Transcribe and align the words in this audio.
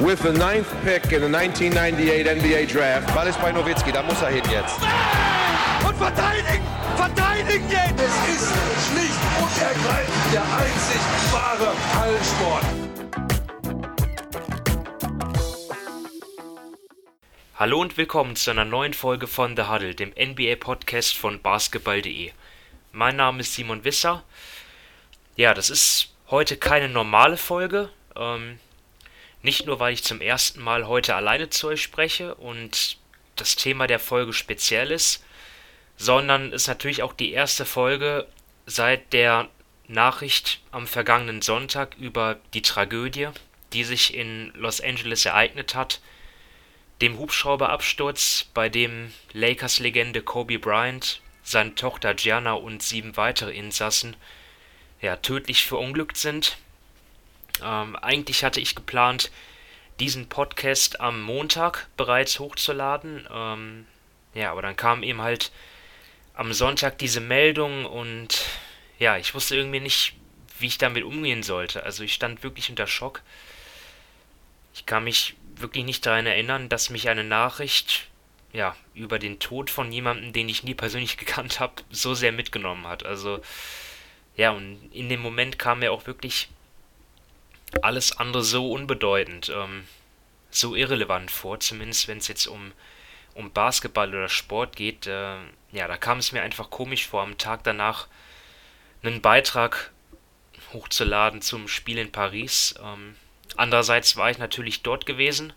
with 0.00 0.20
the 0.22 0.32
ninth 0.32 0.68
pick 0.82 1.12
in 1.12 1.20
the 1.22 1.28
1998 1.28 2.26
NBA 2.26 2.66
Draft. 2.66 3.14
Ball 3.14 3.28
ist 3.28 3.40
bei 3.40 3.52
Nowitzki, 3.52 3.92
da 3.92 4.02
muss 4.02 4.20
er 4.22 4.30
hin 4.30 4.42
jetzt. 4.50 4.76
Und 5.86 5.96
verteidigen! 5.96 6.64
Verteidigen 6.96 7.70
jetzt! 7.70 8.00
Es 8.00 8.14
ist 8.34 8.52
schlicht 8.88 9.20
und 9.40 9.62
ergreifend 9.62 10.32
der 10.32 10.42
einzig 10.42 11.00
wahre 11.32 11.72
Hallensport. 11.98 12.64
Hallo 17.56 17.80
und 17.80 17.96
willkommen 17.96 18.34
zu 18.34 18.50
einer 18.50 18.64
neuen 18.64 18.94
Folge 18.94 19.28
von 19.28 19.56
The 19.56 19.64
Huddle, 19.64 19.94
dem 19.94 20.10
NBA-Podcast 20.10 21.16
von 21.16 21.40
basketball.de. 21.40 22.32
Mein 22.90 23.16
Name 23.16 23.40
ist 23.40 23.54
Simon 23.54 23.84
Wisser. 23.84 24.24
Ja, 25.36 25.54
das 25.54 25.70
ist 25.70 26.12
heute 26.30 26.56
keine 26.56 26.88
normale 26.88 27.36
Folge. 27.36 27.90
Ähm, 28.16 28.58
nicht 29.44 29.66
nur, 29.66 29.78
weil 29.78 29.92
ich 29.92 30.02
zum 30.02 30.20
ersten 30.22 30.62
Mal 30.62 30.88
heute 30.88 31.14
alleine 31.14 31.50
zu 31.50 31.68
euch 31.68 31.82
spreche 31.82 32.34
und 32.34 32.96
das 33.36 33.56
Thema 33.56 33.86
der 33.86 33.98
Folge 33.98 34.32
speziell 34.32 34.90
ist, 34.90 35.22
sondern 35.96 36.50
ist 36.50 36.66
natürlich 36.66 37.02
auch 37.02 37.12
die 37.12 37.32
erste 37.32 37.66
Folge 37.66 38.26
seit 38.64 39.12
der 39.12 39.48
Nachricht 39.86 40.60
am 40.70 40.86
vergangenen 40.86 41.42
Sonntag 41.42 41.94
über 41.98 42.38
die 42.54 42.62
Tragödie, 42.62 43.28
die 43.74 43.84
sich 43.84 44.14
in 44.14 44.50
Los 44.54 44.80
Angeles 44.80 45.26
ereignet 45.26 45.74
hat, 45.74 46.00
dem 47.02 47.18
Hubschrauberabsturz, 47.18 48.48
bei 48.54 48.70
dem 48.70 49.12
Lakers-Legende 49.34 50.22
Kobe 50.22 50.58
Bryant, 50.58 51.20
seine 51.42 51.74
Tochter 51.74 52.14
Gianna 52.14 52.54
und 52.54 52.82
sieben 52.82 53.18
weitere 53.18 53.52
Insassen 53.52 54.16
ja, 55.02 55.16
tödlich 55.16 55.66
verunglückt 55.66 56.16
sind. 56.16 56.56
Ähm, 57.62 57.96
eigentlich 57.96 58.44
hatte 58.44 58.60
ich 58.60 58.74
geplant, 58.74 59.30
diesen 60.00 60.28
Podcast 60.28 61.00
am 61.00 61.22
Montag 61.22 61.88
bereits 61.96 62.38
hochzuladen. 62.38 63.28
Ähm, 63.32 63.86
ja, 64.34 64.50
aber 64.50 64.62
dann 64.62 64.76
kam 64.76 65.02
eben 65.02 65.22
halt 65.22 65.52
am 66.34 66.52
Sonntag 66.52 66.98
diese 66.98 67.20
Meldung 67.20 67.84
und 67.84 68.44
ja, 68.98 69.16
ich 69.16 69.34
wusste 69.34 69.56
irgendwie 69.56 69.80
nicht, 69.80 70.14
wie 70.58 70.66
ich 70.66 70.78
damit 70.78 71.04
umgehen 71.04 71.42
sollte. 71.42 71.84
Also 71.84 72.02
ich 72.02 72.14
stand 72.14 72.42
wirklich 72.42 72.70
unter 72.70 72.86
Schock. 72.86 73.22
Ich 74.74 74.86
kann 74.86 75.04
mich 75.04 75.36
wirklich 75.56 75.84
nicht 75.84 76.04
daran 76.04 76.26
erinnern, 76.26 76.68
dass 76.68 76.90
mich 76.90 77.08
eine 77.08 77.22
Nachricht 77.22 78.08
ja, 78.52 78.76
über 78.94 79.18
den 79.18 79.40
Tod 79.40 79.68
von 79.68 79.90
jemandem, 79.92 80.32
den 80.32 80.48
ich 80.48 80.62
nie 80.64 80.74
persönlich 80.74 81.16
gekannt 81.18 81.60
habe, 81.60 81.82
so 81.90 82.14
sehr 82.14 82.32
mitgenommen 82.32 82.86
hat. 82.86 83.04
Also 83.04 83.40
ja, 84.36 84.50
und 84.50 84.90
in 84.92 85.08
dem 85.08 85.20
Moment 85.20 85.58
kam 85.58 85.80
mir 85.80 85.92
auch 85.92 86.06
wirklich 86.06 86.48
alles 87.82 88.16
andere 88.16 88.42
so 88.42 88.70
unbedeutend, 88.70 89.50
ähm, 89.54 89.86
so 90.50 90.74
irrelevant 90.74 91.30
vor, 91.30 91.60
zumindest 91.60 92.08
wenn 92.08 92.18
es 92.18 92.28
jetzt 92.28 92.46
um, 92.46 92.72
um 93.34 93.52
Basketball 93.52 94.08
oder 94.08 94.28
Sport 94.28 94.76
geht. 94.76 95.06
Äh, 95.06 95.36
ja, 95.72 95.88
da 95.88 95.96
kam 95.96 96.18
es 96.18 96.32
mir 96.32 96.42
einfach 96.42 96.70
komisch 96.70 97.06
vor, 97.06 97.22
am 97.22 97.38
Tag 97.38 97.64
danach 97.64 98.06
einen 99.02 99.20
Beitrag 99.20 99.92
hochzuladen 100.72 101.42
zum 101.42 101.68
Spiel 101.68 101.98
in 101.98 102.12
Paris. 102.12 102.74
Ähm, 102.82 103.16
andererseits 103.56 104.16
war 104.16 104.30
ich 104.30 104.38
natürlich 104.38 104.82
dort 104.82 105.06
gewesen, 105.06 105.52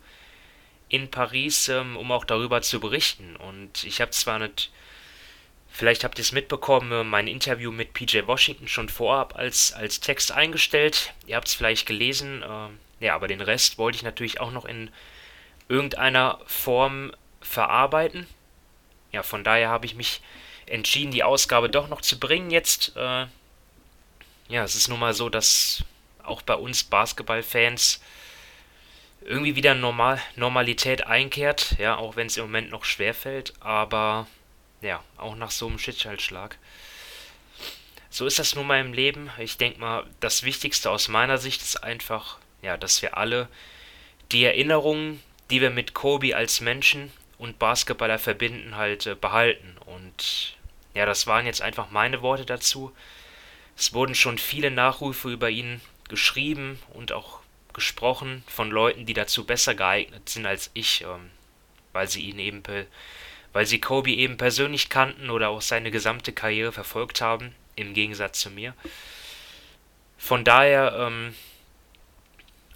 in 0.90 1.12
Paris, 1.12 1.70
ähm, 1.70 1.98
um 1.98 2.12
auch 2.12 2.26
darüber 2.26 2.62
zu 2.62 2.80
berichten. 2.80 3.36
Und 3.36 3.84
ich 3.84 4.02
habe 4.02 4.12
zwar 4.12 4.40
nicht 4.40 4.72
Vielleicht 5.78 6.04
habt 6.04 6.18
ihr 6.18 6.24
es 6.24 6.32
mitbekommen, 6.32 7.08
mein 7.08 7.28
Interview 7.28 7.72
mit 7.72 7.94
PJ 7.94 8.26
Washington 8.26 8.68
schon 8.68 8.90
vorab 8.90 9.36
als, 9.38 9.74
als 9.74 10.00
Text 10.00 10.32
eingestellt. 10.32 11.14
Ihr 11.28 11.36
habt 11.36 11.48
es 11.48 11.54
vielleicht 11.54 11.86
gelesen. 11.86 12.42
Äh, 12.42 13.06
ja, 13.06 13.14
aber 13.14 13.28
den 13.28 13.42
Rest 13.42 13.78
wollte 13.78 13.96
ich 13.96 14.02
natürlich 14.02 14.40
auch 14.40 14.50
noch 14.50 14.66
in 14.66 14.90
irgendeiner 15.70 16.40
Form 16.48 17.14
verarbeiten. 17.42 18.26
Ja, 19.12 19.22
von 19.22 19.44
daher 19.44 19.70
habe 19.70 19.86
ich 19.86 19.94
mich 19.94 20.22
entschieden, 20.66 21.12
die 21.12 21.24
Ausgabe 21.24 21.70
doch 21.70 21.90
noch 21.90 22.02
zu 22.02 22.20
bringen 22.20 22.50
jetzt. 22.50 22.98
Äh, 22.98 23.28
ja, 24.48 24.64
es 24.64 24.74
ist 24.74 24.88
nun 24.88 25.00
mal 25.00 25.14
so, 25.14 25.30
dass 25.30 25.84
auch 26.24 26.42
bei 26.42 26.56
uns 26.56 26.86
Basketballfans 26.86 28.02
irgendwie 29.22 29.56
wieder 29.56 29.76
Normal 29.76 30.20
Normalität 30.36 31.06
einkehrt, 31.06 31.76
ja, 31.78 31.98
auch 31.98 32.16
wenn 32.16 32.26
es 32.26 32.38
im 32.38 32.46
Moment 32.46 32.72
noch 32.72 32.84
schwer 32.84 33.14
fällt, 33.14 33.54
aber 33.60 34.26
ja, 34.82 35.04
auch 35.18 35.36
nach 35.36 35.52
so 35.52 35.68
einem 35.68 35.80
Schicksalsschlag. 35.80 36.58
So 38.10 38.26
ist 38.26 38.40
das 38.40 38.56
nun 38.56 38.68
mal 38.68 38.80
im 38.80 38.94
Leben. 38.94 39.30
Ich 39.38 39.58
denke 39.58 39.80
mal, 39.80 40.06
das 40.20 40.44
Wichtigste 40.44 40.90
aus 40.90 41.08
meiner 41.08 41.38
Sicht 41.38 41.62
ist 41.62 41.84
einfach, 41.84 42.38
ja, 42.62 42.78
dass 42.78 43.02
wir 43.02 43.18
alle 43.18 43.48
die 44.32 44.44
Erinnerungen, 44.44 45.22
die 45.50 45.62
wir 45.62 45.70
mit 45.70 45.94
Kobe 45.94 46.36
als 46.36 46.62
Menschen 46.62 47.12
und 47.38 47.60
Basketballer 47.60 48.20
verbinden, 48.20 48.76
halt 48.76 49.06
äh, 49.06 49.16
behalten. 49.16 49.76
Und 49.86 50.58
ja, 50.94 51.06
das 51.06 51.28
waren 51.28 51.46
jetzt 51.46 51.62
einfach 51.62 51.92
meine 51.92 52.22
Worte 52.22 52.46
dazu. 52.46 52.92
Es 53.78 53.94
wurden 53.94 54.16
schon 54.16 54.38
viele 54.38 54.72
Nachrufe 54.72 55.30
über 55.30 55.50
ihn 55.50 55.82
geschrieben 56.10 56.80
und 56.94 57.12
auch 57.12 57.42
gesprochen 57.74 58.44
von 58.48 58.72
Leuten, 58.72 59.06
die 59.06 59.14
dazu 59.14 59.46
besser 59.46 59.76
geeignet 59.76 60.30
sind 60.30 60.48
als 60.48 60.72
ich, 60.74 61.02
ähm, 61.02 61.30
weil 61.94 62.08
sie 62.08 62.22
ihn 62.22 62.40
eben 62.40 62.64
weil 63.58 63.66
sie 63.66 63.82
Kobe 63.82 64.12
eben 64.12 64.38
persönlich 64.38 64.88
kannten 64.88 65.32
oder 65.32 65.50
auch 65.50 65.64
seine 65.64 65.90
gesamte 65.90 66.32
Karriere 66.32 66.72
verfolgt 66.72 67.22
haben, 67.22 67.56
im 67.76 67.96
Gegensatz 67.96 68.40
zu 68.40 68.52
mir. 68.52 68.76
Von 70.20 70.44
daher, 70.44 70.96
ähm, 70.96 71.34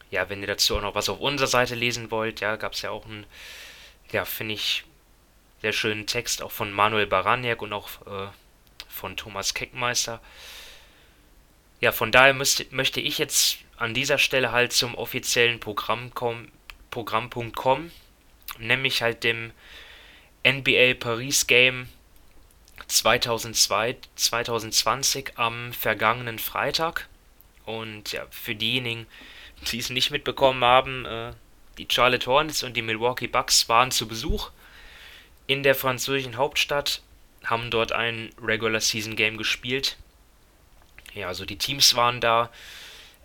ja, 0.09 0.27
wenn 0.27 0.41
ihr 0.41 0.47
dazu 0.47 0.75
auch 0.75 0.81
noch 0.81 0.95
was 0.95 1.07
auf 1.07 1.19
unserer 1.19 1.47
Seite 1.47 1.75
lesen 1.75 2.09
wollt, 2.09 2.39
ja, 2.39 2.55
gab 2.55 2.73
es 2.73 2.81
ja 2.81 2.89
auch 2.89 3.05
einen, 3.05 3.27
ja, 4.11 4.25
finde 4.25 4.55
ich, 4.55 4.83
sehr 5.61 5.71
schönen 5.71 6.07
Text 6.07 6.41
auch 6.41 6.51
von 6.51 6.71
Manuel 6.71 7.05
Baraniak 7.05 7.61
und 7.61 7.73
auch 7.73 7.87
äh, 8.07 8.29
von 8.89 9.15
Thomas 9.15 9.53
Keckmeister. 9.53 10.19
Ja, 11.79 11.91
von 11.91 12.11
daher 12.11 12.33
müsst, 12.33 12.71
möchte 12.71 13.01
ich 13.01 13.19
jetzt 13.19 13.59
an 13.77 13.93
dieser 13.93 14.17
Stelle 14.17 14.51
halt 14.51 14.73
zum 14.73 14.95
offiziellen 14.95 15.59
Programm 15.59 16.15
kommen, 16.15 16.51
Programmpunkt 16.89 17.55
kommen, 17.55 17.91
nämlich 18.57 19.03
halt 19.03 19.23
dem 19.23 19.51
NBA 20.43 20.95
Paris 20.99 21.47
Game 21.47 21.87
2002, 22.87 23.97
2020 24.15 25.37
am 25.37 25.71
vergangenen 25.73 26.39
Freitag. 26.39 27.07
Und 27.65 28.11
ja, 28.11 28.25
für 28.31 28.55
diejenigen, 28.55 29.05
die 29.71 29.77
es 29.77 29.89
nicht 29.89 30.11
mitbekommen 30.11 30.63
haben, 30.63 31.05
äh, 31.05 31.33
die 31.77 31.87
Charlotte 31.89 32.25
Hornets 32.25 32.63
und 32.63 32.75
die 32.75 32.81
Milwaukee 32.81 33.27
Bucks 33.27 33.69
waren 33.69 33.91
zu 33.91 34.07
Besuch 34.07 34.51
in 35.47 35.63
der 35.63 35.75
französischen 35.75 36.37
Hauptstadt, 36.37 37.01
haben 37.43 37.69
dort 37.71 37.91
ein 37.91 38.29
Regular 38.41 38.81
Season 38.81 39.15
Game 39.15 39.37
gespielt. 39.37 39.97
Ja, 41.13 41.27
also 41.27 41.45
die 41.45 41.57
Teams 41.57 41.95
waren 41.95 42.21
da. 42.21 42.49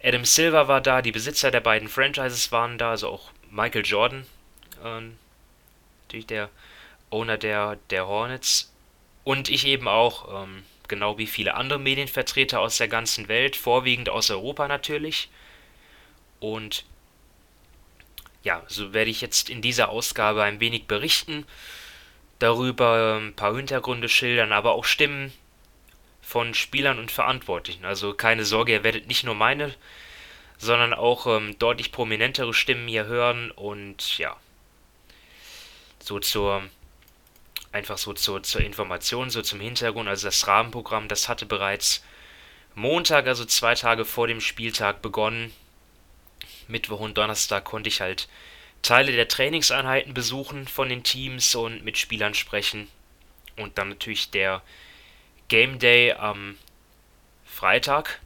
Adam 0.02 0.24
Silver 0.24 0.68
war 0.68 0.80
da, 0.80 1.02
die 1.02 1.12
Besitzer 1.12 1.50
der 1.50 1.60
beiden 1.60 1.88
Franchises 1.88 2.52
waren 2.52 2.78
da, 2.78 2.90
also 2.90 3.08
auch 3.08 3.30
Michael 3.50 3.84
Jordan, 3.84 4.26
äh, 4.84 5.00
natürlich 6.04 6.26
der 6.26 6.50
Owner 7.10 7.38
der, 7.38 7.76
der 7.90 8.06
Hornets. 8.06 8.72
Und 9.24 9.48
ich 9.48 9.66
eben 9.66 9.88
auch, 9.88 10.44
ähm, 10.44 10.62
genau 10.88 11.18
wie 11.18 11.26
viele 11.26 11.54
andere 11.54 11.78
Medienvertreter 11.78 12.60
aus 12.60 12.78
der 12.78 12.88
ganzen 12.88 13.28
Welt, 13.28 13.56
vorwiegend 13.56 14.08
aus 14.08 14.30
Europa 14.30 14.68
natürlich. 14.68 15.28
Und 16.40 16.84
ja, 18.42 18.62
so 18.68 18.92
werde 18.92 19.10
ich 19.10 19.20
jetzt 19.20 19.50
in 19.50 19.62
dieser 19.62 19.88
Ausgabe 19.88 20.42
ein 20.44 20.60
wenig 20.60 20.86
berichten, 20.86 21.44
darüber 22.38 23.18
ein 23.20 23.34
paar 23.34 23.56
Hintergründe 23.56 24.08
schildern, 24.08 24.52
aber 24.52 24.72
auch 24.72 24.84
Stimmen 24.84 25.32
von 26.22 26.54
Spielern 26.54 26.98
und 26.98 27.10
Verantwortlichen. 27.10 27.84
Also 27.84 28.14
keine 28.14 28.44
Sorge, 28.44 28.72
ihr 28.72 28.84
werdet 28.84 29.08
nicht 29.08 29.24
nur 29.24 29.34
meine, 29.34 29.74
sondern 30.58 30.94
auch 30.94 31.26
ähm, 31.26 31.58
deutlich 31.58 31.92
prominentere 31.92 32.54
Stimmen 32.54 32.88
hier 32.88 33.06
hören 33.06 33.50
und 33.50 34.18
ja, 34.18 34.36
so 35.98 36.20
zur 36.20 36.62
einfach 37.76 37.98
so 37.98 38.12
zur, 38.14 38.42
zur 38.42 38.62
Information, 38.62 39.30
so 39.30 39.42
zum 39.42 39.60
Hintergrund. 39.60 40.08
Also 40.08 40.26
das 40.26 40.46
Rahmenprogramm, 40.46 41.08
das 41.08 41.28
hatte 41.28 41.46
bereits 41.46 42.02
Montag, 42.74 43.26
also 43.26 43.44
zwei 43.44 43.74
Tage 43.74 44.04
vor 44.04 44.26
dem 44.26 44.40
Spieltag 44.40 45.02
begonnen. 45.02 45.52
Mittwoch 46.68 47.00
und 47.00 47.16
Donnerstag 47.16 47.64
konnte 47.64 47.88
ich 47.88 48.00
halt 48.00 48.28
Teile 48.82 49.12
der 49.12 49.28
Trainingseinheiten 49.28 50.14
besuchen 50.14 50.66
von 50.66 50.88
den 50.88 51.02
Teams 51.02 51.54
und 51.54 51.84
mit 51.84 51.98
Spielern 51.98 52.34
sprechen. 52.34 52.88
Und 53.56 53.78
dann 53.78 53.90
natürlich 53.90 54.30
der 54.30 54.62
Game 55.48 55.78
Day 55.78 56.12
am 56.12 56.56
Freitag. 57.44 58.20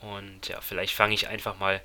Und 0.00 0.48
ja, 0.48 0.60
vielleicht 0.60 0.94
fange 0.94 1.14
ich 1.14 1.28
einfach 1.28 1.58
mal 1.58 1.80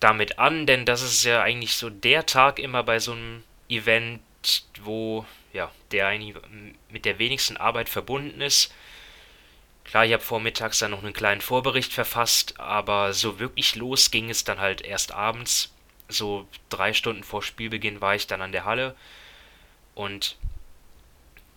damit 0.00 0.38
an, 0.38 0.66
denn 0.66 0.84
das 0.84 1.02
ist 1.02 1.24
ja 1.24 1.42
eigentlich 1.42 1.76
so 1.76 1.88
der 1.88 2.26
Tag 2.26 2.58
immer 2.58 2.82
bei 2.82 2.98
so 2.98 3.12
einem 3.12 3.42
Event, 3.68 4.20
wo 4.82 5.24
ja, 5.56 5.72
der 5.90 6.06
eigentlich 6.06 6.36
mit 6.90 7.04
der 7.04 7.18
wenigsten 7.18 7.56
Arbeit 7.56 7.88
verbunden 7.88 8.40
ist. 8.40 8.72
Klar, 9.84 10.04
ich 10.04 10.12
habe 10.12 10.22
vormittags 10.22 10.78
dann 10.78 10.90
noch 10.90 11.02
einen 11.02 11.12
kleinen 11.12 11.40
Vorbericht 11.40 11.92
verfasst, 11.92 12.60
aber 12.60 13.12
so 13.12 13.38
wirklich 13.38 13.74
los 13.76 14.10
ging 14.10 14.30
es 14.30 14.44
dann 14.44 14.60
halt 14.60 14.82
erst 14.82 15.12
abends. 15.12 15.72
so 16.08 16.46
drei 16.68 16.92
Stunden 16.92 17.24
vor 17.24 17.42
Spielbeginn 17.42 18.00
war 18.00 18.14
ich 18.14 18.28
dann 18.28 18.40
an 18.42 18.52
der 18.52 18.64
Halle 18.64 18.94
und 19.96 20.36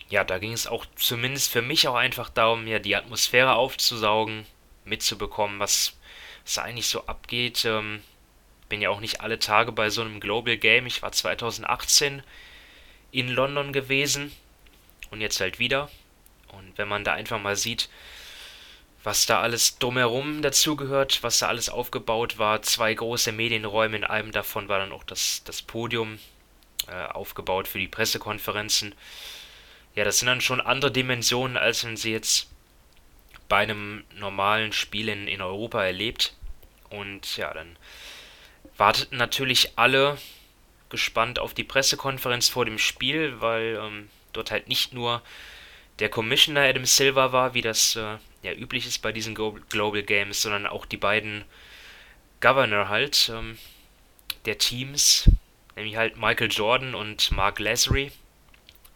ja, 0.09 0.23
da 0.23 0.39
ging 0.39 0.53
es 0.53 0.65
auch 0.65 0.85
zumindest 0.95 1.51
für 1.51 1.61
mich 1.61 1.87
auch 1.87 1.95
einfach 1.95 2.29
darum, 2.29 2.65
ja, 2.65 2.79
die 2.79 2.95
Atmosphäre 2.95 3.53
aufzusaugen, 3.53 4.45
mitzubekommen, 4.85 5.59
was, 5.59 5.97
was 6.45 6.57
eigentlich 6.57 6.87
so 6.87 7.05
abgeht. 7.05 7.63
Ähm, 7.65 8.01
bin 8.69 8.81
ja 8.81 8.89
auch 8.89 9.01
nicht 9.01 9.21
alle 9.21 9.37
Tage 9.39 9.71
bei 9.71 9.89
so 9.91 10.01
einem 10.01 10.19
Global 10.19 10.57
Game. 10.57 10.87
Ich 10.87 11.03
war 11.03 11.11
2018 11.11 12.23
in 13.11 13.29
London 13.29 13.73
gewesen 13.73 14.31
und 15.11 15.21
jetzt 15.21 15.39
halt 15.39 15.59
wieder. 15.59 15.89
Und 16.49 16.77
wenn 16.77 16.87
man 16.87 17.03
da 17.03 17.13
einfach 17.13 17.39
mal 17.39 17.55
sieht, 17.55 17.89
was 19.03 19.25
da 19.25 19.41
alles 19.41 19.79
drumherum 19.79 20.41
dazugehört, 20.41 21.23
was 21.23 21.39
da 21.39 21.47
alles 21.47 21.69
aufgebaut 21.69 22.37
war, 22.37 22.61
zwei 22.61 22.93
große 22.93 23.31
Medienräume, 23.31 23.97
in 23.97 24.03
einem 24.03 24.31
davon 24.31 24.67
war 24.67 24.79
dann 24.79 24.91
auch 24.91 25.03
das, 25.03 25.41
das 25.45 25.61
Podium 25.61 26.19
äh, 26.87 27.05
aufgebaut 27.05 27.67
für 27.67 27.79
die 27.79 27.87
Pressekonferenzen. 27.87 28.93
Ja, 29.95 30.03
das 30.03 30.19
sind 30.19 30.27
dann 30.27 30.41
schon 30.41 30.61
andere 30.61 30.91
Dimensionen, 30.91 31.57
als 31.57 31.85
wenn 31.85 31.97
sie 31.97 32.11
jetzt 32.11 32.49
bei 33.47 33.57
einem 33.57 34.03
normalen 34.15 34.73
Spiel 34.73 35.09
in, 35.09 35.27
in 35.27 35.41
Europa 35.41 35.83
erlebt. 35.83 36.35
Und 36.89 37.37
ja, 37.37 37.53
dann 37.53 37.77
warteten 38.77 39.17
natürlich 39.17 39.77
alle 39.77 40.17
gespannt 40.89 41.39
auf 41.39 41.53
die 41.53 41.63
Pressekonferenz 41.63 42.49
vor 42.49 42.65
dem 42.65 42.77
Spiel, 42.77 43.39
weil 43.41 43.79
ähm, 43.81 44.09
dort 44.33 44.51
halt 44.51 44.67
nicht 44.67 44.93
nur 44.93 45.21
der 45.99 46.09
Commissioner 46.09 46.61
Adam 46.61 46.85
Silver 46.85 47.31
war, 47.31 47.53
wie 47.53 47.61
das 47.61 47.95
äh, 47.95 48.17
ja 48.41 48.53
üblich 48.53 48.87
ist 48.87 49.01
bei 49.01 49.11
diesen 49.11 49.35
Global 49.35 50.03
Games, 50.03 50.41
sondern 50.41 50.65
auch 50.65 50.85
die 50.85 50.97
beiden 50.97 51.43
Governor 52.41 52.89
halt 52.89 53.29
ähm, 53.33 53.57
der 54.45 54.57
Teams, 54.57 55.29
nämlich 55.75 55.97
halt 55.97 56.17
Michael 56.17 56.49
Jordan 56.51 56.95
und 56.95 57.31
Mark 57.31 57.59
Lazary 57.59 58.11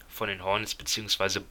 von 0.07 0.29
den 0.29 0.43
Hornets 0.43 0.75
bzw. 0.75 1.41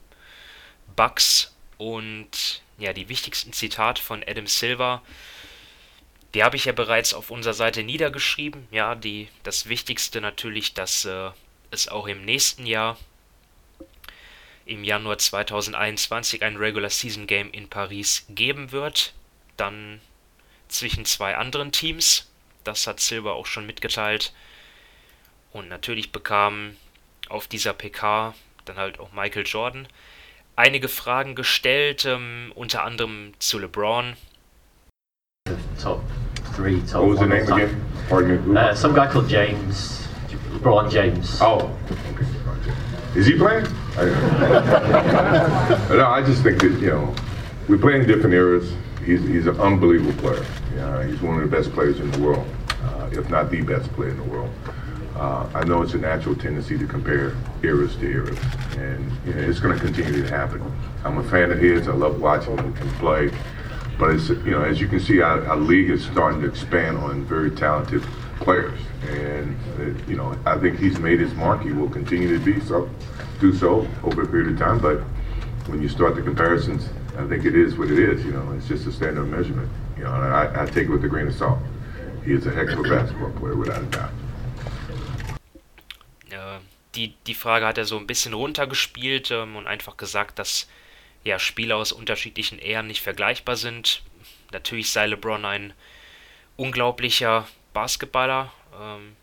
Bucks 0.95 1.55
und 1.77 2.61
ja 2.77 2.93
die 2.93 3.09
wichtigsten 3.09 3.53
Zitate 3.53 4.01
von 4.01 4.23
Adam 4.27 4.47
Silver 4.47 5.01
die 6.33 6.43
habe 6.43 6.55
ich 6.55 6.65
ja 6.65 6.71
bereits 6.71 7.13
auf 7.13 7.29
unserer 7.29 7.53
Seite 7.53 7.83
niedergeschrieben. 7.83 8.67
Ja, 8.71 8.95
die, 8.95 9.29
das 9.43 9.69
Wichtigste 9.69 10.19
natürlich, 10.19 10.73
dass 10.73 11.05
äh, 11.05 11.29
es 11.71 11.87
auch 11.87 12.07
im 12.07 12.25
nächsten 12.25 12.65
Jahr, 12.65 12.97
im 14.65 14.83
Januar 14.83 15.17
2021, 15.17 16.41
ein 16.41 16.57
Regular 16.57 16.89
Season 16.89 17.27
Game 17.27 17.51
in 17.51 17.69
Paris 17.69 18.25
geben 18.29 18.71
wird. 18.71 19.13
Dann 19.57 20.01
zwischen 20.69 21.05
zwei 21.05 21.37
anderen 21.37 21.71
Teams. 21.71 22.31
Das 22.63 22.87
hat 22.87 22.99
Silver 22.99 23.33
auch 23.33 23.45
schon 23.45 23.65
mitgeteilt. 23.65 24.33
Und 25.51 25.69
natürlich 25.69 26.11
bekam 26.11 26.77
auf 27.29 27.47
dieser 27.47 27.73
PK 27.73 28.33
dann 28.65 28.77
halt 28.77 28.99
auch 28.99 29.11
Michael 29.11 29.45
Jordan 29.45 29.87
einige 30.55 30.87
Fragen 30.87 31.35
gestellt, 31.35 32.05
ähm, 32.05 32.51
unter 32.55 32.83
anderem 32.83 33.33
zu 33.39 33.59
LeBron. 33.59 34.15
Top 35.81 36.01
three 36.53 36.81
top 36.81 37.01
What 37.01 37.09
was 37.09 37.19
the 37.19 37.25
name 37.27 37.45
time. 37.45 37.61
again? 37.61 37.85
Pardon 38.09 38.53
me. 38.53 38.59
Uh, 38.59 38.75
some 38.75 38.93
guy 38.93 39.11
called 39.11 39.27
James, 39.27 40.07
LeBron 40.51 40.91
James. 40.91 41.39
Oh. 41.41 41.75
Is 43.15 43.27
he 43.27 43.37
playing? 43.37 43.65
I, 43.95 44.05
no, 45.89 46.07
I 46.07 46.23
just 46.25 46.41
think 46.41 46.59
that 46.61 46.79
you 46.79 46.87
know 46.89 47.13
we 47.67 47.77
play 47.77 47.99
in 47.99 48.07
different 48.07 48.33
eras. 48.33 48.73
He's 49.05 49.21
he's 49.21 49.45
an 49.47 49.59
unbelievable 49.59 50.13
player. 50.19 50.43
Yeah, 50.75 51.05
he's 51.05 51.21
one 51.21 51.41
of 51.41 51.49
the 51.49 51.55
best 51.55 51.71
players 51.73 51.99
in 51.99 52.09
the 52.11 52.19
world, 52.19 52.47
uh, 52.83 53.09
if 53.11 53.29
not 53.29 53.51
the 53.51 53.61
best 53.61 53.91
player 53.93 54.09
in 54.09 54.17
the 54.17 54.23
world. 54.23 54.49
Uh, 55.15 55.47
I 55.53 55.63
know 55.63 55.83
it's 55.83 55.93
a 55.93 55.99
natural 55.99 56.35
tendency 56.35 56.75
to 56.77 56.87
compare 56.87 57.35
eras 57.61 57.95
to 57.97 58.05
eras, 58.09 58.39
and 58.77 59.11
you 59.27 59.33
know, 59.35 59.41
it's 59.41 59.59
going 59.59 59.77
to 59.77 59.83
continue 59.83 60.23
to 60.23 60.29
happen. 60.29 60.63
I'm 61.05 61.19
a 61.19 61.23
fan 61.29 61.51
of 61.51 61.59
his. 61.59 61.87
I 61.87 61.93
love 61.93 62.19
watching 62.19 62.57
him 62.57 62.73
play. 62.97 63.29
But 63.97 64.15
it's 64.15 64.29
you 64.29 64.51
know, 64.51 64.61
as 64.61 64.81
you 64.81 64.87
can 64.87 64.99
see, 64.99 65.21
our, 65.21 65.45
our 65.45 65.57
league 65.57 65.89
is 65.89 66.03
starting 66.05 66.41
to 66.41 66.47
expand 66.47 66.97
on 66.97 67.23
very 67.25 67.51
talented 67.51 68.01
players, 68.37 68.79
and 69.07 69.55
uh, 69.79 70.09
you 70.09 70.15
know, 70.15 70.35
I 70.45 70.57
think 70.57 70.79
he's 70.79 70.99
made 70.99 71.19
his 71.19 71.33
mark. 71.33 71.61
He 71.61 71.71
will 71.71 71.89
continue 71.89 72.37
to 72.37 72.43
be 72.43 72.59
so, 72.61 72.89
do 73.39 73.53
so 73.53 73.87
over 74.03 74.23
a 74.23 74.27
period 74.27 74.53
of 74.53 74.59
time. 74.59 74.79
But 74.79 75.01
when 75.69 75.81
you 75.81 75.89
start 75.89 76.15
the 76.15 76.21
comparisons, 76.21 76.89
I 77.17 77.27
think 77.27 77.45
it 77.45 77.55
is 77.55 77.77
what 77.77 77.91
it 77.91 77.99
is. 77.99 78.25
You 78.25 78.31
know, 78.31 78.51
it's 78.53 78.67
just 78.67 78.87
a 78.87 78.91
standard 78.91 79.25
measurement. 79.25 79.69
You 79.97 80.03
know, 80.03 80.11
I, 80.11 80.63
I 80.63 80.65
take 80.65 80.87
it 80.87 80.89
with 80.89 81.05
a 81.05 81.07
grain 81.07 81.27
of 81.27 81.35
salt. 81.35 81.59
He 82.25 82.33
is 82.33 82.45
a 82.47 82.51
heck 82.51 82.69
of 82.69 82.79
a 82.79 82.83
basketball 82.83 83.31
player, 83.31 83.55
without 83.55 83.83
a 83.83 83.85
doubt. 83.85 84.11
Die, 86.95 87.15
die 87.25 87.33
Frage 87.33 87.65
hat 87.65 87.79
er 87.79 87.85
so 87.85 87.97
ein 87.97 88.05
bisschen 88.05 88.33
runtergespielt 88.33 89.31
ähm, 89.31 89.55
und 89.55 89.65
einfach 89.65 89.97
gesagt, 89.97 90.37
dass 90.37 90.67
ja, 91.23 91.39
Spieler 91.39 91.77
aus 91.77 91.91
unterschiedlichen 91.91 92.59
Ehren 92.59 92.87
nicht 92.87 93.01
vergleichbar 93.01 93.55
sind. 93.55 94.03
Natürlich 94.51 94.91
sei 94.91 95.07
LeBron 95.07 95.45
ein 95.45 95.73
unglaublicher 96.57 97.47
Basketballer 97.73 98.51
ähm, 98.79 99.15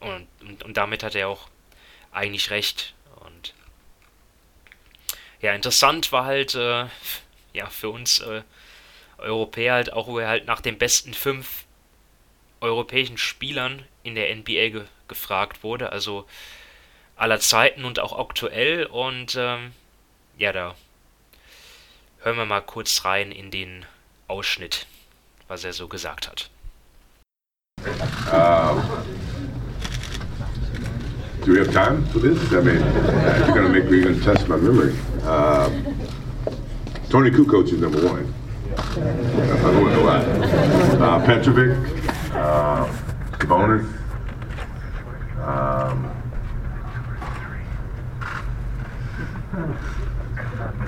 und, 0.00 0.28
und, 0.40 0.62
und, 0.64 0.76
damit 0.76 1.02
hat 1.02 1.14
er 1.14 1.28
auch 1.28 1.48
eigentlich 2.10 2.50
recht. 2.50 2.94
Und 3.24 3.54
ja, 5.40 5.54
interessant 5.54 6.10
war 6.12 6.24
halt 6.24 6.54
äh, 6.54 6.86
ja 7.52 7.66
für 7.68 7.90
uns 7.90 8.20
äh, 8.20 8.42
Europäer 9.18 9.74
halt 9.74 9.92
auch, 9.92 10.06
wo 10.08 10.18
er 10.18 10.28
halt 10.28 10.46
nach 10.46 10.60
den 10.60 10.78
besten 10.78 11.14
fünf 11.14 11.64
europäischen 12.60 13.18
Spielern 13.18 13.84
in 14.02 14.14
der 14.14 14.34
NBA 14.34 14.68
ge 14.70 14.84
gefragt 15.08 15.64
wurde, 15.64 15.90
also 15.90 16.24
aller 17.16 17.40
Zeiten 17.40 17.84
und 17.84 17.98
auch 17.98 18.16
aktuell 18.16 18.86
und 18.86 19.34
ähm, 19.36 19.72
ja, 20.38 20.52
da 20.52 20.76
hören 22.22 22.36
wir 22.36 22.46
mal 22.46 22.60
kurz 22.60 23.04
rein 23.04 23.32
in 23.32 23.50
den 23.50 23.84
Ausschnitt, 24.28 24.86
was 25.48 25.64
er 25.64 25.72
so 25.72 25.88
gesagt 25.88 26.28
hat. 26.28 26.50
Uh, 28.30 28.80
do 31.44 31.52
we 31.52 31.58
have 31.58 31.72
time 31.72 32.04
for 32.12 32.20
this? 32.20 32.38
I 32.52 32.60
mean, 32.60 32.82
uh, 32.82 33.44
you're 33.46 33.54
going 33.54 33.66
to 33.66 33.72
make 33.72 33.90
me 33.90 33.98
even 34.00 34.20
test 34.20 34.48
my 34.48 34.56
memory. 34.56 34.94
Uh, 35.24 35.70
Tony 37.08 37.30
Kukoc 37.30 37.72
is 37.72 37.80
number 37.80 38.06
one. 38.06 38.32
I'm 38.96 39.74
going 39.74 39.94
to 39.94 40.00
lie. 40.02 40.24
Uh, 41.00 41.24
Petrovic, 41.24 41.76
uh, 42.34 42.86
Sabonis. 43.38 43.86
Um, 45.42 46.10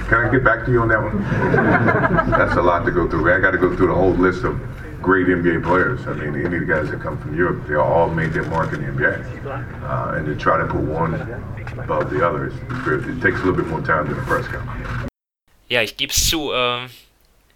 Can 0.08 0.26
I 0.26 0.30
get 0.30 0.44
back 0.44 0.64
to 0.66 0.72
you 0.72 0.82
on 0.82 0.88
that 0.88 1.02
one? 1.02 1.22
That's 2.30 2.56
a 2.56 2.62
lot 2.62 2.84
to 2.84 2.90
go 2.90 3.08
through. 3.08 3.32
I 3.32 3.40
got 3.40 3.52
to 3.52 3.58
go 3.58 3.74
through 3.76 3.88
the 3.88 3.94
whole 3.94 4.12
list 4.12 4.44
of 4.44 4.60
great 5.02 5.26
NBA 5.26 5.62
players. 5.64 6.06
I 6.06 6.12
mean, 6.14 6.34
any 6.34 6.56
of 6.56 6.66
the 6.66 6.66
guys 6.66 6.90
that 6.90 7.00
come 7.00 7.18
from 7.18 7.36
Europe, 7.36 7.66
they 7.66 7.74
all 7.74 8.08
made 8.08 8.32
their 8.32 8.44
mark 8.44 8.72
in 8.72 8.80
the 8.82 8.92
NBA. 8.92 9.44
Uh, 9.82 10.16
and 10.16 10.26
to 10.26 10.36
try 10.36 10.58
to 10.58 10.66
put 10.66 10.80
one 10.80 11.14
above 11.78 12.10
the 12.10 12.26
other, 12.26 12.46
it 12.46 13.20
takes 13.20 13.40
a 13.40 13.44
little 13.44 13.54
bit 13.54 13.66
more 13.66 13.80
time 13.80 14.06
than 14.08 14.18
a 14.18 14.22
press 14.22 14.46
conference. 14.46 15.08
Ja, 15.68 15.80
ich 15.80 15.96
gebe 15.96 16.12
es 16.12 16.28
zu. 16.28 16.52
Äh, 16.52 16.86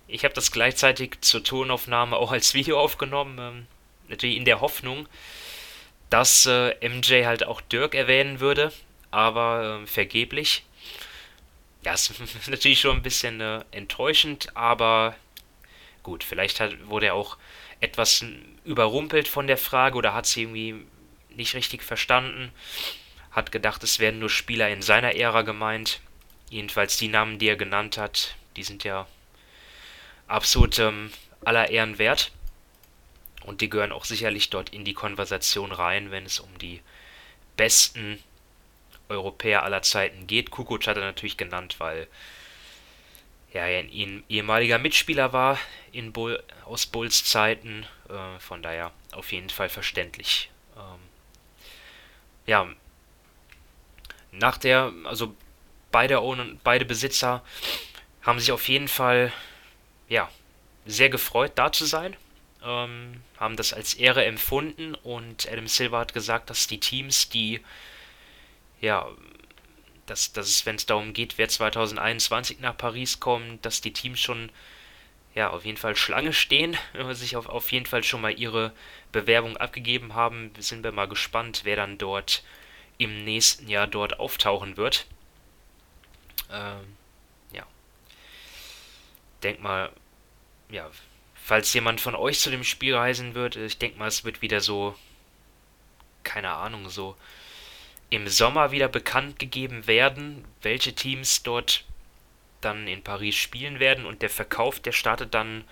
ich 0.09 0.25
habe 0.25 0.35
das 0.35 0.50
gleichzeitig 0.50 1.19
zur 1.21 1.45
Tonaufnahme 1.45 2.17
auch 2.17 2.33
als 2.33 2.55
Video 2.55 2.79
aufgenommen. 2.79 3.38
Ähm, 3.38 3.67
natürlich 4.09 4.37
in 4.37 4.45
der 4.45 4.61
Hoffnung, 4.61 5.07
dass 6.11 6.47
äh, 6.47 6.75
MJ 6.88 7.26
halt 7.26 7.47
auch 7.47 7.61
Dirk 7.61 7.95
erwähnen 7.95 8.41
würde, 8.41 8.73
aber 9.11 9.81
äh, 9.83 9.87
vergeblich 9.87 10.65
ja, 11.87 11.93
ist 11.95 12.49
natürlich 12.49 12.81
schon 12.81 12.97
ein 12.97 13.02
bisschen 13.02 13.40
äh, 13.40 13.64
enttäuschend, 13.71 14.55
aber 14.57 15.14
gut, 16.02 16.25
vielleicht 16.25 16.59
hat, 16.59 16.88
wurde 16.88 17.07
er 17.07 17.14
auch 17.14 17.38
etwas 17.78 18.25
überrumpelt 18.64 19.28
von 19.28 19.47
der 19.47 19.57
Frage 19.57 19.97
oder 19.97 20.12
hat 20.12 20.26
sie 20.26 20.43
irgendwie 20.43 20.85
nicht 21.31 21.55
richtig 21.55 21.85
verstanden. 21.85 22.50
Hat 23.31 23.52
gedacht, 23.52 23.85
es 23.85 24.00
werden 24.00 24.19
nur 24.19 24.31
Spieler 24.31 24.69
in 24.69 24.83
seiner 24.83 25.14
Ära 25.14 25.43
gemeint. 25.43 26.00
Jedenfalls 26.50 26.97
die 26.97 27.09
Namen, 27.09 27.38
die 27.38 27.49
er 27.49 27.57
genannt 27.57 27.99
hat, 27.99 28.35
die 28.57 28.64
sind 28.64 28.83
ja 28.83 29.07
absolut 30.26 30.78
ähm, 30.81 31.12
aller 31.45 31.71
Ehren 31.71 31.99
wert. 31.99 32.33
Und 33.45 33.61
die 33.61 33.71
gehören 33.71 33.93
auch 33.93 34.05
sicherlich 34.07 34.50
dort 34.50 34.71
in 34.71 34.85
die 34.85 34.95
Konversation 34.95 35.71
rein, 35.71 36.11
wenn 36.11 36.26
es 36.26 36.40
um 36.40 36.59
die 36.59 36.81
besten 37.57 38.19
Europäer 39.09 39.63
aller 39.63 39.83
Zeiten 39.83 40.27
geht. 40.27 40.51
Kukoc 40.51 40.87
hat 40.87 40.97
er 40.97 41.05
natürlich 41.05 41.37
genannt, 41.37 41.77
weil 41.79 42.09
ja, 43.53 43.67
er 43.67 43.81
ein 43.81 44.25
ehemaliger 44.29 44.79
Mitspieler 44.79 45.33
war 45.33 45.59
in 45.93 46.13
Bull, 46.13 46.43
aus 46.65 46.87
Bulls 46.87 47.25
Zeiten. 47.25 47.87
Äh, 48.09 48.39
von 48.41 48.63
daher 48.63 48.93
auf 49.13 49.33
jeden 49.33 49.51
Fall 49.51 49.69
verständlich. 49.69 50.51
Ähm, 50.77 51.01
ja, 52.47 52.69
nach 54.33 54.59
der, 54.59 54.93
also 55.05 55.35
beide 55.91 56.21
beide 56.63 56.85
Besitzer 56.85 57.43
haben 58.23 58.41
sich 58.41 58.53
auf 58.53 58.69
jeden 58.69 58.89
Fall 58.89 59.33
ja 60.09 60.31
sehr 60.85 61.09
gefreut, 61.09 61.53
da 61.57 61.73
zu 61.73 61.85
sein. 61.87 62.17
ähm, 62.63 63.23
haben 63.39 63.57
das 63.57 63.73
als 63.73 63.95
Ehre 63.95 64.25
empfunden 64.25 64.95
und 64.95 65.49
Adam 65.51 65.69
Silver 65.69 65.99
hat 65.99 66.15
gesagt, 66.15 66.51
dass 66.51 66.67
die 66.67 66.81
Teams, 66.81 67.29
die 67.29 67.61
ja, 68.87 69.09
dass, 70.07 70.33
dass 70.33 70.47
es, 70.49 70.64
wenn 70.64 70.76
es 70.76 70.87
darum 70.87 71.12
geht, 71.12 71.37
wer 71.38 71.49
2021 71.49 72.61
nach 72.61 72.76
Paris 72.78 73.21
kommt, 73.21 73.66
dass 73.66 73.81
die 73.81 73.93
Teams 73.93 74.21
schon 74.21 74.50
ja, 75.35 75.50
auf 75.50 75.66
jeden 75.66 75.76
Fall 75.76 75.97
Schlange 75.97 76.33
stehen, 76.33 76.78
sich 77.11 77.37
auf, 77.37 77.47
auf 77.47 77.71
jeden 77.73 77.87
Fall 77.87 78.05
schon 78.05 78.23
mal 78.23 78.38
ihre 78.38 78.73
Bewerbung 79.12 79.57
abgegeben 79.57 80.14
haben. 80.14 80.52
Sind 80.59 80.83
wir 80.83 80.93
mal 80.93 81.09
gespannt, 81.09 81.62
wer 81.64 81.76
dann 81.76 81.99
dort 81.99 82.43
im 82.97 83.25
nächsten 83.25 83.69
Jahr 83.69 83.87
dort 83.87 84.19
auftauchen 84.19 84.78
wird. 84.78 85.07
Ähm, 86.50 86.97
ja. 87.52 87.66
Denk 89.43 89.61
mal, 89.61 89.93
ja, 90.71 90.88
falls 91.35 91.73
jemand 91.75 92.00
von 92.00 92.14
euch 92.14 92.38
zu 92.38 92.50
dem 92.50 92.64
Spiel 92.64 92.95
reisen 92.97 93.35
wird, 93.35 93.57
ich 93.57 93.78
denke 93.78 93.99
mal, 93.99 94.09
es 94.09 94.25
wird 94.25 94.40
wieder 94.40 94.61
so, 94.61 94.97
keine 96.23 96.52
Ahnung, 96.52 96.88
so 96.88 97.16
im 98.11 98.29
Sommer 98.29 98.71
wieder 98.71 98.89
bekannt 98.89 99.39
gegeben 99.39 99.87
werden, 99.87 100.45
welche 100.63 100.95
Teams 100.95 101.43
dort 101.43 101.85
dann 102.61 102.87
in 102.89 103.03
Paris 103.03 103.35
spielen 103.35 103.81
werden 103.81 104.07
und 104.07 104.23
der 104.23 104.31
Verkauf, 104.31 104.81
der 104.81 104.93
startet 104.93 105.35
dann, 105.35 105.65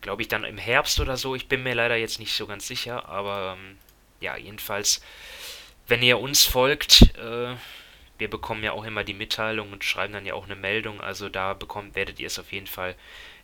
glaube 0.00 0.22
ich, 0.22 0.28
dann 0.28 0.44
im 0.44 0.58
Herbst 0.58 1.00
oder 1.00 1.16
so. 1.16 1.34
Ich 1.34 1.48
bin 1.48 1.62
mir 1.62 1.74
leider 1.74 1.96
jetzt 1.96 2.18
nicht 2.18 2.34
so 2.34 2.46
ganz 2.46 2.66
sicher, 2.66 3.08
aber 3.08 3.56
ähm, 3.58 3.78
ja, 4.20 4.36
jedenfalls, 4.36 5.02
wenn 5.88 6.02
ihr 6.02 6.18
uns 6.18 6.44
folgt, 6.44 7.02
äh, 7.16 7.54
wir 8.18 8.30
bekommen 8.30 8.62
ja 8.62 8.72
auch 8.72 8.84
immer 8.84 9.04
die 9.04 9.14
Mitteilung 9.14 9.72
und 9.72 9.84
schreiben 9.84 10.14
dann 10.14 10.26
ja 10.26 10.34
auch 10.34 10.44
eine 10.44 10.56
Meldung, 10.56 11.00
also 11.00 11.28
da 11.28 11.54
bekommt, 11.54 11.94
werdet 11.94 12.18
ihr 12.18 12.28
es 12.28 12.38
auf 12.38 12.52
jeden 12.52 12.66
Fall 12.66 12.94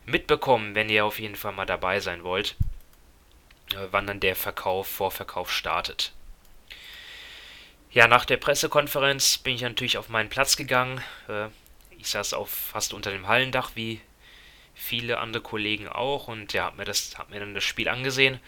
mitbekommen, 0.06 0.74
wenn 0.74 0.88
ihr 0.88 1.04
auf 1.04 1.20
jeden 1.20 1.36
Fall 1.36 1.52
mal 1.52 1.66
dabei 1.66 2.00
sein 2.00 2.24
wollt, 2.24 2.56
äh, 3.74 3.86
wann 3.90 4.06
dann 4.06 4.20
der 4.20 4.36
Verkauf, 4.36 4.88
Vorverkauf 4.88 5.52
startet. 5.52 6.12
Ja, 7.94 8.08
nach 8.08 8.24
der 8.24 8.38
Pressekonferenz 8.38 9.36
bin 9.36 9.54
ich 9.54 9.60
natürlich 9.60 9.98
auf 9.98 10.08
meinen 10.08 10.30
Platz 10.30 10.56
gegangen. 10.56 11.02
Äh, 11.28 11.48
ich 11.98 12.08
saß 12.08 12.32
auf 12.32 12.48
fast 12.48 12.94
unter 12.94 13.10
dem 13.10 13.28
Hallendach, 13.28 13.72
wie 13.74 14.00
viele 14.74 15.18
andere 15.18 15.42
Kollegen 15.42 15.88
auch, 15.88 16.26
und 16.26 16.54
ja, 16.54 16.64
hab 16.64 16.78
mir, 16.78 16.86
das, 16.86 17.18
hab 17.18 17.28
mir 17.28 17.40
dann 17.40 17.54
das 17.54 17.64
Spiel 17.64 17.90
angesehen. 17.90 18.40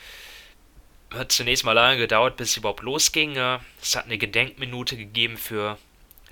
Hat 1.13 1.31
zunächst 1.31 1.63
mal 1.63 1.73
lange 1.73 1.99
gedauert, 1.99 2.39
bis 2.39 2.53
es 2.53 2.57
überhaupt 2.57 2.83
losging. 2.83 3.37
Es 3.37 3.95
hat 3.95 4.07
eine 4.07 4.17
Gedenkminute 4.17 4.97
gegeben 4.97 5.37
für 5.37 5.77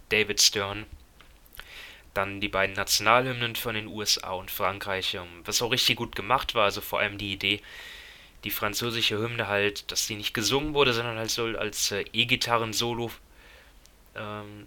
David 0.09 0.41
Stern. 0.41 0.87
Dann 2.15 2.41
die 2.41 2.49
beiden 2.49 2.75
Nationalhymnen 2.75 3.57
von 3.57 3.75
den 3.75 3.89
USA 3.89 4.33
und 4.33 4.51
Frankreich, 4.51 5.15
ähm, 5.15 5.43
was 5.45 5.61
auch 5.61 5.71
richtig 5.71 5.97
gut 5.97 6.17
gemacht 6.17 6.55
war, 6.55 6.65
also 6.65 6.81
vor 6.81 7.01
allem 7.01 7.19
die 7.19 7.35
Idee, 7.35 7.61
die 8.45 8.51
französische 8.51 9.19
Hymne 9.19 9.47
halt, 9.47 9.91
dass 9.91 10.07
die 10.07 10.17
nicht 10.17 10.35
gesungen 10.35 10.75
wurde, 10.75 10.93
sondern 10.93 11.17
halt 11.17 11.31
so 11.31 11.45
als 11.45 11.93
äh, 11.93 12.05
E-Gitarren-Solo 12.13 13.11
ähm, 14.17 14.67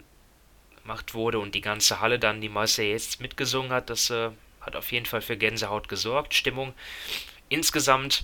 gemacht 0.82 1.14
wurde 1.14 1.40
und 1.40 1.56
die 1.56 1.62
ganze 1.62 2.00
Halle 2.00 2.20
dann 2.20 2.42
die 2.42 2.52
jetzt 2.78 3.22
mitgesungen 3.22 3.72
hat, 3.72 3.90
das 3.90 4.10
äh, 4.10 4.30
hat 4.62 4.76
auf 4.76 4.92
jeden 4.92 5.06
Fall 5.06 5.22
für 5.22 5.38
Gänsehaut 5.38 5.90
gesorgt. 5.90 6.34
Stimmung 6.34 6.74
insgesamt 7.50 8.24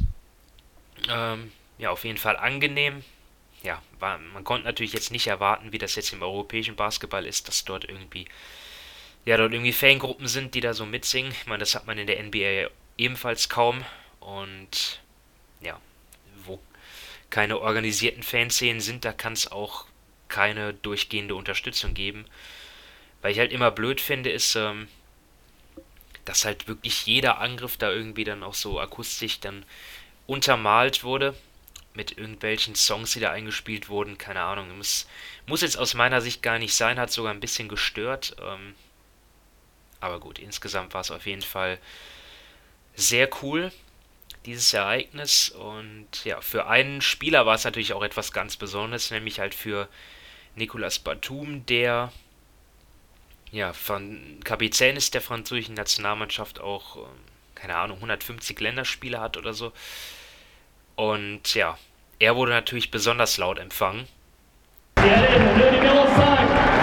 ähm, 1.09 1.51
ja 1.77 1.89
auf 1.89 2.03
jeden 2.03 2.17
Fall 2.17 2.37
angenehm. 2.37 3.03
Ja, 3.63 3.81
war, 3.99 4.17
man 4.17 4.43
konnte 4.43 4.65
natürlich 4.65 4.93
jetzt 4.93 5.11
nicht 5.11 5.27
erwarten, 5.27 5.71
wie 5.71 5.77
das 5.77 5.95
jetzt 5.95 6.13
im 6.13 6.23
europäischen 6.23 6.75
Basketball 6.75 7.25
ist, 7.25 7.47
dass 7.47 7.65
dort 7.65 7.85
irgendwie 7.85 8.25
ja 9.25 9.37
dort 9.37 9.53
irgendwie 9.53 9.73
Fangruppen 9.73 10.27
sind, 10.27 10.55
die 10.55 10.61
da 10.61 10.73
so 10.73 10.85
mitsingen. 10.85 11.31
Ich 11.31 11.45
meine, 11.45 11.59
das 11.59 11.75
hat 11.75 11.85
man 11.85 11.97
in 11.97 12.07
der 12.07 12.23
NBA 12.23 12.71
ebenfalls 12.97 13.49
kaum 13.49 13.83
und 14.19 15.01
ja, 15.61 15.79
wo 16.45 16.59
keine 17.29 17.59
organisierten 17.59 18.23
Fanszenen 18.23 18.81
sind, 18.81 19.05
da 19.05 19.13
kann 19.13 19.33
es 19.33 19.51
auch 19.51 19.85
keine 20.27 20.73
durchgehende 20.73 21.35
Unterstützung 21.35 21.93
geben. 21.93 22.25
Weil 23.21 23.31
ich 23.31 23.39
halt 23.39 23.51
immer 23.51 23.71
blöd 23.71 24.01
finde, 24.01 24.31
ist, 24.31 24.55
ähm, 24.55 24.87
dass 26.25 26.45
halt 26.45 26.67
wirklich 26.67 27.05
jeder 27.05 27.39
Angriff 27.39 27.77
da 27.77 27.91
irgendwie 27.91 28.23
dann 28.23 28.43
auch 28.43 28.53
so 28.53 28.79
akustisch 28.79 29.39
dann 29.39 29.65
untermalt 30.27 31.03
wurde 31.03 31.35
mit 31.93 32.17
irgendwelchen 32.17 32.75
Songs, 32.75 33.11
die 33.11 33.19
da 33.19 33.31
eingespielt 33.31 33.89
wurden. 33.89 34.17
Keine 34.17 34.41
Ahnung, 34.41 34.77
muss, 34.77 35.07
muss 35.45 35.61
jetzt 35.61 35.77
aus 35.77 35.93
meiner 35.93 36.21
Sicht 36.21 36.41
gar 36.41 36.57
nicht 36.57 36.73
sein, 36.73 36.99
hat 36.99 37.11
sogar 37.11 37.33
ein 37.33 37.39
bisschen 37.39 37.67
gestört. 37.67 38.35
Ähm, 38.41 38.75
aber 39.99 40.19
gut, 40.19 40.39
insgesamt 40.39 40.93
war 40.93 41.01
es 41.01 41.11
auf 41.11 41.25
jeden 41.25 41.41
Fall 41.41 41.77
sehr 42.95 43.29
cool 43.43 43.71
dieses 44.45 44.73
Ereignis. 44.73 45.49
Und 45.49 46.07
ja, 46.23 46.41
für 46.41 46.67
einen 46.67 47.01
Spieler 47.01 47.45
war 47.45 47.55
es 47.55 47.63
natürlich 47.63 47.93
auch 47.93 48.03
etwas 48.03 48.31
ganz 48.31 48.57
Besonderes, 48.57 49.11
nämlich 49.11 49.39
halt 49.39 49.55
für 49.55 49.87
Nicolas 50.55 50.99
Batum, 50.99 51.65
der 51.65 52.11
ja 53.51 53.73
von 53.73 54.39
Kapitän 54.43 54.95
ist 54.95 55.13
der 55.13 55.21
französischen 55.21 55.75
Nationalmannschaft 55.75 56.59
auch, 56.59 56.97
ähm, 56.97 57.03
keine 57.55 57.75
Ahnung, 57.75 57.97
150 57.97 58.59
Länderspiele 58.59 59.19
hat 59.19 59.37
oder 59.37 59.53
so. 59.53 59.71
Und 60.95 61.53
ja, 61.53 61.77
er 62.19 62.35
wurde 62.35 62.51
natürlich 62.51 62.91
besonders 62.91 63.37
laut 63.37 63.59
empfangen. 63.59 64.07
Ja, 64.97 66.80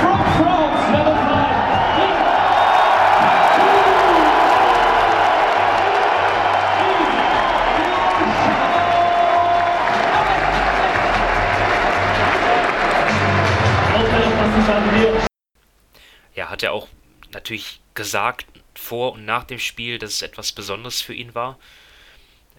hat 16.59 16.65
er 16.65 16.73
auch 16.73 16.88
natürlich 17.31 17.79
gesagt 17.95 18.47
vor 18.75 19.12
und 19.12 19.25
nach 19.25 19.45
dem 19.45 19.61
Spiel, 19.61 20.00
dass 20.00 20.15
es 20.15 20.23
etwas 20.23 20.50
Besonderes 20.50 21.00
für 21.00 21.15
ihn 21.15 21.37
war, 21.37 21.57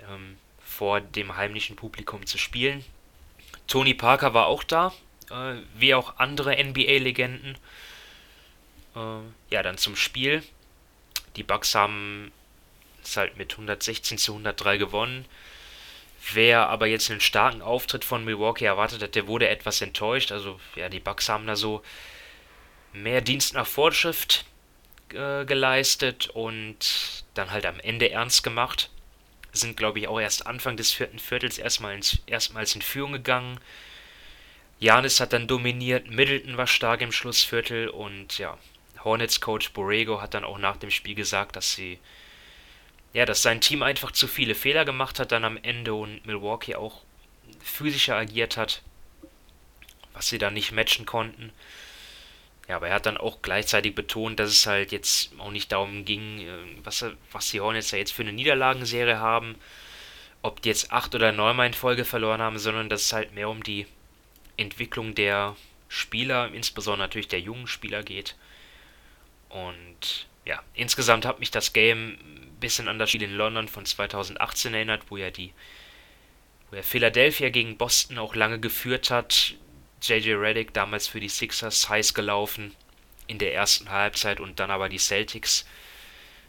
ähm, 0.10 0.38
vor 0.63 1.01
dem 1.01 1.36
heimlichen 1.36 1.75
Publikum 1.75 2.25
zu 2.25 2.38
spielen. 2.38 2.86
Tony 3.68 3.94
Parker 3.94 4.34
war 4.34 4.48
auch 4.48 4.63
da, 4.63 4.94
äh, 5.29 5.56
wie 5.75 5.94
auch 5.94 6.18
andere 6.18 6.56
NBA-Legenden. 6.56 7.58
Äh, 8.96 9.00
ja, 9.51 9.63
dann 9.63 9.77
zum 9.77 9.98
Spiel. 9.98 10.44
Die 11.36 11.44
Bucks 11.44 11.75
haben 11.75 12.32
es 13.03 13.18
halt 13.18 13.36
mit 13.36 13.51
116 13.51 14.18
zu 14.18 14.32
103 14.32 14.77
gewonnen. 14.77 15.25
Wer 16.32 16.70
aber 16.70 16.88
jetzt 16.88 17.12
einen 17.12 17.20
starken 17.20 17.62
Auftritt 17.62 18.06
von 18.06 18.24
Milwaukee 18.24 18.65
erwartet 18.65 19.01
hat, 19.03 19.15
der 19.15 19.27
wurde 19.27 19.50
etwas 19.50 19.82
enttäuscht. 19.82 20.32
Also, 20.32 20.58
ja, 20.75 20.88
die 20.88 21.01
Bucks 21.01 21.27
haben 21.27 21.48
da 21.48 21.58
so 21.58 21.82
mehr 22.93 23.22
Dienst 23.22 23.53
nach 23.53 23.67
Vorschrift 23.67 24.46
äh, 25.13 25.46
geleistet 25.46 26.29
und 26.29 27.24
dann 27.34 27.51
halt 27.51 27.65
am 27.65 27.79
Ende 27.79 28.12
ernst 28.12 28.43
gemacht. 28.43 28.89
Sind, 29.51 29.77
glaube 29.77 30.00
ich, 30.00 30.08
auch 30.08 30.19
erst 30.19 30.46
Anfang 30.46 30.77
des 30.77 30.91
vierten 30.91 31.19
Viertels 31.19 31.58
erstmal 31.58 31.96
ins, 31.96 32.19
erstmals 32.27 32.75
in 32.75 32.81
Führung 32.81 33.13
gegangen. 33.13 33.60
Janis 34.79 35.19
hat 35.19 35.34
dann 35.34 35.48
dominiert, 35.48 36.10
Middleton 36.10 36.58
war 36.58 36.67
stark 36.67 37.01
im 37.01 37.12
Schlussviertel 37.12 37.89
und 37.89 38.38
ja, 38.38 38.58
Hornets 39.03 39.41
Coach 39.41 39.72
Borrego 39.72 40.22
hat 40.22 40.34
dann 40.34 40.43
auch 40.43 40.58
nach 40.58 40.77
dem 40.77 40.91
Spiel 40.91 41.15
gesagt, 41.15 41.55
dass 41.55 41.74
sie 41.74 42.00
ja, 43.13 43.25
dass 43.25 43.41
sein 43.41 43.62
Team 43.62 43.81
einfach 43.81 44.12
zu 44.12 44.27
viele 44.27 44.55
Fehler 44.55 44.86
gemacht 44.86 45.19
hat 45.19 45.31
dann 45.31 45.43
am 45.43 45.58
Ende 45.58 45.93
und 45.93 46.25
Milwaukee 46.25 46.75
auch 46.75 47.01
physischer 47.60 48.15
agiert 48.15 48.55
hat, 48.55 48.81
was 50.13 50.27
sie 50.27 50.38
dann 50.38 50.53
nicht 50.53 50.72
matchen 50.72 51.05
konnten. 51.05 51.51
Ja, 52.69 52.75
aber 52.75 52.88
er 52.88 52.93
hat 52.93 53.07
dann 53.07 53.17
auch 53.17 53.41
gleichzeitig 53.41 53.95
betont, 53.95 54.39
dass 54.39 54.51
es 54.51 54.67
halt 54.67 54.91
jetzt 54.91 55.31
auch 55.39 55.51
nicht 55.51 55.71
darum 55.71 56.05
ging, 56.05 56.39
äh, 56.39 56.49
was, 56.83 57.03
was 57.31 57.49
die 57.49 57.59
Hornets 57.59 57.91
ja 57.91 57.97
jetzt 57.97 58.13
für 58.13 58.21
eine 58.21 58.31
Niederlagenserie 58.31 59.19
haben, 59.19 59.55
ob 60.43 60.61
die 60.61 60.69
jetzt 60.69 60.91
acht 60.91 61.15
oder 61.15 61.31
neunmal 61.31 61.67
in 61.67 61.73
Folge 61.73 62.05
verloren 62.05 62.41
haben, 62.41 62.59
sondern 62.59 62.88
dass 62.88 63.01
es 63.01 63.13
halt 63.13 63.33
mehr 63.33 63.49
um 63.49 63.63
die 63.63 63.88
Entwicklung 64.55 65.15
der 65.15 65.55
Spieler, 65.88 66.53
insbesondere 66.53 67.07
natürlich 67.07 67.27
der 67.27 67.39
jungen 67.39 67.67
Spieler 67.67 68.03
geht. 68.03 68.35
Und 69.49 70.27
ja, 70.45 70.61
insgesamt 70.75 71.25
hat 71.25 71.39
mich 71.39 71.51
das 71.51 71.73
Game 71.73 72.17
bisschen 72.59 72.88
an 72.88 72.99
das 72.99 73.09
Spiel 73.09 73.23
in 73.23 73.33
London 73.33 73.67
von 73.67 73.85
2018 73.85 74.73
erinnert, 74.73 75.03
wo 75.09 75.17
er 75.17 75.31
die 75.31 75.53
wo 76.69 76.75
er 76.75 76.83
Philadelphia 76.83 77.49
gegen 77.49 77.77
Boston 77.77 78.19
auch 78.19 78.35
lange 78.35 78.59
geführt 78.59 79.09
hat. 79.09 79.55
JJ 80.01 80.34
Reddick 80.34 80.74
damals 80.74 81.08
für 81.08 81.20
die 81.20 81.29
Sixers 81.29 81.89
heiß 81.89 82.13
gelaufen 82.13 82.75
in 83.27 83.38
der 83.38 83.53
ersten 83.53 83.89
Halbzeit 83.89 84.39
und 84.39 84.60
dann 84.60 84.72
aber 84.72 84.89
die 84.89 84.98
Celtics 84.98 85.65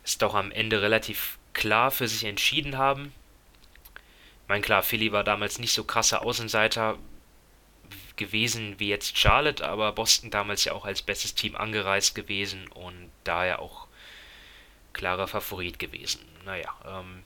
es 0.05 0.19
doch 0.19 0.35
am 0.35 0.51
Ende 0.51 0.83
relativ 0.83 1.39
klar 1.53 1.91
für 1.91 2.09
sich 2.09 2.25
entschieden 2.25 2.79
haben. 2.79 3.13
Ich 4.43 4.49
meine, 4.49 4.63
klar, 4.63 4.83
Philly 4.83 5.13
war 5.13 5.25
damals 5.25 5.59
nicht 5.59 5.73
so 5.73 5.85
krasser 5.85 6.23
Außenseiter 6.23 6.99
gewesen 8.17 8.79
wie 8.79 8.89
jetzt 8.89 9.19
Charlotte, 9.19 9.67
aber 9.67 9.93
Boston 9.93 10.31
damals 10.31 10.65
ja 10.65 10.73
auch 10.73 10.85
als 10.85 11.03
bestes 11.03 11.35
Team 11.35 11.57
angereist 11.57 12.15
gewesen 12.15 12.69
und 12.69 13.11
daher 13.25 13.61
auch 13.61 13.87
klarer 14.93 15.29
Favorit 15.29 15.79
gewesen. 15.79 16.21
Naja, 16.45 16.75
ähm, 16.87 17.23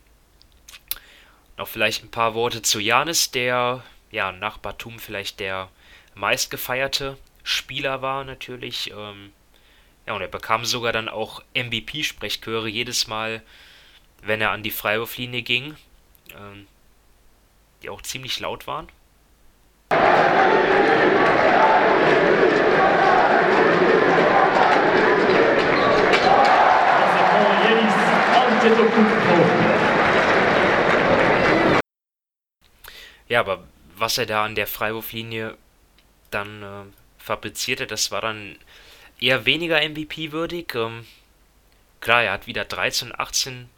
Noch 1.56 1.68
vielleicht 1.68 2.02
ein 2.02 2.10
paar 2.10 2.34
Worte 2.34 2.62
zu 2.62 2.80
Janis, 2.80 3.30
der 3.30 3.84
ja 4.10 4.32
nach 4.32 4.58
Batum 4.58 4.98
vielleicht 4.98 5.40
der 5.40 5.68
meistgefeierte 6.14 7.16
Spieler 7.42 8.02
war 8.02 8.24
natürlich. 8.24 8.90
Ähm, 8.90 9.32
ja, 10.06 10.14
und 10.14 10.20
er 10.20 10.28
bekam 10.28 10.64
sogar 10.64 10.92
dann 10.92 11.08
auch 11.08 11.42
MVP-Sprechchöre 11.54 12.68
jedes 12.68 13.06
Mal, 13.06 13.42
wenn 14.22 14.40
er 14.40 14.50
an 14.50 14.62
die 14.62 14.70
Freiwurflinie 14.70 15.42
ging, 15.42 15.76
ähm, 16.36 16.66
die 17.82 17.90
auch 17.90 18.02
ziemlich 18.02 18.40
laut 18.40 18.66
waren. 18.66 18.88
Ja, 33.28 33.40
aber 33.40 33.64
was 33.96 34.18
er 34.18 34.26
da 34.26 34.44
an 34.44 34.54
der 34.54 34.66
Freiwurflinie 34.66 35.56
dann 36.34 36.62
äh, 36.62 36.84
fabrizierte, 37.18 37.86
das 37.86 38.10
war 38.10 38.20
dann 38.20 38.56
eher 39.20 39.46
weniger 39.46 39.80
MVP-würdig. 39.80 40.74
Ähm, 40.74 41.06
klar, 42.00 42.24
er 42.24 42.32
hat 42.32 42.46
wieder 42.46 42.64
13, 42.64 43.12
18 43.16 43.68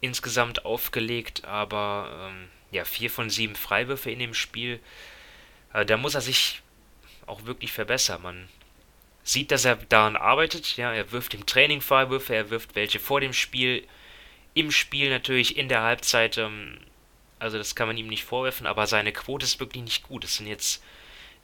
insgesamt 0.00 0.64
aufgelegt, 0.64 1.44
aber 1.44 2.28
ähm, 2.30 2.48
ja, 2.70 2.84
4 2.84 3.10
von 3.10 3.30
7 3.30 3.54
Freiwürfe 3.54 4.10
in 4.10 4.18
dem 4.18 4.34
Spiel. 4.34 4.80
Äh, 5.72 5.86
da 5.86 5.96
muss 5.96 6.14
er 6.14 6.20
sich 6.20 6.62
auch 7.26 7.44
wirklich 7.46 7.72
verbessern. 7.72 8.22
Man 8.22 8.48
sieht, 9.22 9.50
dass 9.50 9.64
er 9.64 9.76
daran 9.76 10.16
arbeitet. 10.16 10.76
Ja, 10.76 10.92
er 10.92 11.12
wirft 11.12 11.34
im 11.34 11.46
Training 11.46 11.80
Freiwürfe, 11.80 12.34
er 12.34 12.50
wirft 12.50 12.74
welche 12.74 13.00
vor 13.00 13.20
dem 13.20 13.32
Spiel, 13.32 13.86
im 14.54 14.72
Spiel 14.72 15.10
natürlich, 15.10 15.56
in 15.56 15.68
der 15.68 15.82
Halbzeit. 15.82 16.38
Ähm, 16.38 16.78
also 17.38 17.56
das 17.56 17.74
kann 17.74 17.88
man 17.88 17.96
ihm 17.96 18.08
nicht 18.08 18.24
vorwerfen, 18.24 18.66
aber 18.66 18.86
seine 18.86 19.12
Quote 19.12 19.46
ist 19.46 19.60
wirklich 19.60 19.82
nicht 19.82 20.02
gut. 20.02 20.24
Es 20.24 20.36
sind 20.36 20.46
jetzt 20.46 20.82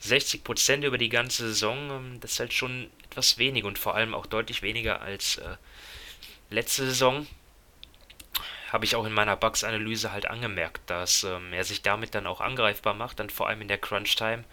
60% 0.02 0.84
über 0.84 0.98
die 0.98 1.08
ganze 1.08 1.48
Saison. 1.48 1.90
Ähm, 1.90 2.20
das 2.20 2.32
ist 2.32 2.40
halt 2.40 2.52
schon 2.52 2.90
etwas 3.04 3.38
wenig 3.38 3.64
und 3.64 3.78
vor 3.78 3.94
allem 3.94 4.14
auch 4.14 4.26
deutlich 4.26 4.62
weniger 4.62 5.00
als 5.00 5.38
äh, 5.38 5.56
letzte 6.50 6.86
Saison. 6.86 7.26
Habe 8.72 8.84
ich 8.84 8.96
auch 8.96 9.06
in 9.06 9.12
meiner 9.12 9.36
Bugs-Analyse 9.36 10.12
halt 10.12 10.26
angemerkt, 10.26 10.90
dass 10.90 11.24
ähm, 11.24 11.52
er 11.52 11.64
sich 11.64 11.82
damit 11.82 12.14
dann 12.14 12.26
auch 12.26 12.40
angreifbar 12.40 12.94
macht, 12.94 13.20
dann 13.20 13.30
vor 13.30 13.48
allem 13.48 13.62
in 13.62 13.68
der 13.68 13.78
Crunch-Time 13.78 14.44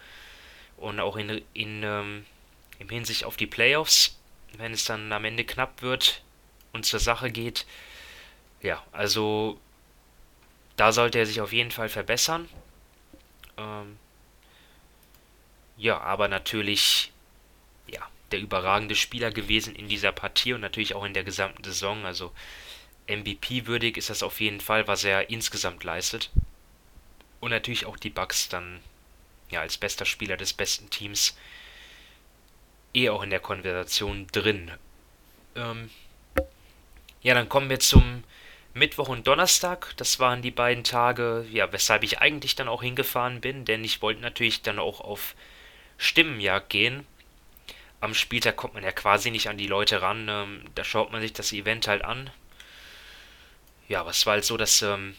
und 0.76 1.00
auch 1.00 1.16
in, 1.16 1.42
in 1.52 1.82
ähm, 1.82 2.24
im 2.78 2.88
Hinsicht 2.88 3.24
auf 3.24 3.36
die 3.36 3.46
Playoffs, 3.46 4.18
wenn 4.56 4.72
es 4.72 4.84
dann 4.84 5.12
am 5.12 5.24
Ende 5.24 5.44
knapp 5.44 5.82
wird 5.82 6.22
und 6.72 6.84
zur 6.84 7.00
Sache 7.00 7.30
geht. 7.30 7.66
Ja, 8.62 8.82
also 8.92 9.58
da 10.76 10.92
sollte 10.92 11.18
er 11.18 11.26
sich 11.26 11.40
auf 11.40 11.52
jeden 11.52 11.70
Fall 11.70 11.88
verbessern. 11.88 12.48
Ähm, 13.56 13.98
ja, 15.76 16.00
aber 16.00 16.28
natürlich, 16.28 17.12
ja, 17.86 18.00
der 18.30 18.40
überragende 18.40 18.94
Spieler 18.94 19.30
gewesen 19.30 19.74
in 19.74 19.88
dieser 19.88 20.12
Partie 20.12 20.52
und 20.52 20.60
natürlich 20.60 20.94
auch 20.94 21.04
in 21.04 21.14
der 21.14 21.24
gesamten 21.24 21.64
Saison. 21.64 22.04
Also 22.04 22.32
MVP-würdig 23.08 23.96
ist 23.96 24.10
das 24.10 24.22
auf 24.22 24.40
jeden 24.40 24.60
Fall, 24.60 24.86
was 24.86 25.04
er 25.04 25.30
insgesamt 25.30 25.84
leistet. 25.84 26.30
Und 27.40 27.50
natürlich 27.50 27.86
auch 27.86 27.96
die 27.96 28.10
Bucks 28.10 28.48
dann 28.48 28.80
ja 29.50 29.60
als 29.60 29.76
bester 29.76 30.04
Spieler 30.04 30.36
des 30.36 30.52
besten 30.52 30.88
Teams 30.90 31.36
eh 32.94 33.10
auch 33.10 33.22
in 33.22 33.30
der 33.30 33.40
Konversation 33.40 34.26
drin. 34.28 34.70
Ähm, 35.56 35.90
ja, 37.22 37.34
dann 37.34 37.48
kommen 37.48 37.68
wir 37.68 37.80
zum 37.80 38.24
Mittwoch 38.72 39.08
und 39.08 39.26
Donnerstag. 39.26 39.94
Das 39.96 40.18
waren 40.20 40.42
die 40.42 40.50
beiden 40.50 40.84
Tage, 40.84 41.46
ja, 41.50 41.72
weshalb 41.72 42.02
ich 42.02 42.20
eigentlich 42.20 42.54
dann 42.54 42.68
auch 42.68 42.82
hingefahren 42.82 43.40
bin, 43.40 43.64
denn 43.64 43.84
ich 43.84 44.02
wollte 44.02 44.20
natürlich 44.20 44.62
dann 44.62 44.78
auch 44.78 45.00
auf 45.00 45.34
Stimmenjagd 46.04 46.70
gehen. 46.70 47.06
Am 48.00 48.14
Spieltag 48.14 48.56
kommt 48.56 48.74
man 48.74 48.84
ja 48.84 48.92
quasi 48.92 49.30
nicht 49.30 49.48
an 49.48 49.56
die 49.56 49.66
Leute 49.66 50.02
ran. 50.02 50.28
Ähm, 50.28 50.64
da 50.74 50.84
schaut 50.84 51.10
man 51.10 51.20
sich 51.20 51.32
das 51.32 51.52
Event 51.52 51.88
halt 51.88 52.04
an. 52.04 52.30
Ja, 53.88 54.00
aber 54.00 54.10
es 54.10 54.26
war 54.26 54.34
halt 54.34 54.44
so, 54.44 54.56
dass 54.56 54.82
ähm, 54.82 55.16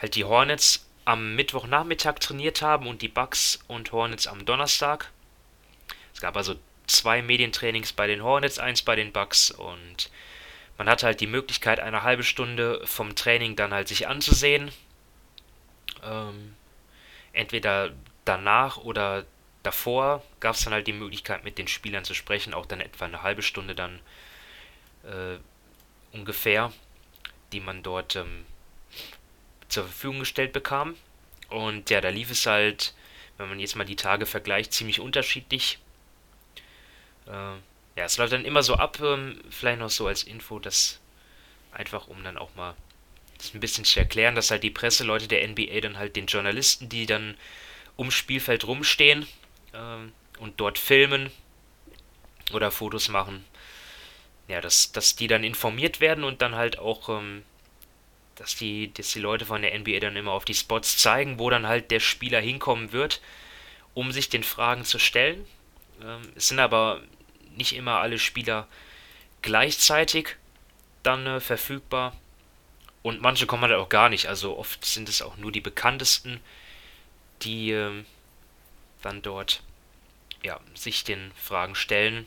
halt 0.00 0.14
die 0.14 0.24
Hornets 0.24 0.86
am 1.04 1.34
Mittwochnachmittag 1.36 2.16
trainiert 2.20 2.60
haben 2.60 2.86
und 2.86 3.02
die 3.02 3.08
Bucks 3.08 3.60
und 3.66 3.92
Hornets 3.92 4.26
am 4.26 4.44
Donnerstag. 4.44 5.10
Es 6.12 6.20
gab 6.20 6.36
also 6.36 6.56
zwei 6.86 7.22
Medientrainings 7.22 7.92
bei 7.92 8.06
den 8.06 8.22
Hornets, 8.22 8.58
eins 8.58 8.82
bei 8.82 8.96
den 8.96 9.12
Bucks 9.12 9.50
und 9.50 10.10
man 10.76 10.88
hatte 10.88 11.06
halt 11.06 11.20
die 11.20 11.26
Möglichkeit, 11.26 11.80
eine 11.80 12.02
halbe 12.02 12.24
Stunde 12.24 12.80
vom 12.84 13.14
Training 13.14 13.56
dann 13.56 13.72
halt 13.72 13.88
sich 13.88 14.06
anzusehen. 14.06 14.70
Ähm, 16.04 16.54
entweder 17.32 17.90
danach 18.24 18.76
oder 18.76 19.24
davor 19.68 20.24
gab 20.40 20.54
es 20.54 20.64
dann 20.64 20.72
halt 20.72 20.86
die 20.86 20.94
Möglichkeit, 20.94 21.44
mit 21.44 21.58
den 21.58 21.68
Spielern 21.68 22.02
zu 22.02 22.14
sprechen, 22.14 22.54
auch 22.54 22.64
dann 22.64 22.80
etwa 22.80 23.04
eine 23.04 23.22
halbe 23.22 23.42
Stunde 23.42 23.74
dann 23.74 24.00
äh, 25.04 25.36
ungefähr, 26.12 26.72
die 27.52 27.60
man 27.60 27.82
dort 27.82 28.16
ähm, 28.16 28.46
zur 29.68 29.84
Verfügung 29.84 30.20
gestellt 30.20 30.54
bekam. 30.54 30.96
Und 31.50 31.90
ja, 31.90 32.00
da 32.00 32.08
lief 32.08 32.30
es 32.30 32.46
halt, 32.46 32.94
wenn 33.36 33.50
man 33.50 33.60
jetzt 33.60 33.76
mal 33.76 33.84
die 33.84 33.96
Tage 33.96 34.24
vergleicht, 34.24 34.72
ziemlich 34.72 35.00
unterschiedlich. 35.00 35.78
Äh, 37.26 37.30
ja, 37.30 38.04
es 38.04 38.16
läuft 38.16 38.32
dann 38.32 38.46
immer 38.46 38.62
so 38.62 38.72
ab, 38.72 38.98
ähm, 39.02 39.38
vielleicht 39.50 39.80
noch 39.80 39.90
so 39.90 40.06
als 40.06 40.22
Info, 40.22 40.58
dass 40.58 40.98
einfach 41.72 42.08
um 42.08 42.24
dann 42.24 42.38
auch 42.38 42.54
mal 42.54 42.74
das 43.36 43.52
ein 43.52 43.60
bisschen 43.60 43.84
zu 43.84 43.98
erklären, 44.00 44.34
dass 44.34 44.50
halt 44.50 44.62
die 44.62 44.70
Presseleute 44.70 45.28
der 45.28 45.46
NBA 45.46 45.80
dann 45.82 45.98
halt 45.98 46.16
den 46.16 46.26
Journalisten, 46.26 46.88
die 46.88 47.04
dann 47.04 47.36
ums 47.98 48.14
Spielfeld 48.14 48.66
rumstehen, 48.66 49.26
ähm, 49.74 50.12
und 50.38 50.60
dort 50.60 50.78
filmen 50.78 51.30
oder 52.52 52.70
Fotos 52.70 53.08
machen. 53.08 53.44
Ja, 54.46 54.60
dass, 54.60 54.92
dass 54.92 55.16
die 55.16 55.26
dann 55.26 55.44
informiert 55.44 56.00
werden 56.00 56.24
und 56.24 56.40
dann 56.40 56.54
halt 56.54 56.78
auch, 56.78 57.08
ähm, 57.08 57.42
dass, 58.36 58.56
die, 58.56 58.92
dass 58.94 59.12
die 59.12 59.20
Leute 59.20 59.44
von 59.44 59.60
der 59.60 59.78
NBA 59.78 60.00
dann 60.00 60.16
immer 60.16 60.32
auf 60.32 60.44
die 60.44 60.54
Spots 60.54 60.96
zeigen, 60.96 61.38
wo 61.38 61.50
dann 61.50 61.66
halt 61.66 61.90
der 61.90 62.00
Spieler 62.00 62.40
hinkommen 62.40 62.92
wird, 62.92 63.20
um 63.94 64.12
sich 64.12 64.28
den 64.28 64.42
Fragen 64.42 64.84
zu 64.84 64.98
stellen. 64.98 65.44
Ähm, 66.02 66.22
es 66.34 66.48
sind 66.48 66.60
aber 66.60 67.02
nicht 67.56 67.74
immer 67.74 67.98
alle 67.98 68.18
Spieler 68.18 68.66
gleichzeitig 69.42 70.36
dann 71.02 71.26
äh, 71.26 71.40
verfügbar. 71.40 72.16
Und 73.02 73.20
manche 73.20 73.46
kommen 73.46 73.62
halt 73.62 73.74
auch 73.74 73.88
gar 73.88 74.08
nicht. 74.08 74.26
Also 74.26 74.56
oft 74.58 74.84
sind 74.84 75.08
es 75.08 75.22
auch 75.22 75.36
nur 75.36 75.52
die 75.52 75.60
bekanntesten, 75.60 76.40
die 77.42 77.72
äh, 77.72 78.04
dann 79.02 79.22
dort 79.22 79.62
ja, 80.42 80.60
sich 80.74 81.04
den 81.04 81.32
Fragen 81.32 81.74
stellen. 81.74 82.26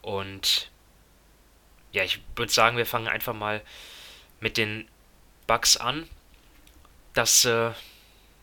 Und 0.00 0.70
ja, 1.92 2.02
ich 2.02 2.20
würde 2.36 2.52
sagen, 2.52 2.76
wir 2.76 2.86
fangen 2.86 3.08
einfach 3.08 3.34
mal 3.34 3.62
mit 4.40 4.56
den 4.56 4.88
Bugs 5.46 5.76
an. 5.76 6.08
Das, 7.14 7.44
äh, 7.44 7.72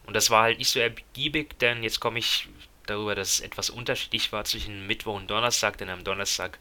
und 0.06 0.14
das 0.16 0.30
war 0.30 0.44
halt 0.44 0.60
nicht 0.60 0.70
so 0.70 0.80
ergiebig, 0.80 1.58
denn 1.60 1.84
jetzt 1.84 2.00
komme 2.00 2.20
ich 2.20 2.48
darüber, 2.86 3.16
dass 3.16 3.34
es 3.34 3.40
etwas 3.42 3.70
unterschiedlich 3.70 4.32
war 4.32 4.46
zwischen 4.46 4.88
Mittwoch 4.88 5.16
und 5.16 5.30
Donnerstag, 5.30 5.78
denn 5.78 5.90
am 5.90 6.04
Donnerstag, 6.04 6.60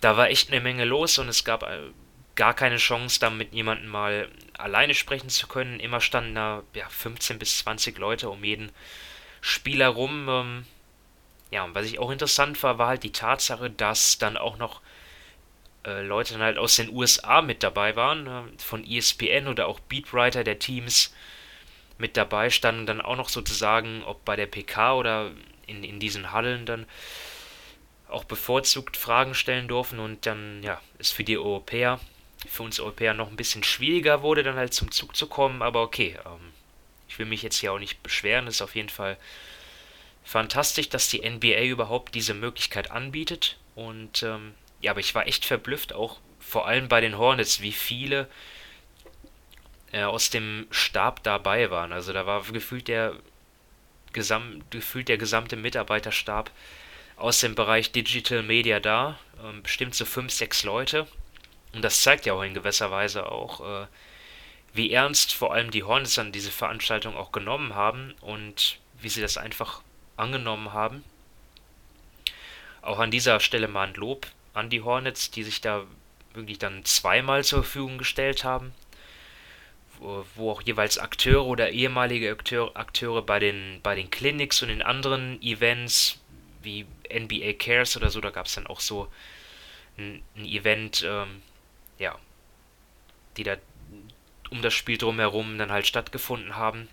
da 0.00 0.16
war 0.16 0.28
echt 0.28 0.50
eine 0.50 0.60
Menge 0.60 0.84
los 0.84 1.18
und 1.18 1.28
es 1.28 1.44
gab 1.44 1.62
äh, 1.62 1.90
gar 2.36 2.54
keine 2.54 2.76
Chance, 2.76 3.20
da 3.20 3.30
mit 3.30 3.52
jemandem 3.52 3.88
mal 3.88 4.28
alleine 4.58 4.94
sprechen 4.94 5.28
zu 5.28 5.46
können. 5.46 5.80
Immer 5.80 6.00
standen 6.00 6.34
da 6.34 6.62
ja, 6.74 6.88
15 6.88 7.38
bis 7.38 7.58
20 7.58 7.98
Leute 7.98 8.28
um 8.28 8.42
jeden 8.44 8.72
Spieler 9.40 9.88
rum. 9.88 10.28
Ähm, 10.28 10.66
ja, 11.50 11.64
und 11.64 11.74
was 11.74 11.86
ich 11.86 11.98
auch 11.98 12.10
interessant 12.10 12.62
war, 12.62 12.78
war 12.78 12.88
halt 12.88 13.02
die 13.04 13.12
Tatsache, 13.12 13.70
dass 13.70 14.18
dann 14.18 14.36
auch 14.36 14.56
noch 14.56 14.80
äh, 15.86 16.02
Leute 16.02 16.34
dann 16.34 16.42
halt 16.42 16.58
aus 16.58 16.76
den 16.76 16.90
USA 16.90 17.42
mit 17.42 17.62
dabei 17.62 17.94
waren, 17.96 18.26
äh, 18.26 18.62
von 18.62 18.84
ESPN 18.84 19.48
oder 19.48 19.68
auch 19.68 19.80
Beatwriter 19.80 20.44
der 20.44 20.58
Teams 20.58 21.14
mit 21.98 22.16
dabei 22.16 22.50
standen, 22.50 22.86
dann 22.86 23.00
auch 23.00 23.16
noch 23.16 23.28
sozusagen, 23.28 24.02
ob 24.04 24.24
bei 24.24 24.34
der 24.34 24.46
PK 24.46 24.94
oder 24.94 25.30
in, 25.66 25.84
in 25.84 26.00
diesen 26.00 26.32
Hallen 26.32 26.66
dann 26.66 26.86
auch 28.08 28.24
bevorzugt 28.24 28.96
Fragen 28.96 29.34
stellen 29.34 29.68
durften 29.68 29.98
und 29.98 30.26
dann, 30.26 30.62
ja, 30.62 30.80
ist 30.98 31.12
für 31.12 31.24
die 31.24 31.38
Europäer 31.38 32.00
für 32.48 32.62
uns 32.62 32.80
Europäer 32.80 33.14
noch 33.14 33.28
ein 33.28 33.36
bisschen 33.36 33.64
schwieriger 33.64 34.22
wurde, 34.22 34.42
dann 34.42 34.56
halt 34.56 34.74
zum 34.74 34.90
Zug 34.90 35.16
zu 35.16 35.26
kommen. 35.26 35.62
Aber 35.62 35.82
okay, 35.82 36.18
ähm, 36.24 36.52
ich 37.08 37.18
will 37.18 37.26
mich 37.26 37.42
jetzt 37.42 37.58
hier 37.58 37.72
auch 37.72 37.78
nicht 37.78 38.02
beschweren. 38.02 38.46
Es 38.46 38.56
ist 38.56 38.62
auf 38.62 38.74
jeden 38.74 38.88
Fall 38.88 39.16
fantastisch, 40.24 40.88
dass 40.88 41.08
die 41.08 41.28
NBA 41.28 41.62
überhaupt 41.64 42.14
diese 42.14 42.34
Möglichkeit 42.34 42.90
anbietet. 42.90 43.56
Und 43.74 44.22
ähm, 44.22 44.54
ja, 44.80 44.90
aber 44.90 45.00
ich 45.00 45.14
war 45.14 45.26
echt 45.26 45.44
verblüfft, 45.44 45.92
auch 45.92 46.20
vor 46.40 46.66
allem 46.66 46.88
bei 46.88 47.00
den 47.00 47.18
Hornets, 47.18 47.60
wie 47.60 47.72
viele 47.72 48.28
äh, 49.92 50.02
aus 50.02 50.30
dem 50.30 50.66
Stab 50.70 51.22
dabei 51.22 51.70
waren. 51.70 51.92
Also 51.92 52.12
da 52.12 52.26
war 52.26 52.42
gefühlt 52.42 52.88
der, 52.88 53.14
gesam 54.12 54.62
gefühlt 54.70 55.08
der 55.08 55.18
gesamte 55.18 55.56
Mitarbeiterstab 55.56 56.50
aus 57.16 57.40
dem 57.40 57.54
Bereich 57.54 57.92
Digital 57.92 58.42
Media 58.42 58.80
da. 58.80 59.18
Ähm, 59.42 59.62
bestimmt 59.62 59.94
so 59.94 60.04
fünf, 60.04 60.32
sechs 60.32 60.64
Leute. 60.64 61.06
Und 61.74 61.82
das 61.82 62.02
zeigt 62.02 62.26
ja 62.26 62.34
auch 62.34 62.42
in 62.42 62.54
gewisser 62.54 62.90
Weise 62.90 63.30
auch, 63.30 63.82
äh, 63.82 63.86
wie 64.72 64.92
ernst 64.92 65.34
vor 65.34 65.52
allem 65.52 65.70
die 65.70 65.82
Hornets 65.82 66.18
an 66.18 66.32
diese 66.32 66.50
Veranstaltung 66.50 67.16
auch 67.16 67.32
genommen 67.32 67.74
haben 67.74 68.14
und 68.20 68.78
wie 69.00 69.08
sie 69.08 69.20
das 69.20 69.36
einfach 69.36 69.82
angenommen 70.16 70.72
haben. 70.72 71.04
Auch 72.82 72.98
an 72.98 73.10
dieser 73.10 73.40
Stelle 73.40 73.68
mal 73.68 73.88
ein 73.88 73.94
Lob 73.94 74.26
an 74.52 74.70
die 74.70 74.82
Hornets, 74.82 75.30
die 75.30 75.42
sich 75.42 75.60
da 75.60 75.84
wirklich 76.34 76.58
dann 76.58 76.84
zweimal 76.84 77.44
zur 77.44 77.62
Verfügung 77.62 77.98
gestellt 77.98 78.44
haben, 78.44 78.72
wo, 79.98 80.24
wo 80.34 80.50
auch 80.50 80.62
jeweils 80.62 80.98
Akteure 80.98 81.44
oder 81.44 81.70
ehemalige 81.70 82.30
Akteure, 82.30 82.76
Akteure 82.76 83.22
bei 83.22 83.38
den, 83.38 83.80
bei 83.82 83.94
den 83.94 84.10
Clinics 84.10 84.62
und 84.62 84.68
den 84.68 84.82
anderen 84.82 85.40
Events 85.42 86.20
wie 86.62 86.86
NBA 87.12 87.54
Cares 87.54 87.96
oder 87.96 88.10
so, 88.10 88.20
da 88.20 88.30
gab 88.30 88.46
es 88.46 88.54
dann 88.54 88.66
auch 88.66 88.80
so 88.80 89.08
ein, 89.98 90.22
ein 90.36 90.44
Event, 90.44 91.04
ähm, 91.06 91.42
ja, 91.98 92.18
die 93.36 93.44
da 93.44 93.56
um 94.50 94.62
das 94.62 94.74
Spiel 94.74 94.98
drumherum 94.98 95.58
dann 95.58 95.72
halt 95.72 95.86
stattgefunden 95.86 96.56
haben. 96.56 96.88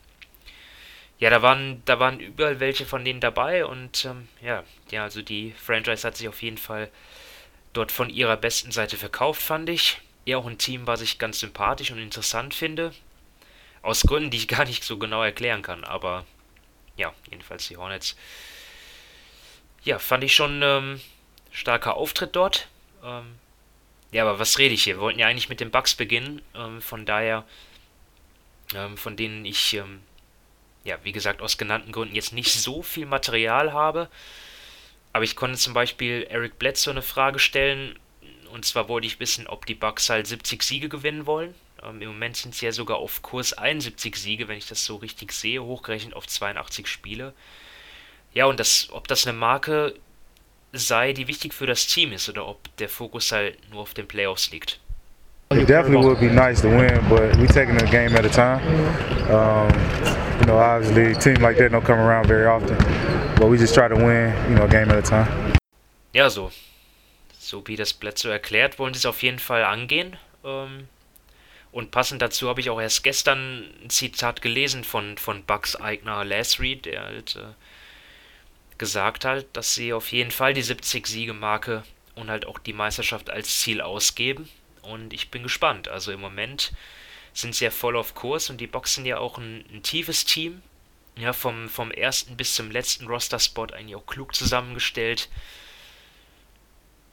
Ja, 1.19 1.29
da 1.29 1.43
waren, 1.43 1.83
da 1.85 1.99
waren 1.99 2.19
überall 2.19 2.59
welche 2.59 2.85
von 2.85 3.05
denen 3.05 3.19
dabei 3.19 3.65
und 3.65 4.05
ähm, 4.05 4.27
ja, 4.41 4.63
ja, 4.89 5.03
also 5.03 5.21
die 5.21 5.51
Franchise 5.51 6.07
hat 6.07 6.17
sich 6.17 6.27
auf 6.27 6.41
jeden 6.41 6.57
Fall 6.57 6.89
dort 7.73 7.91
von 7.91 8.09
ihrer 8.09 8.37
besten 8.37 8.71
Seite 8.71 8.97
verkauft, 8.97 9.41
fand 9.41 9.69
ich. 9.69 10.01
Ja, 10.25 10.37
auch 10.37 10.47
ein 10.47 10.57
Team, 10.57 10.87
was 10.87 11.01
ich 11.01 11.19
ganz 11.19 11.39
sympathisch 11.39 11.91
und 11.91 11.99
interessant 11.99 12.55
finde. 12.55 12.91
Aus 13.83 14.01
Gründen, 14.03 14.31
die 14.31 14.37
ich 14.37 14.47
gar 14.47 14.65
nicht 14.65 14.83
so 14.83 14.97
genau 14.97 15.23
erklären 15.23 15.61
kann, 15.61 15.83
aber 15.83 16.25
ja, 16.97 17.13
jedenfalls 17.29 17.67
die 17.67 17.77
Hornets. 17.77 18.15
Ja, 19.83 19.99
fand 19.99 20.23
ich 20.23 20.33
schon 20.33 20.61
ähm, 20.63 21.01
starker 21.51 21.97
Auftritt 21.97 22.35
dort. 22.35 22.67
Ähm, 23.03 23.35
ja, 24.11 24.23
aber 24.23 24.39
was 24.39 24.57
rede 24.57 24.73
ich 24.73 24.83
hier? 24.83 24.95
Wir 24.95 25.01
wollten 25.01 25.19
ja 25.19 25.27
eigentlich 25.27 25.49
mit 25.49 25.59
den 25.59 25.71
Bugs 25.71 25.95
beginnen, 25.95 26.41
ähm, 26.55 26.81
von 26.81 27.05
daher, 27.05 27.45
ähm, 28.75 28.97
von 28.97 29.15
denen 29.15 29.45
ich, 29.45 29.73
ähm, 29.73 30.01
ja, 30.83 30.97
wie 31.03 31.11
gesagt, 31.11 31.41
aus 31.41 31.57
genannten 31.57 31.91
Gründen 31.91 32.15
jetzt 32.15 32.33
nicht 32.33 32.51
so 32.53 32.81
viel 32.81 33.05
Material 33.05 33.73
habe. 33.73 34.09
Aber 35.13 35.23
ich 35.23 35.35
konnte 35.35 35.57
zum 35.57 35.73
Beispiel 35.73 36.25
Eric 36.29 36.59
Bledsoe 36.59 36.91
eine 36.91 37.01
Frage 37.01 37.39
stellen. 37.39 37.97
Und 38.51 38.65
zwar 38.65 38.89
wollte 38.89 39.07
ich 39.07 39.19
wissen, 39.19 39.47
ob 39.47 39.65
die 39.65 39.75
Bucks 39.75 40.09
halt 40.09 40.27
70 40.27 40.63
Siege 40.63 40.89
gewinnen 40.89 41.25
wollen. 41.25 41.53
Ähm, 41.83 42.01
Im 42.01 42.09
Moment 42.09 42.37
sind 42.37 42.55
sie 42.55 42.65
ja 42.65 42.71
sogar 42.71 42.97
auf 42.97 43.21
Kurs 43.21 43.53
71 43.53 44.15
Siege, 44.15 44.47
wenn 44.47 44.57
ich 44.57 44.67
das 44.67 44.85
so 44.85 44.97
richtig 44.97 45.31
sehe, 45.31 45.63
hochgerechnet 45.63 46.13
auf 46.13 46.27
82 46.27 46.87
Spiele. 46.87 47.33
Ja, 48.33 48.45
und 48.45 48.59
das, 48.59 48.89
ob 48.91 49.07
das 49.07 49.27
eine 49.27 49.37
Marke 49.37 49.95
sei, 50.73 51.13
die 51.13 51.27
wichtig 51.27 51.53
für 51.53 51.65
das 51.65 51.87
Team 51.87 52.11
ist, 52.13 52.29
oder 52.29 52.47
ob 52.47 52.75
der 52.77 52.89
Fokus 52.89 53.31
halt 53.31 53.57
nur 53.71 53.81
auf 53.81 53.93
den 53.93 54.07
Playoffs 54.07 54.51
liegt. 54.51 54.79
It 55.51 55.67
definitely 55.67 56.05
would 56.05 56.19
be 56.19 56.29
nice 56.29 56.61
to 56.61 56.69
win, 56.69 56.97
but 57.09 57.35
we 57.35 57.45
taking 57.45 57.75
a 57.75 57.85
game 57.91 58.15
at 58.15 58.25
a 58.25 58.29
time. 58.29 58.61
Um, 59.29 59.67
you 60.39 60.45
know, 60.45 60.57
obviously, 60.57 61.11
a 61.11 61.15
team 61.15 61.41
like 61.41 61.57
that 61.57 61.71
don't 61.71 61.83
come 61.83 61.99
around 61.99 62.25
very 62.25 62.45
often, 62.45 62.77
but 63.35 63.49
we 63.49 63.57
just 63.57 63.73
try 63.73 63.89
to 63.89 63.95
win, 63.95 64.33
you 64.49 64.55
know, 64.55 64.63
a 64.63 64.69
game 64.69 64.89
at 64.89 64.97
a 64.97 65.01
time. 65.01 65.27
Ja, 66.13 66.29
so. 66.29 66.51
So 67.37 67.67
wie 67.67 67.75
das 67.75 67.91
Blatt 67.91 68.17
so 68.17 68.29
erklärt, 68.29 68.79
wollen 68.79 68.93
sie 68.93 68.99
es 68.99 69.05
auf 69.05 69.23
jeden 69.23 69.39
Fall 69.39 69.65
angehen. 69.65 70.15
Ähm, 70.45 70.87
und 71.73 71.91
passend 71.91 72.21
dazu 72.21 72.47
habe 72.47 72.61
ich 72.61 72.69
auch 72.69 72.79
erst 72.79 73.03
gestern 73.03 73.65
ein 73.83 73.89
Zitat 73.89 74.41
gelesen 74.41 74.85
von, 74.85 75.17
von 75.17 75.43
Bucks 75.43 75.75
Eigner 75.75 76.25
Reed, 76.59 76.85
der 76.85 77.03
halt 77.03 77.35
äh, 77.35 77.53
gesagt 78.81 79.25
hat, 79.25 79.45
dass 79.53 79.75
sie 79.75 79.93
auf 79.93 80.11
jeden 80.11 80.31
Fall 80.31 80.55
die 80.55 80.63
70-Siege-Marke 80.63 81.83
und 82.15 82.31
halt 82.31 82.47
auch 82.47 82.57
die 82.57 82.73
Meisterschaft 82.73 83.29
als 83.29 83.59
Ziel 83.59 83.79
ausgeben. 83.79 84.49
Und 84.81 85.13
ich 85.13 85.29
bin 85.29 85.43
gespannt. 85.43 85.87
Also 85.87 86.11
im 86.11 86.19
Moment 86.19 86.73
sind 87.31 87.53
sie 87.53 87.65
ja 87.65 87.69
voll 87.69 87.95
auf 87.95 88.15
Kurs 88.15 88.49
und 88.49 88.57
die 88.57 88.65
boxen 88.65 89.05
ja 89.05 89.19
auch 89.19 89.37
ein, 89.37 89.63
ein 89.71 89.83
tiefes 89.83 90.25
Team. 90.25 90.63
Ja, 91.15 91.31
vom, 91.31 91.69
vom 91.69 91.91
ersten 91.91 92.35
bis 92.35 92.55
zum 92.55 92.71
letzten 92.71 93.05
Roster-Spot 93.05 93.67
eigentlich 93.67 93.95
auch 93.95 94.07
klug 94.07 94.33
zusammengestellt. 94.33 95.29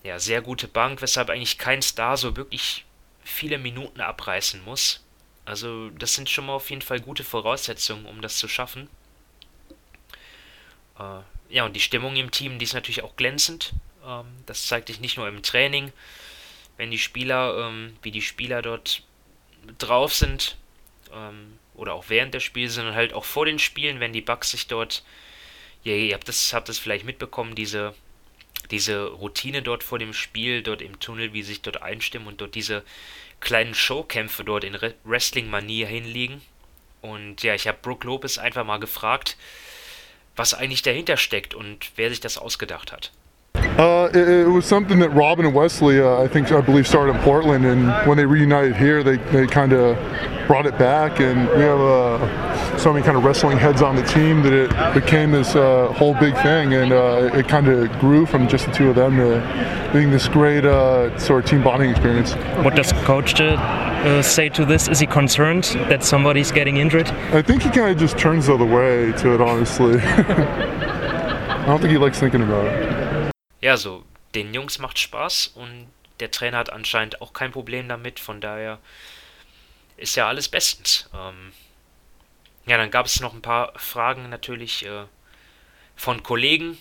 Ja, 0.05 0.19
sehr 0.19 0.41
gute 0.41 0.69
Bank, 0.69 1.03
weshalb 1.03 1.29
eigentlich 1.29 1.59
kein 1.59 1.83
Star 1.83 2.17
so 2.17 2.35
wirklich 2.35 2.87
viele 3.25 3.59
Minuten 3.59 4.01
abreißen 4.01 4.65
muss. 4.65 5.05
Also, 5.45 5.91
das 5.91 6.15
sind 6.15 6.31
schon 6.31 6.47
mal 6.47 6.55
auf 6.55 6.71
jeden 6.71 6.81
Fall 6.81 7.01
gute 7.01 7.25
Voraussetzungen, 7.25 8.07
um 8.07 8.23
das 8.23 8.39
zu 8.39 8.49
schaffen. 8.49 8.89
Äh, 10.99 11.21
ja, 11.49 11.65
und 11.65 11.75
die 11.75 11.81
Stimmung 11.81 12.17
im 12.17 12.31
Team, 12.31 12.59
die 12.59 12.65
ist 12.65 12.75
natürlich 12.75 13.03
auch 13.03 13.17
glänzend. 13.17 13.73
Ähm, 14.05 14.27
das 14.47 14.67
zeigt 14.67 14.89
sich 14.89 15.01
nicht 15.01 15.17
nur 15.17 15.29
im 15.29 15.43
Training, 15.43 15.93
wenn 16.77 16.91
die 16.91 16.99
Spieler, 16.99 17.69
ähm, 17.69 17.97
wie 18.03 18.11
die 18.11 18.23
Spieler 18.23 18.63
dort 18.63 19.03
drauf 19.79 20.15
sind, 20.15 20.57
ähm, 21.13 21.59
oder 21.75 21.95
auch 21.95 22.07
während 22.09 22.35
der 22.35 22.41
Spiele, 22.41 22.69
sondern 22.69 22.95
halt 22.95 23.13
auch 23.13 23.25
vor 23.25 23.47
den 23.47 23.59
Spielen, 23.59 24.01
wenn 24.01 24.13
die 24.13 24.21
Bugs 24.21 24.51
sich 24.51 24.67
dort, 24.67 25.05
ja, 25.85 25.95
ihr 25.95 26.15
habt 26.15 26.29
das, 26.29 26.53
habt 26.53 26.69
das 26.69 26.79
vielleicht 26.79 27.05
mitbekommen, 27.05 27.55
diese, 27.55 27.95
diese 28.71 29.07
Routine 29.07 29.63
dort 29.63 29.85
vor 29.85 29.99
dem 29.99 30.13
Spiel, 30.13 30.63
dort 30.63 30.83
im 30.83 30.99
Tunnel, 30.99 31.33
wie 31.33 31.43
sie 31.43 31.51
sich 31.51 31.63
dort 31.63 31.83
einstimmen 31.83 32.27
und 32.27 32.41
dort 32.41 32.57
diese 32.57 32.83
kleinen 33.41 33.75
Showkämpfe 33.75 34.43
dort 34.43 34.65
in 34.65 34.77
Wrestling-Manier 35.05 35.87
hinlegen. 35.87 36.43
Und 37.01 37.45
ja, 37.45 37.55
ich 37.55 37.69
habe 37.69 37.79
Brooke 37.81 38.07
Lopez 38.07 38.39
einfach 38.39 38.65
mal 38.65 38.79
gefragt, 38.79 39.37
was 40.39 40.55
eigentlich 40.55 40.83
dahinter 40.83 41.17
steckt 41.17 41.55
und 41.55 41.91
wer 41.97 42.09
sich 42.11 42.21
das 42.21 42.39
ausgedacht 42.39 42.93
hat. 42.93 43.11
Uh, 43.79 44.09
it, 44.13 44.29
it, 44.29 44.49
was 44.49 44.67
something 44.67 44.99
that 44.99 45.15
Robin 45.15 45.47
and 45.47 45.55
Wesley, 45.55 46.01
uh, 46.01 46.21
I 46.21 46.27
think, 46.27 46.51
I 46.51 46.61
believe, 46.61 46.87
started 46.87 47.15
in 47.15 47.21
Portland, 47.23 47.65
and 47.65 47.89
when 48.09 48.17
they 48.17 48.27
reunited 48.27 48.75
here, 48.75 49.05
they, 49.05 49.19
they 49.31 49.47
kind 49.47 49.73
of 49.73 49.97
brought 50.49 50.67
it 50.67 50.77
back, 50.79 51.21
and 51.21 51.49
we 51.51 51.63
have 51.63 51.81
uh, 51.81 52.19
so 52.79 52.93
many 52.93 53.05
kind 53.05 53.17
of 53.17 53.25
wrestling 53.25 53.59
heads 53.59 53.83
on 53.83 53.97
the 53.97 54.03
team 54.03 54.43
that 54.43 54.53
it 54.53 54.95
became 54.95 55.33
this 55.33 55.57
uh, 55.57 55.93
whole 55.93 56.15
big 56.15 56.35
thing, 56.37 56.75
and 56.75 56.93
uh, 56.93 57.31
it 57.35 57.49
kind 57.49 57.69
of 57.69 57.91
grew 57.99 58.25
from 58.25 58.49
just 58.49 58.67
the 58.67 58.73
two 58.73 58.89
of 58.91 58.95
them 58.95 59.17
to 59.17 59.91
being 59.93 60.11
this 60.11 60.29
great 60.29 60.65
uh, 60.65 61.17
sort 61.19 61.45
of 61.45 61.51
team 61.51 61.63
bonding 61.63 61.91
experience. 61.91 62.35
What 62.63 62.77
does 62.77 62.93
coach 63.05 63.41
uh, 63.41 64.23
say 64.23 64.49
to 64.51 64.65
this? 64.65 64.89
Is 64.89 65.01
he 65.01 65.07
concerned 65.07 65.65
that 65.89 66.05
somebody's 66.05 66.53
getting 66.53 66.77
injured? 66.77 67.09
I 67.33 67.43
think 67.43 67.63
he 67.63 67.71
kind 67.71 67.91
of 67.91 67.99
just 67.99 68.17
turns 68.19 68.47
the 68.47 68.55
other 68.55 68.67
way 68.67 69.13
to 69.13 69.35
it, 69.35 69.41
honestly. 69.41 69.99
I 70.01 71.65
don't 71.67 71.81
think 71.81 71.91
he 71.91 71.99
likes 71.99 72.19
thinking 72.19 72.43
about 72.43 72.67
it. 72.67 73.33
Ja, 73.61 73.77
so, 73.77 74.05
den 74.35 74.55
Jungs 74.55 74.79
macht 74.79 74.99
Spaß 74.99 75.53
und 75.57 75.89
der 76.21 76.31
Trainer 76.31 76.59
hat 76.59 76.73
anscheinend 76.73 77.21
auch 77.21 77.33
kein 77.33 77.51
Problem 77.51 77.89
damit, 77.89 78.21
von 78.21 78.41
daher 78.41 78.79
ist 79.97 80.17
ja 80.17 80.29
alles 80.29 80.49
bestens. 80.49 81.09
Ähm, 81.13 81.53
ja, 82.69 82.77
dann 82.77 82.91
gab 82.91 83.07
es 83.07 83.21
noch 83.21 83.35
ein 83.35 83.43
paar 83.43 83.73
Fragen 83.77 84.29
natürlich 84.29 84.87
äh, 84.87 85.05
von 85.97 86.23
Kollegen, 86.23 86.79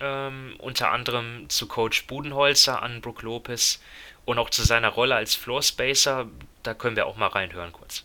ähm, 0.00 0.54
unter 0.58 0.90
anderem 0.92 1.48
zu 1.48 1.66
Coach 1.66 2.06
Budenholzer 2.06 2.82
an 2.82 3.00
Brook 3.00 3.22
Lopez 3.22 3.80
und 4.24 4.38
auch 4.38 4.50
zu 4.50 4.62
seiner 4.62 4.90
Rolle 4.90 5.16
als 5.16 5.34
Floor 5.34 5.62
Spacer. 5.62 6.26
Da 6.62 6.74
können 6.74 6.96
wir 6.96 7.06
auch 7.06 7.16
mal 7.16 7.28
reinhören 7.28 7.72
kurz. 7.72 8.04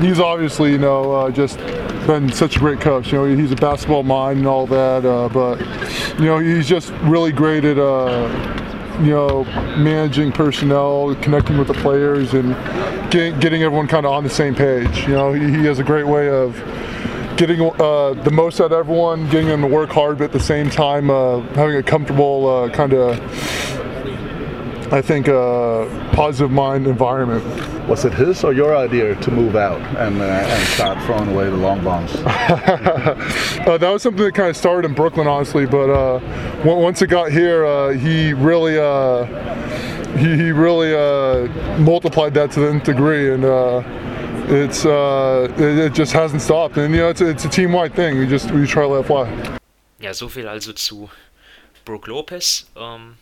he's 0.00 0.20
obviously, 0.20 0.72
you 0.72 0.78
know, 0.78 1.12
uh, 1.12 1.30
just 1.30 1.58
been 2.06 2.30
such 2.30 2.56
a 2.56 2.58
great 2.58 2.80
coach. 2.80 3.12
You 3.12 3.18
know, 3.18 3.36
he's 3.36 3.52
a 3.52 3.56
basketball 3.56 4.02
mind 4.02 4.40
and 4.40 4.46
all 4.46 4.66
that, 4.66 5.04
uh, 5.04 5.28
but 5.28 5.60
you 6.18 6.26
know, 6.26 6.38
he's 6.38 6.68
just 6.68 6.92
really 7.02 7.32
great 7.32 7.64
at, 7.64 7.78
uh, 7.78 8.28
you 9.00 9.10
know, 9.10 9.44
managing 9.76 10.32
personnel, 10.32 11.14
connecting 11.22 11.56
with 11.58 11.68
the 11.68 11.74
players, 11.74 12.34
and 12.34 12.54
get, 13.10 13.40
getting 13.40 13.62
everyone 13.62 13.86
kind 13.86 14.04
of 14.04 14.12
on 14.12 14.24
the 14.24 14.30
same 14.30 14.54
page. 14.54 15.02
You 15.06 15.14
know, 15.14 15.32
he, 15.32 15.50
he 15.50 15.64
has 15.64 15.78
a 15.78 15.84
great 15.84 16.06
way 16.06 16.28
of 16.28 16.56
getting 17.36 17.60
uh, 17.80 18.14
the 18.24 18.30
most 18.32 18.60
out 18.60 18.72
of 18.72 18.72
everyone, 18.72 19.28
getting 19.30 19.46
them 19.46 19.60
to 19.62 19.68
work 19.68 19.90
hard, 19.90 20.18
but 20.18 20.24
at 20.24 20.32
the 20.32 20.40
same 20.40 20.68
time 20.68 21.08
uh, 21.08 21.40
having 21.54 21.76
a 21.76 21.82
comfortable 21.82 22.48
uh, 22.48 22.68
kind 22.70 22.92
of, 22.92 23.16
I 24.90 25.02
think, 25.02 25.28
uh, 25.28 25.84
positive 26.12 26.50
mind 26.50 26.86
environment. 26.86 27.44
Was 27.88 28.06
it 28.06 28.14
his 28.14 28.42
or 28.42 28.54
your 28.54 28.74
idea 28.74 29.14
to 29.16 29.30
move 29.30 29.54
out 29.54 29.80
and, 29.98 30.20
uh, 30.20 30.24
and 30.24 30.68
start 30.68 31.02
throwing 31.04 31.28
away 31.28 31.50
the 31.50 31.56
long 31.56 31.84
bombs? 31.84 32.14
uh, 32.16 33.76
that 33.78 33.90
was 33.90 34.02
something 34.02 34.24
that 34.24 34.34
kind 34.34 34.48
of 34.48 34.56
started 34.56 34.88
in 34.88 34.94
Brooklyn, 34.94 35.26
honestly. 35.26 35.66
But 35.66 35.90
uh, 35.90 36.20
once 36.64 37.02
it 37.02 37.08
got 37.08 37.30
here, 37.30 37.66
uh, 37.66 37.90
he 37.90 38.32
really 38.32 38.78
uh, 38.78 39.24
he, 40.16 40.36
he 40.36 40.50
really 40.52 40.94
uh, 40.94 41.48
multiplied 41.78 42.32
that 42.34 42.50
to 42.52 42.60
the 42.60 42.70
nth 42.70 42.84
degree, 42.84 43.32
and 43.32 43.44
it's 44.50 44.86
it, 44.86 45.60
it, 45.60 45.92
just 45.92 46.12
hasn't 46.12 46.40
stopped. 46.40 46.78
And 46.78 46.94
you 46.94 47.00
know, 47.00 47.10
it's 47.10 47.20
a, 47.20 47.28
it's 47.28 47.44
a 47.44 47.50
team-wide 47.50 47.94
thing. 47.94 48.18
We 48.18 48.26
just 48.26 48.50
we 48.52 48.66
try 48.66 48.84
to 48.84 48.88
let 48.88 49.06
fly. 49.06 49.58
Ja, 50.00 50.12
so 50.12 50.28
viel 50.28 50.48
also 50.48 50.72
zu 50.74 51.10
Brooke 51.84 52.08
Lopez. 52.08 52.66
Ähm, 52.76 53.16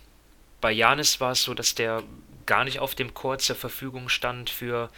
bei 0.66 0.72
Janis 0.72 1.20
war 1.20 1.30
es 1.30 1.44
so, 1.44 1.54
dass 1.54 1.76
der 1.76 2.02
gar 2.44 2.64
nicht 2.64 2.80
auf 2.80 2.96
dem 2.96 3.14
Chor 3.14 3.38
zur 3.38 3.54
Verfügung 3.54 4.08
stand 4.08 4.50
für 4.50 4.90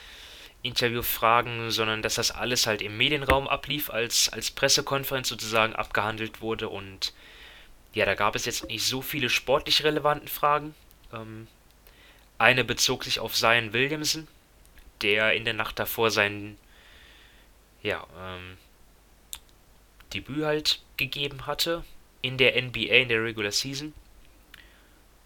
Interviewfragen, 0.63 1.71
sondern 1.71 2.01
dass 2.01 2.15
das 2.15 2.31
alles 2.31 2.67
halt 2.67 2.81
im 2.81 2.97
Medienraum 2.97 3.47
ablief, 3.47 3.91
als, 3.91 4.31
als 4.31 4.51
Pressekonferenz 4.51 5.29
sozusagen 5.29 5.77
abgehandelt 5.77 6.41
wurde. 6.41 6.71
Und 6.71 7.13
ja, 7.93 8.07
da 8.07 8.15
gab 8.15 8.35
es 8.35 8.47
jetzt 8.47 8.67
nicht 8.67 8.87
so 8.87 9.03
viele 9.03 9.29
sportlich 9.29 9.85
relevanten 9.85 10.29
Fragen. 10.29 10.75
Ähm, 11.13 11.49
eine 12.39 12.65
bezog 12.65 13.05
sich 13.05 13.21
auf 13.21 13.35
Zion 13.35 13.75
Williamson, 13.75 14.27
der 15.03 15.35
in 15.35 15.45
der 15.45 15.53
Nacht 15.53 15.79
davor 15.79 16.11
sein 16.11 16.57
ja, 17.83 18.07
ähm, 18.19 18.57
Debüt 20.15 20.47
halt 20.47 20.81
gegeben 20.97 21.47
hatte 21.47 21.85
in 22.23 22.39
der 22.39 22.59
NBA, 22.59 22.95
in 22.95 23.11
der 23.11 23.23
Regular 23.23 23.53
Season. 23.53 23.93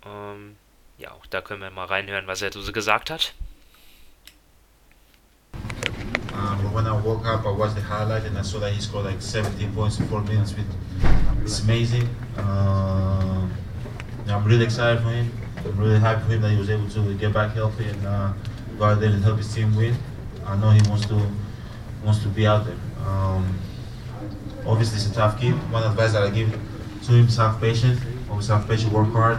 Ähm, 0.05 0.57
ja, 0.99 1.11
auch 1.13 1.27
da 1.27 1.41
können 1.41 1.61
wir 1.61 1.71
mal 1.71 1.87
reinhören, 1.87 2.27
was 2.27 2.43
er 2.43 2.53
so 2.53 2.73
gesagt 2.73 3.11
hat. 3.11 3.35
Um, 6.33 6.75
when 6.75 6.87
I 6.87 6.93
woke 6.93 7.27
up, 7.27 7.45
I 7.45 7.51
watched 7.51 7.77
the 7.77 7.83
highlight 7.83 8.25
and 8.25 8.39
I 8.39 8.43
saw 8.43 8.59
that 8.61 8.73
he 8.73 8.81
scored 8.81 9.05
like 9.05 9.21
17 9.21 9.75
points 9.75 10.01
in 10.01 10.09
four 10.09 10.23
minutes. 10.23 10.55
It's 11.43 11.61
amazing. 11.61 12.09
Uh, 12.39 13.47
I'm 14.29 14.45
really 14.45 14.65
excited 14.65 15.03
for 15.03 15.11
him. 15.11 15.31
I'm 15.65 15.77
really 15.79 15.99
happy 15.99 16.23
for 16.25 16.33
him 16.33 16.41
that 16.43 16.51
he 16.51 16.57
was 16.57 16.71
able 16.71 16.89
to 16.89 17.15
get 17.15 17.33
back 17.35 17.53
healthy 17.53 17.85
and 17.85 18.07
uh, 18.07 18.33
go 18.79 18.85
out 18.85 19.01
there 19.01 19.11
and 19.11 19.23
help 19.23 19.37
his 19.37 19.55
team 19.55 19.77
win. 19.77 19.95
I 20.47 20.57
know 20.57 20.71
he 20.71 20.81
wants 20.89 21.07
to 21.07 21.21
wants 22.03 22.23
to 22.23 22.29
be 22.29 22.47
out 22.47 22.65
there. 22.65 22.77
Um, 23.07 23.59
obviously, 24.67 24.97
it's 24.97 25.07
a 25.07 25.15
tough 25.15 25.39
kid. 25.39 25.53
One 25.71 25.85
advice 25.85 26.13
that 26.15 26.23
I 26.23 26.31
give 26.31 26.51
to 26.51 27.13
him 27.13 27.27
is 27.27 27.37
have 27.37 27.61
patience. 27.61 28.01
Always 28.31 28.49
have 28.49 28.67
patience, 28.67 28.93
work 28.93 29.13
hard, 29.13 29.39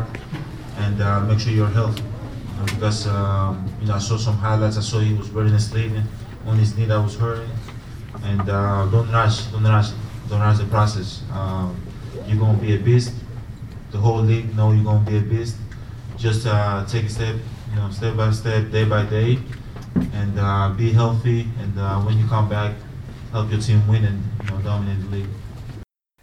and 0.78 1.02
uh, 1.02 1.22
make 1.22 1.40
sure 1.40 1.52
you're 1.52 1.68
healthy. 1.68 2.02
You 2.02 2.66
because 2.76 3.08
um, 3.08 3.70
you 3.82 3.88
know, 3.88 3.96
I 3.96 4.00
saw 4.00 4.18
some 4.18 4.38
highlights. 4.38 4.78
I 4.78 4.82
saw 4.82 5.00
he 5.00 5.14
was 5.14 5.30
burning 5.30 5.54
his 5.54 5.70
sleeve 5.70 5.96
on 6.46 6.58
his 6.58 6.78
knee 6.78 6.86
that 6.86 7.00
was 7.00 7.16
hurting. 7.16 7.50
And 8.24 8.42
uh, 8.42 8.86
don't 8.88 9.12
rush, 9.12 9.46
don't 9.48 9.64
rush, 9.64 9.90
don't 10.30 10.40
rush 10.40 10.58
the 10.58 10.66
process. 10.66 11.24
Um, 11.32 11.76
you're 12.28 12.40
gonna 12.40 12.58
be 12.58 12.76
a 12.76 12.80
beast. 12.80 13.14
The 13.92 13.98
whole 13.98 14.22
league 14.22 14.56
know 14.56 14.72
you're 14.72 14.84
gonna 14.84 15.10
be 15.10 15.18
a 15.18 15.22
beast. 15.22 15.58
Just 16.18 16.48
uh, 16.48 16.86
take 16.86 17.06
a 17.06 17.10
step, 17.10 17.36
you 17.70 17.76
know, 17.76 17.90
step 17.90 18.16
by 18.16 18.32
step, 18.32 18.72
day 18.72 18.86
by 18.86 19.04
day, 19.06 19.40
and 20.14 20.40
uh, 20.40 20.70
be 20.70 20.92
healthy. 20.92 21.48
And 21.60 21.78
uh, 21.78 22.00
when 22.02 22.18
you 22.18 22.28
come 22.28 22.48
back, 22.50 22.76
help 23.32 23.52
your 23.52 23.60
team 23.60 23.86
win 23.88 24.06
and 24.06 24.24
you 24.44 24.52
know, 24.52 24.62
dominate 24.62 25.02
the 25.02 25.18
league. 25.18 25.30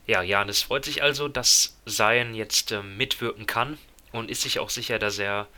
Ja, 0.06 0.22
Janis 0.22 0.62
freut 0.62 0.84
sich 0.84 1.02
also, 1.02 1.28
dass 1.28 1.76
Zion 1.86 2.34
jetzt 2.34 2.72
äh, 2.72 2.82
mitwirken 2.82 3.46
kann 3.46 3.78
und 4.12 4.30
ist 4.30 4.42
sich 4.42 4.58
auch 4.58 4.70
sicher, 4.70 4.98
dass 4.98 5.18
er 5.18 5.48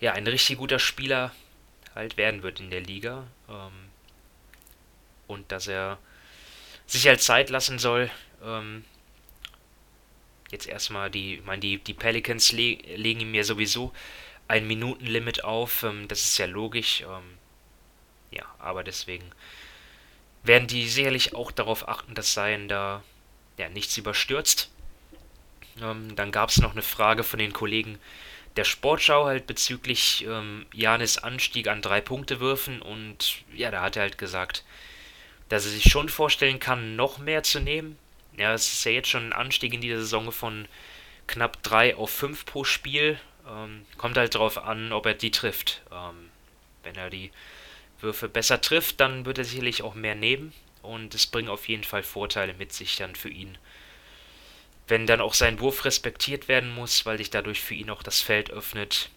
ja 0.00 0.12
ein 0.12 0.26
richtig 0.26 0.58
guter 0.58 0.78
Spieler 0.78 1.32
halt 1.94 2.16
werden 2.16 2.42
wird 2.42 2.60
in 2.60 2.70
der 2.70 2.80
Liga. 2.80 3.26
Ähm, 3.48 3.90
und 5.26 5.50
dass 5.52 5.66
er 5.66 5.98
sich 6.86 7.06
halt 7.06 7.22
Zeit 7.22 7.50
lassen 7.50 7.78
soll. 7.78 8.10
Ähm, 8.44 8.84
jetzt 10.50 10.66
erstmal 10.66 11.10
die, 11.10 11.36
ich 11.36 11.44
meine, 11.44 11.60
die, 11.60 11.78
die 11.78 11.94
Pelicans 11.94 12.52
le 12.52 12.74
legen 12.96 13.20
ihm 13.20 13.34
ja 13.34 13.44
sowieso 13.44 13.92
ein 14.48 14.66
Minutenlimit 14.66 15.44
auf. 15.44 15.84
Ähm, 15.84 16.08
das 16.08 16.24
ist 16.24 16.38
ja 16.38 16.46
logisch. 16.46 17.02
Ähm, 17.02 17.38
ja, 18.30 18.44
aber 18.58 18.82
deswegen 18.82 19.30
werden 20.42 20.66
die 20.66 20.88
sicherlich 20.88 21.34
auch 21.34 21.52
darauf 21.52 21.88
achten, 21.88 22.14
dass 22.14 22.34
Sein 22.34 22.68
da 22.68 23.02
ja 23.58 23.68
nichts 23.68 23.96
überstürzt. 23.96 24.71
Ähm, 25.80 26.14
dann 26.16 26.32
gab 26.32 26.50
es 26.50 26.60
noch 26.60 26.72
eine 26.72 26.82
Frage 26.82 27.24
von 27.24 27.38
den 27.38 27.52
Kollegen 27.52 27.98
der 28.56 28.64
Sportschau 28.64 29.24
halt 29.24 29.46
bezüglich 29.46 30.26
ähm, 30.26 30.66
Janis 30.72 31.18
Anstieg 31.18 31.68
an 31.68 31.82
drei 31.82 32.00
Punkte 32.00 32.40
würfen 32.40 32.82
und 32.82 33.42
ja, 33.54 33.70
da 33.70 33.82
hat 33.82 33.96
er 33.96 34.02
halt 34.02 34.18
gesagt, 34.18 34.64
dass 35.48 35.64
er 35.64 35.70
sich 35.70 35.90
schon 35.90 36.08
vorstellen 36.08 36.60
kann, 36.60 36.96
noch 36.96 37.18
mehr 37.18 37.42
zu 37.42 37.60
nehmen. 37.60 37.98
Ja, 38.36 38.54
es 38.54 38.72
ist 38.72 38.84
ja 38.84 38.92
jetzt 38.92 39.08
schon 39.08 39.28
ein 39.28 39.32
Anstieg 39.32 39.74
in 39.74 39.80
dieser 39.80 39.98
Saison 39.98 40.32
von 40.32 40.66
knapp 41.26 41.62
3 41.62 41.96
auf 41.96 42.10
5 42.10 42.44
pro 42.46 42.64
Spiel. 42.64 43.18
Ähm, 43.48 43.84
kommt 43.98 44.16
halt 44.16 44.34
darauf 44.34 44.58
an, 44.58 44.92
ob 44.92 45.06
er 45.06 45.14
die 45.14 45.30
trifft. 45.30 45.82
Ähm, 45.90 46.30
wenn 46.82 46.96
er 46.96 47.10
die 47.10 47.30
Würfe 48.00 48.28
besser 48.28 48.60
trifft, 48.60 49.00
dann 49.00 49.26
wird 49.26 49.38
er 49.38 49.44
sicherlich 49.44 49.82
auch 49.82 49.94
mehr 49.94 50.14
nehmen 50.14 50.52
und 50.82 51.14
es 51.14 51.26
bringt 51.26 51.48
auf 51.48 51.68
jeden 51.68 51.84
Fall 51.84 52.02
Vorteile 52.02 52.54
mit 52.54 52.72
sich 52.72 52.96
dann 52.96 53.14
für 53.14 53.28
ihn 53.28 53.56
wenn 54.88 55.06
dann 55.06 55.20
auch 55.20 55.34
sein 55.34 55.60
Wurf 55.60 55.84
respektiert 55.84 56.48
werden 56.48 56.74
muss, 56.74 57.06
weil 57.06 57.18
sich 57.18 57.30
dadurch 57.30 57.60
für 57.60 57.74
ihn 57.74 57.90
auch 57.90 58.02
das 58.02 58.20
Feld 58.20 58.50
öffnet. 58.50 59.10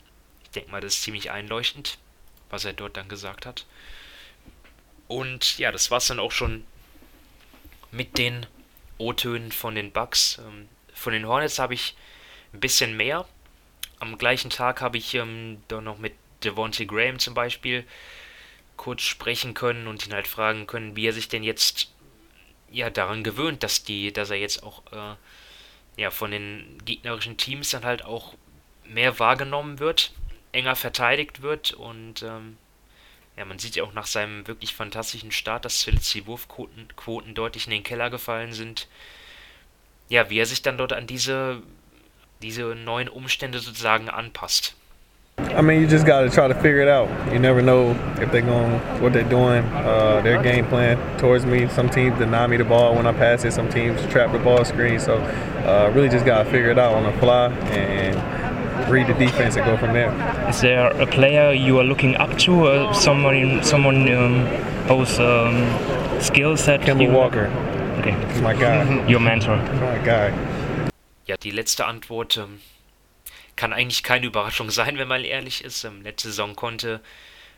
Ich 0.43 0.51
denke 0.51 0.71
mal, 0.71 0.81
das 0.81 0.95
ist 0.95 1.03
ziemlich 1.03 1.31
einleuchtend, 1.31 1.97
was 2.49 2.65
er 2.65 2.73
dort 2.73 2.97
dann 2.97 3.09
gesagt 3.09 3.45
hat. 3.45 3.65
Und 5.07 5.57
ja, 5.57 5.71
das 5.71 5.91
war 5.91 5.97
es 5.97 6.07
dann 6.07 6.19
auch 6.19 6.31
schon 6.31 6.65
mit 7.91 8.17
den 8.17 8.45
O-Tönen 8.97 9.51
von 9.51 9.75
den 9.75 9.91
Bucks. 9.91 10.39
Ähm, 10.39 10.67
von 10.93 11.13
den 11.13 11.27
Hornets 11.27 11.59
habe 11.59 11.73
ich 11.73 11.95
ein 12.53 12.59
bisschen 12.59 12.95
mehr. 12.95 13.27
Am 13.99 14.17
gleichen 14.17 14.49
Tag 14.49 14.81
habe 14.81 14.97
ich 14.97 15.13
ähm, 15.13 15.61
dann 15.67 15.83
noch 15.83 15.97
mit 15.97 16.13
Devontae 16.43 16.85
Graham 16.85 17.19
zum 17.19 17.33
Beispiel 17.33 17.85
kurz 18.77 19.01
sprechen 19.01 19.53
können 19.53 19.87
und 19.87 20.05
ihn 20.05 20.13
halt 20.13 20.27
fragen 20.27 20.67
können, 20.67 20.95
wie 20.95 21.07
er 21.07 21.13
sich 21.13 21.29
denn 21.29 21.43
jetzt 21.43 21.91
ja 22.71 22.89
daran 22.89 23.23
gewöhnt, 23.23 23.63
dass 23.63 23.83
die, 23.83 24.11
dass 24.11 24.29
er 24.29 24.37
jetzt 24.37 24.63
auch 24.63 24.83
äh, 24.91 25.15
ja, 25.97 26.11
von 26.11 26.31
den 26.31 26.77
gegnerischen 26.85 27.37
Teams 27.37 27.69
dann 27.69 27.85
halt 27.85 28.03
auch 28.03 28.35
mehr 28.85 29.19
wahrgenommen 29.19 29.79
wird, 29.79 30.13
enger 30.51 30.75
verteidigt 30.75 31.41
wird 31.41 31.73
und 31.73 32.21
ähm, 32.23 32.57
ja, 33.37 33.45
man 33.45 33.59
sieht 33.59 33.75
ja 33.75 33.83
auch 33.83 33.93
nach 33.93 34.07
seinem 34.07 34.47
wirklich 34.47 34.73
fantastischen 34.73 35.31
Start, 35.31 35.65
dass 35.65 35.79
zuletzt 35.79 36.13
die 36.13 36.25
Wurfquoten 36.25 36.87
Quoten 36.95 37.33
deutlich 37.33 37.65
in 37.65 37.71
den 37.71 37.83
Keller 37.83 38.09
gefallen 38.09 38.53
sind. 38.53 38.87
Ja, 40.07 40.29
wie 40.29 40.39
er 40.39 40.45
sich 40.45 40.61
dann 40.61 40.77
dort 40.77 40.93
an 40.93 41.07
diese, 41.07 41.61
diese 42.41 42.63
neuen 42.75 43.09
Umstände 43.09 43.59
sozusagen 43.59 44.09
anpasst. 44.09 44.75
I 45.55 45.61
mean, 45.61 45.79
you 45.79 45.87
just 45.87 46.05
got 46.05 46.21
to 46.21 46.29
try 46.29 46.49
to 46.49 46.53
figure 46.53 46.81
it 46.81 46.89
out. 46.89 47.07
You 47.31 47.39
never 47.39 47.61
know 47.61 47.91
if 48.19 48.29
they're 48.29 48.41
going, 48.41 48.73
what 49.01 49.13
they're 49.13 49.23
doing, 49.23 49.63
uh, 49.63 50.19
their 50.21 50.43
game 50.43 50.65
plan 50.65 50.97
towards 51.17 51.45
me. 51.45 51.69
Some 51.69 51.89
teams 51.89 52.17
deny 52.19 52.45
me 52.45 52.57
the 52.57 52.65
ball 52.65 52.93
when 52.93 53.07
I 53.07 53.13
pass 53.13 53.45
it. 53.45 53.53
Some 53.53 53.69
teams 53.69 54.05
trap 54.07 54.33
the 54.33 54.39
ball 54.39 54.65
screen. 54.65 54.99
So, 54.99 55.15
uh, 55.15 55.91
really 55.95 56.09
just 56.09 56.25
got 56.25 56.43
to 56.43 56.49
figure 56.51 56.71
it 56.71 56.77
out 56.77 56.93
on 56.93 57.03
the 57.03 57.17
fly 57.19 57.47
and 57.71 58.91
read 58.91 59.07
the 59.07 59.13
defense 59.13 59.55
and 59.55 59.65
go 59.65 59.77
from 59.77 59.93
there. 59.93 60.11
Is 60.49 60.59
there 60.59 60.87
a 61.01 61.07
player 61.07 61.53
you 61.53 61.79
are 61.79 61.85
looking 61.85 62.17
up 62.17 62.37
to, 62.39 62.67
or 62.67 62.93
someone, 62.93 63.63
someone 63.63 64.13
um, 64.13 64.45
whose 64.87 65.17
um, 65.19 66.19
skill 66.19 66.57
set? 66.57 66.81
Kemba 66.81 67.09
Walker. 67.09 67.47
Okay. 67.99 68.41
My 68.41 68.53
guy. 68.53 69.07
Your 69.07 69.21
mentor. 69.21 69.55
My 69.55 69.99
guy. 69.99 70.33
Ja, 71.25 71.37
die 71.37 71.51
letzte 71.51 71.85
Antwort. 71.85 72.37
Ähm 72.37 72.59
kann 73.55 73.73
eigentlich 73.73 74.03
keine 74.03 74.25
Überraschung 74.25 74.69
sein, 74.69 74.97
wenn 74.97 75.07
man 75.07 75.23
ehrlich 75.23 75.63
ist. 75.63 75.83
Ähm, 75.83 76.01
letzte 76.01 76.29
Saison 76.29 76.55
konnte 76.55 77.01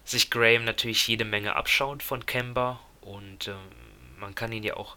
sich 0.03 0.29
Graham 0.29 0.63
natürlich 0.65 1.07
jede 1.07 1.25
Menge 1.25 1.55
abschauen 1.55 1.99
von 1.99 2.25
Kemba 2.25 2.79
und 3.01 3.47
ähm, 3.47 3.57
man 4.19 4.35
kann 4.35 4.51
ihn 4.51 4.63
ja 4.63 4.77
auch 4.77 4.95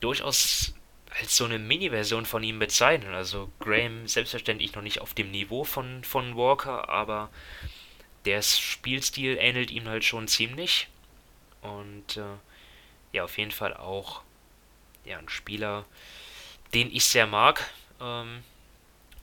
durchaus 0.00 0.74
als 1.10 1.36
so 1.36 1.44
eine 1.44 1.58
Mini-Version 1.58 2.26
von 2.26 2.42
ihm 2.42 2.58
bezeichnen. 2.58 3.14
Also 3.14 3.50
Graham 3.60 4.06
selbstverständlich 4.06 4.74
noch 4.74 4.82
nicht 4.82 5.00
auf 5.00 5.14
dem 5.14 5.30
Niveau 5.30 5.64
von, 5.64 6.04
von 6.04 6.36
Walker, 6.36 6.88
aber 6.88 7.30
der 8.24 8.42
Spielstil 8.42 9.38
ähnelt 9.38 9.70
ihm 9.70 9.88
halt 9.88 10.04
schon 10.04 10.28
ziemlich. 10.28 10.88
Und 11.62 12.16
äh, 12.16 12.36
ja, 13.12 13.24
auf 13.24 13.38
jeden 13.38 13.50
Fall 13.50 13.74
auch 13.74 14.22
ja, 15.04 15.18
ein 15.18 15.28
Spieler, 15.28 15.86
den 16.74 16.94
ich 16.94 17.04
sehr 17.04 17.26
mag. 17.26 17.68
Ähm, 18.00 18.42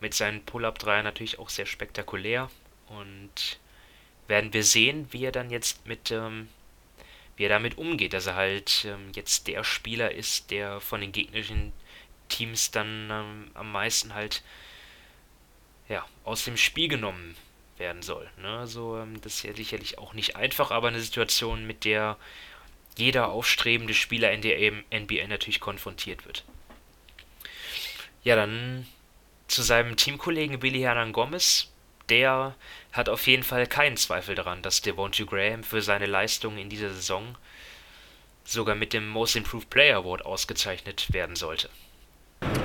mit 0.05 0.13
seinen 0.13 0.45
Pull-Up-Dreier 0.45 1.01
natürlich 1.01 1.39
auch 1.39 1.49
sehr 1.49 1.65
spektakulär. 1.65 2.51
Und 2.89 3.57
werden 4.27 4.53
wir 4.53 4.63
sehen, 4.63 5.07
wie 5.09 5.25
er 5.25 5.31
dann 5.31 5.49
jetzt 5.49 5.87
mit, 5.87 6.11
ähm, 6.11 6.47
wie 7.37 7.45
er 7.45 7.49
damit 7.49 7.79
umgeht, 7.79 8.13
dass 8.13 8.27
er 8.27 8.35
halt 8.35 8.85
ähm, 8.87 9.11
jetzt 9.15 9.47
der 9.47 9.63
Spieler 9.63 10.11
ist, 10.11 10.51
der 10.51 10.79
von 10.79 11.01
den 11.01 11.11
gegnerischen 11.11 11.73
Teams 12.29 12.69
dann 12.69 13.09
ähm, 13.09 13.51
am 13.55 13.71
meisten 13.71 14.13
halt 14.13 14.43
ja, 15.89 16.05
aus 16.23 16.45
dem 16.45 16.55
Spiel 16.55 16.87
genommen 16.87 17.35
werden 17.79 18.03
soll. 18.03 18.29
Ne? 18.39 18.59
Also 18.59 18.99
ähm, 18.99 19.19
das 19.21 19.37
ist 19.37 19.43
ja 19.43 19.55
sicherlich 19.55 19.97
auch 19.97 20.13
nicht 20.13 20.35
einfach, 20.35 20.69
aber 20.69 20.89
eine 20.89 21.01
Situation, 21.01 21.65
mit 21.65 21.83
der 21.83 22.17
jeder 22.95 23.29
aufstrebende 23.29 23.95
Spieler 23.95 24.31
in 24.31 24.43
der 24.43 24.71
NBA 24.71 25.25
natürlich 25.25 25.59
konfrontiert 25.59 26.27
wird. 26.27 26.43
Ja, 28.23 28.35
dann 28.35 28.85
zu 29.47 29.61
seinem 29.61 29.95
Teamkollegen 29.95 30.59
Billy 30.59 30.81
Hernan 30.81 31.13
Gomez. 31.13 31.71
Der 32.09 32.55
hat 32.91 33.09
auf 33.09 33.25
jeden 33.27 33.43
Fall 33.43 33.65
keinen 33.67 33.97
Zweifel 33.97 34.35
daran, 34.35 34.61
dass 34.61 34.81
Devontae 34.81 35.25
Graham 35.25 35.63
für 35.63 35.81
seine 35.81 36.05
Leistungen 36.05 36.57
in 36.57 36.69
dieser 36.69 36.89
Saison 36.89 37.35
sogar 38.43 38.75
mit 38.75 38.93
dem 38.93 39.07
Most 39.07 39.35
Improved 39.35 39.69
Player 39.69 39.97
Award 39.97 40.25
ausgezeichnet 40.25 41.11
werden 41.11 41.35
sollte. 41.35 41.69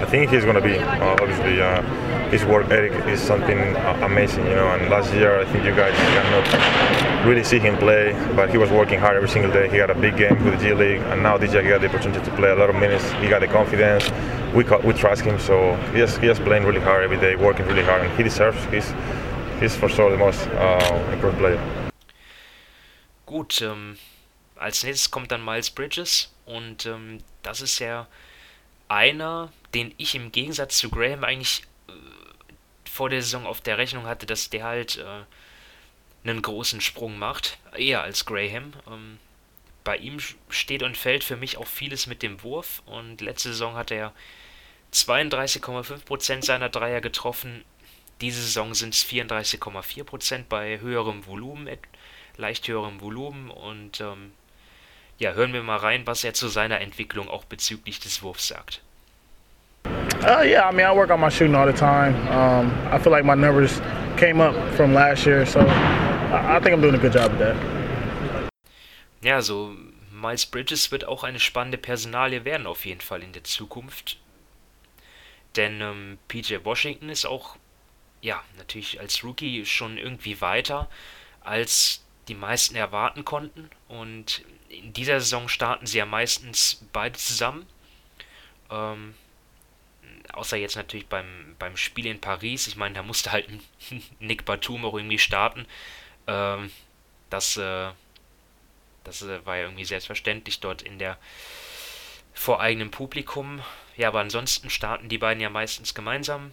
I 0.01 0.05
think 0.05 0.31
he's 0.31 0.45
going 0.45 0.57
to 0.57 0.63
be. 0.63 0.79
Uh, 0.79 1.17
obviously, 1.21 1.61
uh, 1.61 1.83
his 2.31 2.45
work 2.45 2.71
ethic 2.71 2.93
is 3.07 3.21
something 3.21 3.59
uh, 3.77 3.99
amazing, 4.03 4.47
you 4.47 4.55
know. 4.55 4.69
And 4.69 4.91
last 4.91 5.13
year, 5.15 5.41
I 5.41 5.45
think 5.47 5.65
you 5.65 5.75
guys 5.75 5.95
cannot 5.95 7.10
really 7.27 7.45
see 7.45 7.59
him 7.59 7.77
play, 7.77 8.13
but 8.35 8.51
he 8.51 8.59
was 8.59 8.71
working 8.71 8.99
hard 8.99 9.17
every 9.17 9.29
single 9.29 9.51
day. 9.51 9.69
He 9.69 9.77
had 9.77 9.91
a 9.91 9.95
big 9.95 10.17
game 10.17 10.43
with 10.45 10.59
the 10.59 10.69
G 10.69 10.75
League, 10.75 11.01
and 11.11 11.23
now 11.23 11.39
he 11.39 11.47
got 11.47 11.81
the 11.81 11.89
opportunity 11.89 12.25
to 12.25 12.31
play 12.37 12.51
a 12.51 12.55
lot 12.55 12.71
of 12.71 12.77
minutes. 12.77 13.05
He 13.21 13.29
got 13.29 13.41
the 13.41 13.49
confidence. 13.49 14.11
We 14.55 14.65
we 14.85 14.93
trust 14.95 15.23
him, 15.23 15.39
so 15.39 15.75
he 15.93 16.01
is, 16.01 16.17
he 16.19 16.29
is 16.29 16.39
playing 16.39 16.65
really 16.65 16.81
hard 16.81 17.05
every 17.05 17.19
day, 17.19 17.37
working 17.37 17.67
really 17.67 17.85
hard, 17.85 18.03
and 18.03 18.11
he 18.17 18.23
deserves. 18.23 18.59
He's 18.67 18.93
he's 19.61 19.77
for 19.77 19.89
sure 19.89 20.11
the 20.11 20.19
most 20.19 20.49
uh, 20.49 21.13
improved 21.13 21.39
player. 21.39 21.61
gut, 23.31 23.63
ähm, 23.63 23.97
als 24.57 24.83
nächstes 24.83 25.11
kommt 25.11 25.31
dann 25.31 25.45
Miles 25.45 25.71
Bridges 25.71 26.33
und 26.47 26.85
ähm, 26.85 27.23
das 27.43 27.61
ist 27.61 27.79
ja 27.79 28.09
einer, 28.89 29.53
den 29.73 29.95
ich 29.97 30.17
im 30.17 30.33
Gegensatz 30.33 30.79
zu 30.79 30.91
Graham 30.91 31.23
eigentlich 31.23 31.63
äh, 31.89 31.93
vor 32.85 33.09
der 33.09 33.23
Saison 33.23 33.47
auf 33.47 33.61
der 33.61 33.79
Rechnung 33.79 34.07
hatte, 34.07 34.27
dass 34.27 34.51
der 34.51 34.65
halt 34.65 34.99
äh, 34.99 35.23
einen 36.25 36.43
großen 36.43 36.81
Sprung 36.81 37.19
macht, 37.19 37.59
eher 37.77 38.03
als 38.03 38.27
Graham. 38.27 38.73
Ähm, 38.87 39.19
bei 39.85 39.97
ihm 39.97 40.19
steht 40.49 40.83
und 40.83 40.97
fällt 40.97 41.25
für 41.25 41.37
mich 41.37 41.57
auch 41.57 41.67
vieles 41.67 42.07
mit 42.07 42.23
dem 42.23 42.43
Wurf 42.43 42.83
und 42.87 43.21
letzte 43.21 43.51
Saison 43.51 43.75
hat 43.75 43.91
er 43.91 44.13
32,5% 44.93 46.45
seiner 46.45 46.69
Dreier 46.69 47.01
getroffen. 47.01 47.65
Diese 48.21 48.43
Saison 48.43 48.75
sind 48.75 48.95
es 48.95 49.05
34,4% 49.05 50.45
bei 50.49 50.79
höherem 50.81 51.27
Volumen, 51.27 51.69
leicht 52.37 52.69
höherem 52.69 53.01
Volumen 53.01 53.51
und 53.51 54.01
ähm, 54.01 54.33
ja, 55.19 55.33
hören 55.33 55.53
wir 55.53 55.63
mal 55.63 55.79
rein, 55.79 56.07
was 56.07 56.25
er 56.25 56.35
zu 56.35 56.49
seiner 56.49 56.81
Entwicklung 56.81 57.29
auch 57.29 57.45
bezüglich 57.45 58.01
des 58.01 58.23
Wurfs 58.23 58.49
sagt. 58.49 58.83
Uh, 60.23 60.43
yeah, 60.43 60.69
I 60.69 60.73
mean, 60.73 60.85
I 60.85 60.95
work 60.95 61.11
on 61.11 61.21
my 61.21 61.31
shooting 61.31 61.55
all 61.55 61.67
the 61.67 61.73
time. 61.73 62.15
Um, 62.29 62.71
I 62.93 62.99
feel 62.99 63.11
like 63.11 63.25
my 63.25 63.35
numbers 63.35 63.81
came 64.19 64.43
up 64.43 64.55
from 64.75 64.93
last 64.93 65.25
year, 65.25 65.47
so 65.47 65.61
I 66.33 66.61
think 66.61 66.77
I'm 66.77 66.81
doing 66.81 66.95
a 66.95 66.99
good 66.99 67.13
job 67.13 67.33
of 67.33 67.39
that. 67.39 67.57
Ja, 69.21 69.43
so 69.43 69.75
Miles 70.13 70.47
Bridges 70.47 70.93
wird 70.93 71.05
auch 71.05 71.25
eine 71.25 71.41
spannende 71.41 71.77
Personalie 71.77 72.45
werden 72.45 72.69
auf 72.69 72.87
jeden 72.87 73.01
Fall 73.01 73.25
in 73.25 73.33
der 73.33 73.43
Zukunft. 73.43 74.17
Denn 75.57 75.81
ähm, 75.81 76.19
PJ 76.29 76.59
Washington 76.63 77.09
ist 77.09 77.27
auch, 77.27 77.57
ja, 78.21 78.45
natürlich 78.59 79.01
als 79.01 79.25
Rookie 79.25 79.67
schon 79.67 79.99
irgendwie 79.99 80.41
weiter, 80.41 80.89
als 81.41 82.05
die 82.29 82.35
meisten 82.35 82.77
erwarten 82.77 83.25
konnten. 83.25 83.69
Und 83.89 84.45
in 84.69 84.93
dieser 84.93 85.19
Saison 85.19 85.49
starten 85.49 85.87
sie 85.87 85.99
ja 85.99 86.07
meistens 86.07 86.87
beide 86.93 87.19
zusammen. 87.19 87.67
Ähm, 88.71 89.15
außer 90.33 90.57
jetzt 90.57 90.77
natürlich 90.77 91.09
beim, 91.09 91.57
beim 91.59 91.77
Spiel 91.77 92.07
in 92.07 92.21
Paris. 92.21 92.69
Ich 92.69 92.77
meine, 92.77 92.95
da 92.95 93.03
musste 93.03 93.33
halt 93.33 93.49
Nick 94.21 94.45
Batum 94.45 94.85
auch 94.85 94.95
irgendwie 94.95 95.19
starten. 95.19 95.67
Ähm, 96.31 96.71
das 97.29 97.57
äh, 97.57 97.91
das 99.05 99.23
äh, 99.23 99.45
war 99.45 99.57
ja 99.57 99.65
irgendwie 99.65 99.85
selbstverständlich 99.85 100.61
dort 100.61 100.83
in 100.83 100.99
der 100.99 101.19
vor 102.33 102.61
eigenem 102.61 102.91
Publikum. 102.91 103.63
Ja, 103.97 104.09
aber 104.09 104.21
ansonsten 104.21 104.71
starten 104.71 105.09
die 105.09 105.19
beiden 105.19 105.43
ja 105.43 105.51
meistens 105.51 105.95
gemeinsam. 105.95 106.53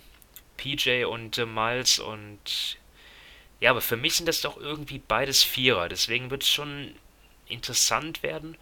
PJ 0.57 1.05
und 1.05 1.37
äh, 1.37 1.45
Miles 1.45 1.99
und 1.99 2.77
ja, 3.59 3.71
aber 3.71 3.81
für 3.81 3.97
mich 3.97 4.15
sind 4.15 4.27
das 4.27 4.41
doch 4.41 4.57
irgendwie 4.57 4.99
beides 4.99 5.43
Vierer. 5.43 5.89
Deswegen 5.89 6.29
wird 6.29 6.43
es 6.43 6.49
schon 6.49 6.95
interessant 7.47 8.23
werden. 8.23 8.57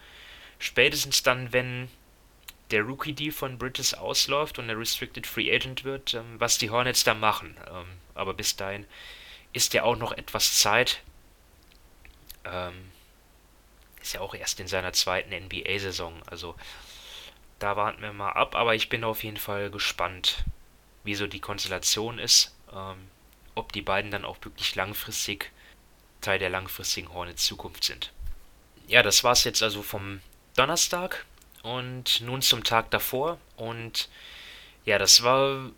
Spätestens 0.60 1.24
dann, 1.24 1.52
wenn 1.52 1.90
der 2.72 2.82
Rookie-Deal 2.84 3.32
von 3.32 3.58
Bridges 3.58 3.94
ausläuft 3.94 4.58
und 4.58 4.70
er 4.70 4.80
Restricted 4.80 5.28
Free 5.28 5.54
Agent 5.54 5.84
wird, 5.84 6.14
ähm, 6.14 6.40
was 6.40 6.58
die 6.58 6.70
Hornets 6.70 7.04
da 7.04 7.14
machen. 7.14 7.58
Ähm, 7.70 7.86
aber 8.14 8.34
bis 8.34 8.56
dahin 8.56 8.86
ist 9.56 9.74
ja 9.74 9.84
auch 9.84 9.96
noch 9.96 10.12
etwas 10.12 10.58
Zeit. 10.58 11.02
Ähm, 12.44 12.92
ist 14.02 14.14
ja 14.14 14.22
auch 14.22 14.36
erst 14.36 14.60
in 14.60 14.68
seiner 14.68 14.94
zweiten 14.94 15.34
NBA-Saison. 15.34 16.22
Also 16.28 16.56
da 17.60 17.78
warten 17.78 18.02
wir 18.02 18.12
mal 18.12 18.32
ab. 18.32 18.56
Aber 18.56 18.76
ich 18.76 18.90
bin 18.90 19.04
auf 19.04 19.24
jeden 19.24 19.38
Fall 19.38 19.72
gespannt, 19.72 20.44
wie 21.06 21.16
so 21.16 21.26
die 21.26 21.40
Konstellation 21.40 22.20
ist. 22.20 22.54
Ähm, 22.74 23.08
ob 23.56 23.72
die 23.72 23.82
beiden 23.82 24.12
dann 24.12 24.26
auch 24.26 24.38
wirklich 24.42 24.76
langfristig 24.76 25.52
Teil 26.20 26.38
der 26.38 26.50
langfristigen 26.50 27.14
Hornets 27.14 27.46
Zukunft 27.46 27.86
sind. 27.86 28.12
Ja, 28.88 29.02
das 29.04 29.24
war 29.24 29.32
es 29.32 29.46
jetzt 29.46 29.64
also 29.64 29.82
vom 29.82 30.20
Donnerstag 30.56 31.26
und 31.64 32.20
nun 32.22 32.42
zum 32.42 32.66
Tag 32.66 32.92
davor. 32.92 33.40
Und 33.56 34.10
ja, 34.84 34.98
das 34.98 35.24
war. 35.24 35.72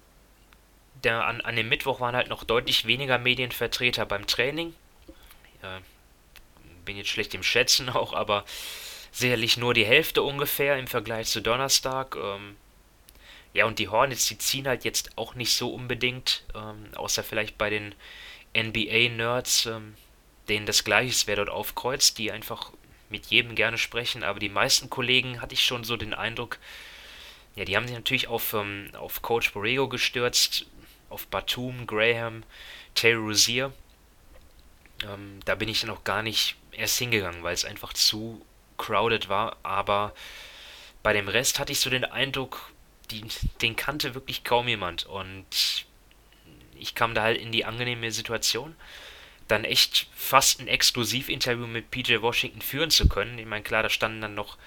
Der, 1.03 1.25
an, 1.25 1.41
an 1.41 1.55
dem 1.55 1.69
Mittwoch 1.69 1.99
waren 1.99 2.15
halt 2.15 2.29
noch 2.29 2.43
deutlich 2.43 2.85
weniger 2.85 3.17
Medienvertreter 3.17 4.05
beim 4.05 4.25
Training. 4.25 4.73
Ja, 5.61 5.79
bin 6.85 6.97
jetzt 6.97 7.09
schlecht 7.09 7.35
im 7.35 7.43
Schätzen 7.43 7.89
auch, 7.91 8.13
aber 8.13 8.45
sicherlich 9.11 9.57
nur 9.57 9.73
die 9.73 9.85
Hälfte 9.85 10.23
ungefähr 10.23 10.77
im 10.77 10.87
Vergleich 10.87 11.27
zu 11.27 11.41
Donnerstag. 11.41 12.15
Ähm, 12.15 12.55
ja, 13.53 13.65
und 13.65 13.79
die 13.79 13.89
Hornets, 13.89 14.27
die 14.27 14.37
ziehen 14.37 14.67
halt 14.67 14.83
jetzt 14.83 15.17
auch 15.17 15.35
nicht 15.35 15.53
so 15.53 15.73
unbedingt, 15.73 16.43
ähm, 16.55 16.87
außer 16.95 17.23
vielleicht 17.23 17.57
bei 17.57 17.69
den 17.69 17.95
NBA-Nerds, 18.55 19.67
ähm, 19.67 19.95
denen 20.49 20.65
das 20.65 20.83
Gleiche 20.83 21.09
ist, 21.09 21.27
wer 21.27 21.35
dort 21.35 21.49
aufkreuzt, 21.49 22.17
die 22.17 22.31
einfach 22.31 22.71
mit 23.09 23.27
jedem 23.27 23.55
gerne 23.55 23.77
sprechen, 23.77 24.23
aber 24.23 24.39
die 24.39 24.49
meisten 24.49 24.89
Kollegen 24.89 25.41
hatte 25.41 25.53
ich 25.53 25.63
schon 25.63 25.83
so 25.83 25.97
den 25.97 26.13
Eindruck, 26.13 26.59
ja, 27.55 27.65
die 27.65 27.75
haben 27.75 27.87
sich 27.87 27.95
natürlich 27.95 28.27
auf, 28.27 28.53
ähm, 28.53 28.91
auf 28.93 29.21
Coach 29.21 29.53
Borrego 29.53 29.87
gestürzt, 29.87 30.67
auf 31.09 31.27
Batum, 31.27 31.87
Graham, 31.87 32.43
Terry 32.95 33.15
Rozier. 33.15 33.73
Ähm, 35.03 35.39
da 35.45 35.55
bin 35.55 35.69
ich 35.69 35.83
noch 35.83 36.03
gar 36.03 36.23
nicht 36.23 36.55
erst 36.71 36.97
hingegangen, 36.97 37.43
weil 37.43 37.53
es 37.53 37.65
einfach 37.65 37.93
zu 37.93 38.45
crowded 38.77 39.29
war. 39.29 39.57
Aber 39.63 40.13
bei 41.03 41.13
dem 41.13 41.27
Rest 41.27 41.59
hatte 41.59 41.71
ich 41.71 41.79
so 41.79 41.89
den 41.89 42.05
Eindruck, 42.05 42.71
die, 43.11 43.23
den 43.61 43.75
kannte 43.75 44.15
wirklich 44.15 44.43
kaum 44.43 44.67
jemand. 44.67 45.05
Und 45.05 45.85
ich 46.79 46.95
kam 46.95 47.13
da 47.13 47.23
halt 47.23 47.39
in 47.39 47.51
die 47.51 47.65
angenehme 47.65 48.11
Situation, 48.11 48.75
dann 49.47 49.63
echt 49.63 50.07
fast 50.15 50.59
ein 50.59 50.67
Exklusivinterview 50.67 51.67
mit 51.67 51.91
PJ 51.91 52.21
Washington 52.21 52.61
führen 52.61 52.91
zu 52.91 53.07
können. 53.07 53.39
Ich 53.39 53.45
meine, 53.45 53.63
klar, 53.63 53.83
da 53.83 53.89
standen 53.89 54.21
dann 54.21 54.35
noch 54.35 54.57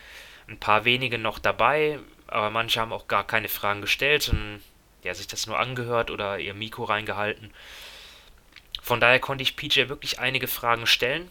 ein 0.48 0.59
paar 0.59 0.85
wenige 0.85 1.18
noch 1.18 1.38
dabei, 1.38 1.98
aber 2.26 2.50
manche 2.50 2.81
haben 2.81 2.92
auch 2.92 3.07
gar 3.07 3.26
keine 3.26 3.48
Fragen 3.48 3.83
gestellt 3.83 4.29
und 4.29 4.62
ja, 5.03 5.15
sich 5.15 5.27
das 5.27 5.47
nur 5.47 5.59
angehört 5.59 6.11
oder 6.11 6.39
ihr 6.39 6.55
Mikro 6.55 6.85
reingehalten. 6.85 7.53
Von 8.83 9.01
daher 9.01 9.21
konnte 9.21 9.43
ich 9.43 9.57
PJ 9.57 9.89
wirklich 9.89 10.19
einige 10.19 10.49
Fragen 10.49 10.87
stellen 10.87 11.31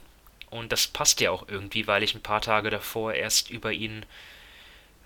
und 0.50 0.72
das 0.72 0.88
passt 0.88 1.22
ja 1.22 1.32
auch 1.32 1.48
irgendwie, 1.48 1.88
weil 1.88 2.04
ich 2.04 2.16
ein 2.16 2.22
paar 2.24 2.42
Tage 2.42 2.70
davor 2.70 3.14
erst 3.14 3.50
über 3.50 3.72
ihn 3.72 4.06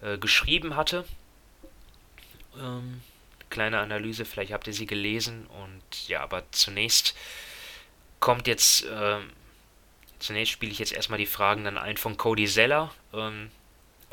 äh, 0.01 0.17
geschrieben 0.17 0.75
hatte. 0.75 1.05
Ähm, 2.57 3.01
kleine 3.49 3.79
Analyse, 3.79 4.25
vielleicht 4.25 4.53
habt 4.53 4.67
ihr 4.67 4.73
sie 4.73 4.85
gelesen. 4.85 5.47
Und 5.47 6.07
ja, 6.07 6.21
aber 6.21 6.43
zunächst 6.51 7.15
kommt 8.19 8.47
jetzt, 8.47 8.85
äh, 8.85 9.19
zunächst 10.19 10.53
spiele 10.53 10.71
ich 10.71 10.79
jetzt 10.79 10.93
erstmal 10.93 11.19
die 11.19 11.25
Fragen 11.25 11.63
dann 11.63 11.77
ein 11.77 11.97
von 11.97 12.17
Cody 12.17 12.45
Zeller. 12.45 12.93
Ähm, 13.13 13.51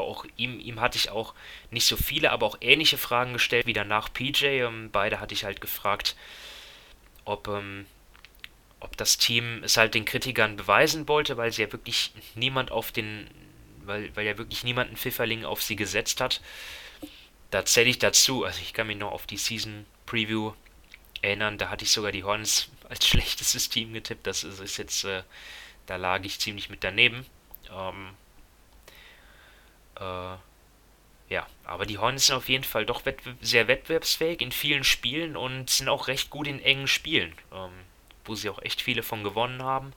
auch 0.01 0.25
ihm, 0.37 0.61
ihm 0.61 0.81
hatte 0.81 0.99
ich 0.99 1.11
auch 1.11 1.35
nicht 1.71 1.87
so 1.87 1.97
viele, 1.97 2.31
aber 2.33 2.47
auch 2.47 2.59
ähnliche 2.61 2.99
Fragen 2.99 3.33
gestellt 3.33 3.67
wie 3.67 3.73
danach 3.73 4.13
PJ. 4.13 4.47
Ähm, 4.47 4.91
beide 4.93 5.21
hatte 5.21 5.35
ich 5.35 5.45
halt 5.45 5.61
gefragt, 5.61 6.17
ob 7.25 7.49
ähm, 7.49 7.87
ob 8.81 8.97
das 8.97 9.19
Team 9.19 9.63
es 9.63 9.77
halt 9.77 9.95
den 9.95 10.07
Kritikern 10.07 10.57
beweisen 10.57 11.07
wollte, 11.07 11.37
weil 11.37 11.53
sie 11.53 11.63
ja 11.63 11.73
wirklich 11.73 12.13
niemand 12.35 12.71
auf 12.71 12.93
den, 12.93 13.29
weil, 13.85 14.15
weil 14.17 14.27
ja 14.27 14.39
wirklich 14.39 14.65
niemand 14.65 14.89
einen 14.89 14.97
Pfifferling 14.97 15.45
auf 15.45 15.63
sie 15.63 15.77
gesetzt 15.77 16.21
hat. 16.21 16.41
Da 17.51 17.65
zähle 17.65 17.91
ich 17.91 17.99
dazu, 17.99 18.45
also 18.45 18.61
ich 18.63 18.73
kann 18.73 18.87
mich 18.87 18.97
noch 18.97 19.13
auf 19.13 19.27
die 19.27 19.37
Season 19.37 19.85
Preview 20.07 20.53
erinnern, 21.23 21.59
da 21.59 21.69
hatte 21.69 21.85
ich 21.85 21.91
sogar 21.91 22.11
die 22.11 22.25
Hornets 22.25 22.71
als 22.89 23.07
schlechtestes 23.07 23.69
Team 23.69 23.93
getippt. 23.93 24.27
Das 24.27 24.45
ist, 24.45 24.61
ist 24.61 24.79
jetzt, 24.79 25.05
äh, 25.05 25.23
da 25.87 25.97
lag 25.97 26.25
ich 26.25 26.41
ziemlich 26.41 26.71
mit 26.71 26.83
daneben. 26.83 27.27
Ähm, 27.71 28.09
äh, 28.09 28.13
ja, 30.01 31.47
aber 31.65 31.87
die 31.87 31.99
Hornets 31.99 32.27
sind 32.27 32.37
auf 32.37 32.49
jeden 32.49 32.65
Fall 32.65 32.87
doch 32.87 33.05
wettbe 33.05 33.37
sehr 33.41 33.69
wettbewerbsfähig 33.69 34.41
in 34.41 34.53
vielen 34.53 34.85
Spielen 34.85 35.37
und 35.37 35.71
sind 35.71 35.89
auch 35.89 36.09
recht 36.09 36.31
gut 36.31 36.47
in 36.47 36.61
engen 36.61 36.89
Spielen. 36.89 37.33
Ähm, 37.53 37.71
wo 38.25 38.35
sie 38.35 38.49
auch 38.49 38.63
echt 38.63 38.81
viele 38.81 39.03
von 39.03 39.25
gewonnen 39.25 39.63
haben. 39.63 39.93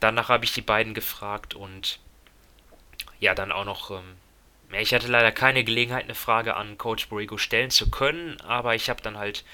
Danach 0.00 0.28
habe 0.28 0.44
ich 0.44 0.52
die 0.52 0.62
beiden 0.62 0.94
gefragt 0.94 1.54
und 1.54 2.00
ja, 3.20 3.34
dann 3.34 3.52
auch 3.52 3.64
noch. 3.64 3.90
Ähm, 3.90 4.16
ich 4.72 4.94
hatte 4.94 5.06
leider 5.06 5.32
keine 5.32 5.64
Gelegenheit, 5.64 6.04
eine 6.04 6.14
Frage 6.14 6.56
an 6.56 6.78
Coach 6.78 7.08
Borrego 7.08 7.36
stellen 7.36 7.70
zu 7.70 7.90
können, 7.90 8.40
aber 8.40 8.74
ich 8.74 8.88
habe 8.88 9.02
dann 9.02 9.18
halt 9.18 9.44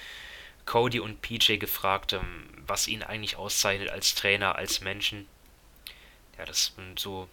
Cody 0.65 1.01
und 1.01 1.23
PJ 1.23 1.57
gefragt, 1.57 2.13
ähm, 2.13 2.49
was 2.67 2.89
ihn 2.89 3.03
eigentlich 3.03 3.37
auszeichnet 3.37 3.91
als 3.91 4.15
Trainer, 4.15 4.55
als 4.55 4.81
Menschen. 4.81 5.27
Ja, 6.39 6.45
das 6.47 6.73
sind 6.77 6.99
so 6.99 7.29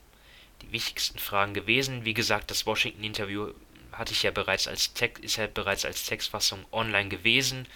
die 0.66 0.72
wichtigsten 0.72 1.20
Fragen 1.20 1.54
gewesen. 1.54 2.06
Wie 2.06 2.14
gesagt, 2.14 2.52
das 2.52 2.66
Washington-Interview 2.66 3.54
hatte 3.92 4.12
ich 4.14 4.24
ja 4.24 4.32
bereits 4.32 4.68
als 4.68 4.94
Text, 4.94 5.24
ist 5.24 5.38
ja 5.38 5.48
bereits 5.48 5.86
als 5.86 6.04
Textfassung 6.06 6.66
online 6.72 7.10
gewesen 7.10 7.68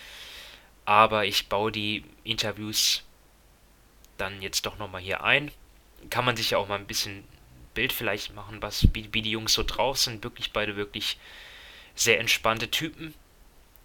aber 0.89 1.23
ich 1.25 1.49
baue 1.49 1.71
die 1.71 2.03
Interviews 2.23 3.03
dann 4.17 4.41
jetzt 4.41 4.65
doch 4.65 4.79
nochmal 4.79 5.01
hier 5.01 5.23
ein. 5.23 5.51
Kann 6.09 6.25
man 6.25 6.35
sich 6.35 6.49
ja 6.49 6.57
auch 6.57 6.67
mal 6.67 6.79
ein 6.79 6.87
bisschen 6.87 7.23
Bild 7.75 7.93
vielleicht 7.93 8.33
machen, 8.33 8.59
was, 8.63 8.87
wie, 8.95 9.07
wie 9.13 9.21
die 9.21 9.29
Jungs 9.29 9.53
so 9.53 9.61
drauf 9.61 9.99
sind. 9.99 10.23
Wirklich 10.23 10.51
beide 10.51 10.77
wirklich 10.77 11.19
sehr 11.93 12.19
entspannte 12.19 12.71
Typen. 12.71 13.13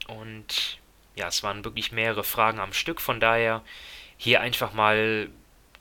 Und 0.09 0.79
ja, 1.15 1.29
es 1.29 1.43
waren 1.43 1.63
wirklich 1.63 1.93
mehrere 1.93 2.25
Fragen 2.25 2.59
am 2.59 2.73
Stück. 2.73 3.03
Von 3.03 3.21
daher 3.21 3.63
hier 4.17 4.41
einfach 4.41 4.73
mal 4.73 5.29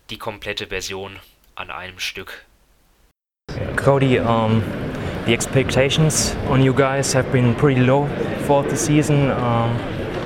die 0.09 0.17
komplette 0.17 0.67
Version 0.67 1.21
an 1.55 1.71
einem 1.71 1.99
Stück. 1.99 2.43
Cody, 3.83 4.17
um, 4.17 4.61
the 5.25 5.33
expectations 5.33 6.35
on 6.47 6.63
you 6.63 6.73
guys 6.73 7.11
have 7.11 7.29
been 7.33 7.53
pretty 7.53 7.81
low 7.81 8.07
for 8.47 8.63
the 8.63 8.77
season, 8.77 9.29
um, 9.31 9.71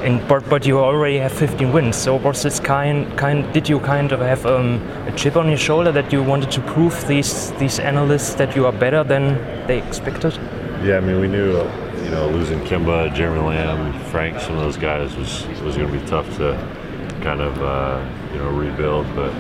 and 0.05 0.25
but, 0.27 0.47
but 0.47 0.67
you 0.67 0.77
already 0.77 1.17
have 1.17 1.31
15 1.31 1.73
wins. 1.73 1.95
So 1.95 2.17
was 2.17 2.43
this 2.43 2.59
kind 2.59 3.17
kind? 3.17 3.51
Did 3.53 3.67
you 3.67 3.79
kind 3.79 4.11
of 4.11 4.19
have 4.19 4.45
um, 4.45 4.79
a 5.07 5.11
chip 5.13 5.35
on 5.35 5.47
your 5.47 5.57
shoulder 5.57 5.91
that 5.91 6.13
you 6.13 6.21
wanted 6.21 6.51
to 6.51 6.61
prove 6.61 7.07
these 7.07 7.51
these 7.53 7.79
analysts 7.79 8.35
that 8.35 8.55
you 8.55 8.67
are 8.67 8.71
better 8.71 9.03
than 9.03 9.39
they 9.65 9.79
expected? 9.81 10.35
Yeah, 10.83 10.97
I 10.97 10.99
mean 10.99 11.19
we 11.19 11.27
knew 11.27 11.57
you 12.03 12.11
know 12.11 12.29
losing 12.29 12.59
Kimba, 12.59 13.11
Jeremy 13.15 13.41
Lamb, 13.41 13.99
Frank, 14.11 14.39
some 14.39 14.55
of 14.55 14.61
those 14.61 14.77
guys 14.77 15.15
was 15.15 15.47
was 15.63 15.75
going 15.75 15.91
to 15.91 15.99
be 15.99 16.05
tough 16.05 16.27
to 16.37 16.53
kind 17.23 17.41
of 17.41 17.59
uh, 17.59 18.05
you 18.33 18.37
know 18.37 18.51
rebuild, 18.51 19.07
but 19.15 19.33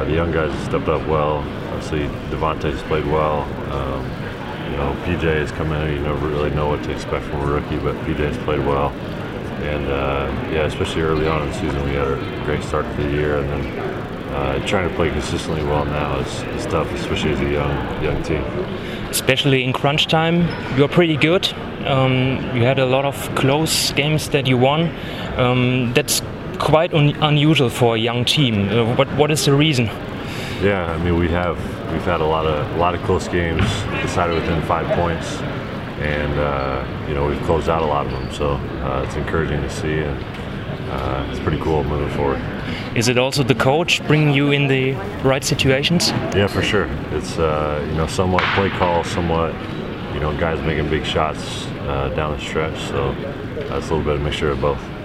uh, 0.00 0.04
the 0.04 0.14
young 0.14 0.32
guys 0.32 0.50
have 0.50 0.64
stepped 0.64 0.88
up 0.88 1.06
well. 1.06 1.38
Obviously, 1.72 2.06
Devontae's 2.30 2.82
played 2.84 3.04
well. 3.06 3.42
Um, 3.70 4.04
you 4.70 4.76
know, 4.76 4.96
PJ 5.04 5.22
has 5.22 5.52
come 5.52 5.72
in. 5.72 5.82
And 5.82 5.96
you 5.96 6.02
never 6.02 6.26
really 6.26 6.50
know 6.50 6.68
what 6.68 6.82
to 6.84 6.90
expect 6.90 7.26
from 7.26 7.40
a 7.40 7.46
rookie, 7.46 7.78
but 7.78 7.94
PJ's 8.06 8.38
played 8.38 8.60
well. 8.60 8.90
And 9.60 9.86
uh, 9.88 10.50
yeah, 10.50 10.64
especially 10.64 11.02
early 11.02 11.28
on 11.28 11.42
in 11.42 11.48
the 11.48 11.54
season, 11.54 11.84
we 11.84 11.90
had 11.90 12.08
a 12.08 12.42
great 12.46 12.62
start 12.62 12.86
to 12.86 13.02
the 13.02 13.10
year, 13.10 13.38
and 13.38 13.48
then 13.50 13.78
uh, 14.32 14.66
trying 14.66 14.88
to 14.88 14.94
play 14.94 15.10
consistently 15.10 15.62
well 15.64 15.84
now 15.84 16.18
is, 16.20 16.42
is 16.56 16.64
tough, 16.66 16.90
especially 16.92 17.32
as 17.32 17.40
a 17.40 17.50
young 17.50 18.02
young 18.02 18.22
team. 18.22 18.42
Especially 19.10 19.64
in 19.64 19.72
crunch 19.74 20.06
time, 20.06 20.48
you're 20.78 20.88
pretty 20.88 21.16
good. 21.16 21.52
Um, 21.84 22.38
you 22.56 22.62
had 22.62 22.78
a 22.78 22.86
lot 22.86 23.04
of 23.04 23.16
close 23.34 23.92
games 23.92 24.30
that 24.30 24.46
you 24.46 24.56
won. 24.56 24.94
Um, 25.36 25.92
that's 25.92 26.22
quite 26.60 26.92
un 26.94 27.16
unusual 27.22 27.70
for 27.70 27.96
a 27.96 27.98
young 27.98 28.24
team. 28.24 28.68
Uh, 28.68 28.94
what 28.94 29.08
what 29.16 29.30
is 29.30 29.44
the 29.44 29.52
reason? 29.52 29.86
Yeah, 30.62 30.84
I 30.92 30.98
mean 31.02 31.18
we 31.18 31.28
have 31.28 31.56
we've 31.90 32.04
had 32.04 32.20
a 32.20 32.26
lot 32.26 32.46
of 32.46 32.76
a 32.76 32.78
lot 32.78 32.94
of 32.94 33.00
close 33.02 33.26
games 33.28 33.64
decided 34.02 34.34
within 34.34 34.62
five 34.62 34.86
points, 34.94 35.40
and 36.00 36.38
uh, 36.38 36.84
you 37.08 37.14
know 37.14 37.26
we've 37.26 37.42
closed 37.42 37.68
out 37.68 37.82
a 37.82 37.86
lot 37.86 38.06
of 38.06 38.12
them. 38.12 38.30
So 38.32 38.50
uh, 38.84 39.04
it's 39.06 39.16
encouraging 39.16 39.62
to 39.62 39.70
see, 39.70 39.98
and 40.00 40.22
uh, 40.90 41.26
it's 41.30 41.40
pretty 41.40 41.60
cool 41.60 41.82
moving 41.82 42.10
forward. 42.16 42.40
Is 42.94 43.08
it 43.08 43.16
also 43.16 43.42
the 43.42 43.54
coach 43.54 44.06
bringing 44.06 44.34
you 44.34 44.50
in 44.50 44.68
the 44.68 44.92
right 45.24 45.44
situations? 45.44 46.10
Yeah, 46.36 46.46
for 46.46 46.62
sure. 46.62 46.88
It's 47.12 47.38
uh, 47.38 47.86
you 47.88 47.96
know 47.96 48.06
somewhat 48.06 48.42
play 48.54 48.68
call, 48.68 49.02
somewhat 49.04 49.54
you 50.12 50.20
know 50.20 50.36
guys 50.38 50.60
making 50.66 50.90
big 50.90 51.06
shots 51.06 51.66
uh, 51.88 52.10
down 52.14 52.36
the 52.36 52.44
stretch. 52.44 52.78
So 52.88 53.14
that's 53.68 53.88
a 53.88 53.94
little 53.94 54.04
bit 54.04 54.16
of 54.16 54.20
a 54.20 54.24
mixture 54.24 54.50
of 54.50 54.60
both. 54.60 54.99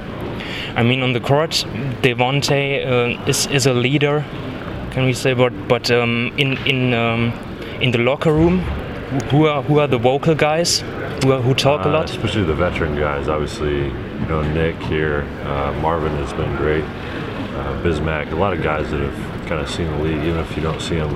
I 0.75 0.83
mean, 0.83 1.01
on 1.01 1.13
the 1.13 1.19
court, 1.21 1.51
Devonte 2.01 2.85
uh, 2.85 3.29
is 3.29 3.47
is 3.47 3.65
a 3.65 3.73
leader, 3.73 4.23
can 4.91 5.05
we 5.05 5.13
say? 5.13 5.33
But 5.33 5.53
but 5.67 5.89
um, 5.91 6.33
in 6.37 6.57
in 6.67 6.93
um, 6.93 7.31
in 7.81 7.91
the 7.91 7.99
locker 7.99 8.33
room, 8.33 8.59
who 9.31 9.47
are 9.47 9.61
who 9.63 9.79
are 9.79 9.87
the 9.87 9.97
vocal 9.97 10.35
guys 10.35 10.83
who 11.23 11.31
are, 11.31 11.41
who 11.41 11.53
talk 11.53 11.85
a 11.85 11.89
Uh, 11.89 11.93
lot? 11.93 12.09
especially 12.09 12.43
the 12.43 12.53
veteran 12.53 12.95
guys. 12.95 13.27
Obviously, 13.29 13.85
you 13.85 14.27
know 14.27 14.41
Nick 14.53 14.75
here, 14.83 15.23
uh, 15.45 15.71
Marvin 15.81 16.11
has 16.17 16.33
been 16.33 16.55
great. 16.57 16.83
Uh, 16.83 17.81
Bismack, 17.83 18.31
a 18.31 18.35
lot 18.35 18.51
of 18.53 18.61
guys 18.61 18.91
that 18.91 18.99
have 18.99 19.47
kind 19.47 19.61
of 19.61 19.69
seen 19.69 19.87
the 19.91 20.03
league, 20.03 20.23
even 20.27 20.39
if 20.39 20.55
you 20.57 20.61
don't 20.61 20.81
see 20.81 20.95
them, 20.97 21.11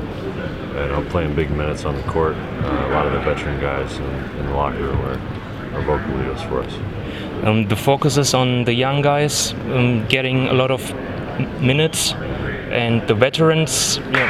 you 0.73 0.87
know, 0.87 1.05
playing 1.09 1.35
big 1.35 1.51
minutes 1.51 1.83
on 1.83 1.95
the 1.97 2.03
court. 2.03 2.35
Uh, 2.35 2.87
a 2.87 2.91
lot 2.95 3.05
of 3.05 3.11
the 3.11 3.19
veteran 3.19 3.59
guys 3.59 3.97
in, 3.97 4.05
in 4.39 4.45
the 4.45 4.53
locker 4.53 4.77
room 4.87 5.01
are, 5.01 5.19
are 5.75 5.81
vocal 5.83 6.15
leaders 6.15 6.41
for 6.43 6.61
us. 6.61 6.73
Um, 7.43 7.67
the 7.67 7.75
focus 7.75 8.17
is 8.17 8.33
on 8.33 8.65
the 8.65 8.73
young 8.73 9.01
guys 9.01 9.53
um, 9.71 10.05
getting 10.07 10.47
a 10.47 10.53
lot 10.53 10.71
of 10.71 10.93
minutes, 11.61 12.13
and 12.71 13.07
the 13.07 13.15
veterans. 13.15 13.97
You 13.97 14.11
know, 14.11 14.27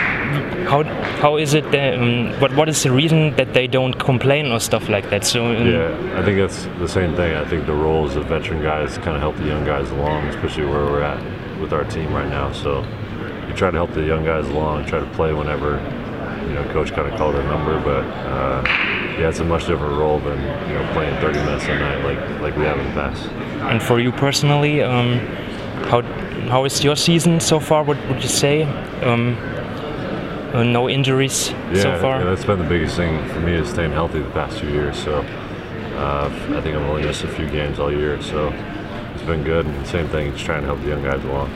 how 0.69 0.83
how 1.21 1.37
is 1.37 1.53
it? 1.53 1.71
That, 1.71 1.95
um, 1.95 2.39
what 2.39 2.55
what 2.55 2.69
is 2.69 2.83
the 2.83 2.91
reason 2.91 3.35
that 3.35 3.53
they 3.53 3.67
don't 3.67 3.93
complain 3.93 4.51
or 4.51 4.59
stuff 4.59 4.89
like 4.89 5.09
that? 5.09 5.25
So 5.25 5.45
um, 5.45 5.67
Yeah, 5.67 6.19
I 6.19 6.23
think 6.23 6.37
that's 6.37 6.65
the 6.79 6.87
same 6.87 7.15
thing. 7.15 7.35
I 7.35 7.45
think 7.45 7.65
the 7.65 7.73
roles 7.73 8.15
of 8.15 8.25
veteran 8.27 8.61
guys 8.61 8.97
kind 8.97 9.15
of 9.15 9.21
help 9.21 9.35
the 9.37 9.45
young 9.45 9.65
guys 9.65 9.89
along, 9.91 10.27
especially 10.27 10.65
where 10.65 10.85
we're 10.85 11.01
at 11.01 11.19
with 11.59 11.73
our 11.73 11.83
team 11.85 12.13
right 12.13 12.29
now. 12.29 12.51
So 12.51 12.81
you 13.47 13.53
try 13.55 13.71
to 13.71 13.77
help 13.77 13.93
the 13.93 14.03
young 14.03 14.23
guys 14.23 14.47
along, 14.47 14.85
try 14.85 14.99
to 14.99 15.09
play 15.11 15.33
whenever 15.33 15.79
you 16.47 16.53
know 16.53 16.63
coach 16.71 16.91
kind 16.91 17.11
of 17.11 17.17
called 17.17 17.35
a 17.35 17.43
number. 17.43 17.79
But 17.81 18.05
uh, 18.05 18.63
yeah, 19.19 19.29
it's 19.29 19.39
a 19.39 19.43
much 19.43 19.67
different 19.67 19.97
role 19.97 20.19
than 20.19 20.37
you 20.67 20.73
know 20.75 20.89
playing 20.93 21.19
30 21.21 21.39
minutes 21.39 21.65
a 21.65 21.75
night 21.77 22.03
like 22.03 22.41
like 22.41 22.55
we 22.57 22.63
have 22.63 22.79
in 22.79 22.85
the 22.87 22.93
past. 22.93 23.27
And 23.71 23.81
for 23.81 23.99
you 23.99 24.11
personally, 24.11 24.81
um, 24.81 25.19
how 25.89 26.01
how 26.49 26.65
is 26.65 26.83
your 26.83 26.95
season 26.95 27.39
so 27.39 27.59
far? 27.59 27.83
What 27.83 27.97
would 28.07 28.21
you 28.21 28.29
say? 28.29 28.63
Um, 29.03 29.37
uh, 30.53 30.63
no 30.63 30.89
injuries 30.89 31.51
Yeah, 31.71 31.81
so 31.83 31.99
far. 31.99 32.19
yeah, 32.19 32.25
that's 32.25 32.43
been 32.45 32.57
the 32.57 32.67
biggest 32.67 32.95
thing 32.95 33.27
for 33.29 33.39
me 33.39 33.53
is 33.53 33.69
staying 33.69 33.91
healthy 33.91 34.19
the 34.19 34.29
past 34.31 34.59
few 34.59 34.69
years. 34.69 34.97
So 34.97 35.19
uh, 35.95 36.29
I 36.57 36.61
think 36.61 36.75
I've 36.75 36.89
only 36.89 37.03
missed 37.03 37.23
a 37.23 37.27
few 37.27 37.47
games 37.47 37.77
all 37.77 37.91
year. 37.91 38.19
So 38.21 38.51
it's 39.13 39.23
been 39.23 39.43
good. 39.43 39.65
And 39.67 39.75
the 39.85 39.89
same 39.89 40.07
thing, 40.07 40.31
just 40.31 40.45
trying 40.45 40.61
to 40.61 40.67
help 40.67 40.81
the 40.81 40.87
young 40.87 41.03
guys 41.03 41.23
along. 41.23 41.51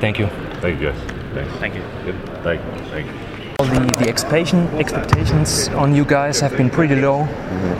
Thank 0.00 0.18
you. 0.18 0.26
Thank 0.60 0.80
you 0.80 0.90
guys. 0.90 1.00
Thanks. 1.34 1.52
Thank 1.58 1.74
you. 1.76 1.82
Good. 2.04 2.16
Thank 2.42 2.60
you. 2.64 2.84
Thank 2.90 3.06
you. 3.06 3.27
The, 3.58 3.96
the 3.98 4.08
expectation, 4.08 4.68
expectations 4.78 5.66
on 5.70 5.92
you 5.92 6.04
guys 6.04 6.38
have 6.38 6.56
been 6.56 6.70
pretty 6.70 6.94
low 6.94 7.24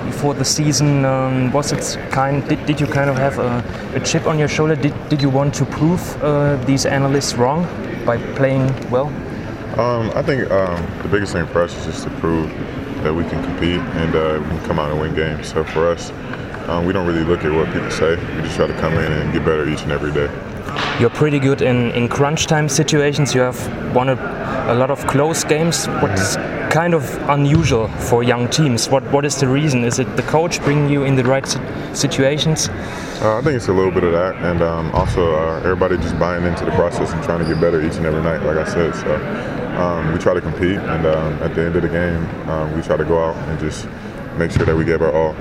before 0.06 0.34
the 0.34 0.44
season. 0.44 1.04
Um, 1.04 1.52
was 1.52 1.70
it 1.70 2.10
kind? 2.10 2.44
Did, 2.48 2.66
did 2.66 2.80
you 2.80 2.88
kind 2.88 3.08
of 3.08 3.16
have 3.16 3.38
a, 3.38 3.62
a 3.94 4.00
chip 4.00 4.26
on 4.26 4.40
your 4.40 4.48
shoulder? 4.48 4.74
Did, 4.74 4.92
did 5.08 5.22
you 5.22 5.30
want 5.30 5.54
to 5.54 5.64
prove 5.64 6.00
uh, 6.20 6.56
these 6.64 6.84
analysts 6.84 7.34
wrong 7.34 7.62
by 8.04 8.18
playing 8.34 8.66
well? 8.90 9.06
Um, 9.78 10.10
I 10.16 10.22
think 10.22 10.50
um, 10.50 10.84
the 11.02 11.08
biggest 11.08 11.32
thing 11.32 11.46
for 11.46 11.62
us 11.62 11.72
is 11.76 11.84
just 11.86 12.02
to 12.02 12.10
prove 12.18 12.50
that 13.04 13.14
we 13.14 13.22
can 13.22 13.40
compete 13.44 13.78
and 13.78 14.16
uh, 14.16 14.40
we 14.42 14.48
can 14.48 14.64
come 14.66 14.80
out 14.80 14.90
and 14.90 15.00
win 15.00 15.14
games. 15.14 15.46
So 15.46 15.62
for 15.62 15.86
us, 15.86 16.10
um, 16.68 16.86
we 16.86 16.92
don't 16.92 17.06
really 17.06 17.22
look 17.22 17.44
at 17.44 17.52
what 17.52 17.72
people 17.72 17.92
say. 17.92 18.16
We 18.34 18.42
just 18.42 18.56
try 18.56 18.66
to 18.66 18.76
come 18.80 18.94
in 18.94 19.12
and 19.12 19.32
get 19.32 19.44
better 19.44 19.68
each 19.68 19.82
and 19.82 19.92
every 19.92 20.10
day. 20.10 20.26
You're 21.00 21.10
pretty 21.10 21.38
good 21.38 21.62
in, 21.62 21.92
in 21.92 22.08
crunch 22.08 22.48
time 22.48 22.68
situations. 22.68 23.32
You 23.32 23.42
have 23.42 23.94
won 23.94 24.08
a, 24.08 24.14
a 24.66 24.74
lot 24.74 24.90
of 24.90 25.06
close 25.06 25.44
games. 25.44 25.86
What's 25.86 26.34
kind 26.74 26.92
of 26.92 27.04
unusual 27.28 27.86
for 27.86 28.24
young 28.24 28.48
teams? 28.48 28.88
What 28.88 29.04
What 29.12 29.24
is 29.24 29.38
the 29.38 29.46
reason? 29.46 29.84
Is 29.84 30.00
it 30.00 30.16
the 30.16 30.24
coach 30.24 30.60
bringing 30.60 30.90
you 30.90 31.04
in 31.04 31.14
the 31.14 31.22
right 31.22 31.46
situations? 31.94 32.68
Uh, 33.22 33.38
I 33.38 33.42
think 33.42 33.54
it's 33.54 33.68
a 33.68 33.72
little 33.72 33.92
bit 33.92 34.02
of 34.02 34.10
that, 34.10 34.34
and 34.42 34.60
um, 34.60 34.90
also 34.90 35.36
uh, 35.36 35.58
everybody 35.58 35.98
just 35.98 36.18
buying 36.18 36.42
into 36.42 36.64
the 36.64 36.72
process 36.72 37.12
and 37.12 37.22
trying 37.22 37.38
to 37.38 37.46
get 37.46 37.60
better 37.60 37.80
each 37.80 37.94
and 37.94 38.04
every 38.04 38.22
night, 38.22 38.42
like 38.42 38.56
I 38.56 38.68
said. 38.68 38.92
So 38.96 39.80
um, 39.80 40.12
we 40.12 40.18
try 40.18 40.34
to 40.34 40.40
compete, 40.40 40.78
and 40.78 41.06
um, 41.06 41.32
at 41.44 41.54
the 41.54 41.64
end 41.64 41.76
of 41.76 41.82
the 41.82 41.88
game, 41.88 42.24
um, 42.50 42.74
we 42.74 42.82
try 42.82 42.96
to 42.96 43.04
go 43.04 43.22
out 43.22 43.36
and 43.48 43.60
just 43.60 43.86
make 44.36 44.50
sure 44.50 44.66
that 44.66 44.74
we 44.76 44.84
give 44.84 45.00
our 45.02 45.12
all. 45.12 45.36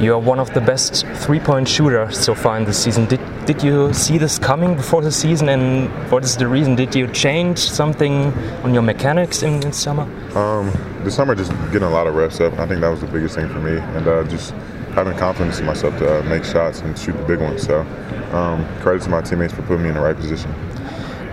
You 0.00 0.14
are 0.14 0.18
one 0.20 0.38
of 0.38 0.54
the 0.54 0.60
best 0.60 1.04
three-point 1.06 1.66
shooters 1.66 2.16
so 2.16 2.32
far 2.32 2.56
in 2.56 2.64
the 2.64 2.72
season. 2.72 3.06
Did 3.06 3.20
Did 3.46 3.64
you 3.64 3.92
see 3.92 4.16
this 4.16 4.38
coming 4.38 4.76
before 4.76 5.02
the 5.02 5.10
season, 5.10 5.48
and 5.48 5.88
what 6.08 6.22
is 6.22 6.36
the 6.36 6.46
reason? 6.46 6.76
Did 6.76 6.94
you 6.94 7.08
change 7.08 7.58
something 7.58 8.32
on 8.62 8.72
your 8.72 8.82
mechanics 8.82 9.42
in, 9.42 9.60
in 9.64 9.72
summer? 9.72 10.04
Um, 10.36 10.70
the 11.02 11.10
summer, 11.10 11.34
just 11.34 11.50
getting 11.72 11.82
a 11.82 11.90
lot 11.90 12.06
of 12.06 12.14
reps 12.14 12.40
up. 12.40 12.52
I 12.60 12.66
think 12.68 12.80
that 12.80 12.90
was 12.90 13.00
the 13.00 13.08
biggest 13.08 13.34
thing 13.34 13.48
for 13.48 13.58
me, 13.58 13.78
and 13.96 14.06
uh, 14.06 14.22
just 14.24 14.52
having 14.94 15.16
confidence 15.18 15.58
in 15.58 15.66
myself 15.66 15.98
to 15.98 16.20
uh, 16.20 16.22
make 16.24 16.44
shots 16.44 16.80
and 16.82 16.96
shoot 16.96 17.16
the 17.16 17.24
big 17.24 17.40
ones. 17.40 17.62
So, 17.62 17.80
um, 18.32 18.64
credit 18.80 19.02
to 19.02 19.10
my 19.10 19.20
teammates 19.22 19.52
for 19.52 19.62
putting 19.62 19.82
me 19.82 19.88
in 19.88 19.96
the 19.96 20.00
right 20.00 20.16
position. 20.16 20.52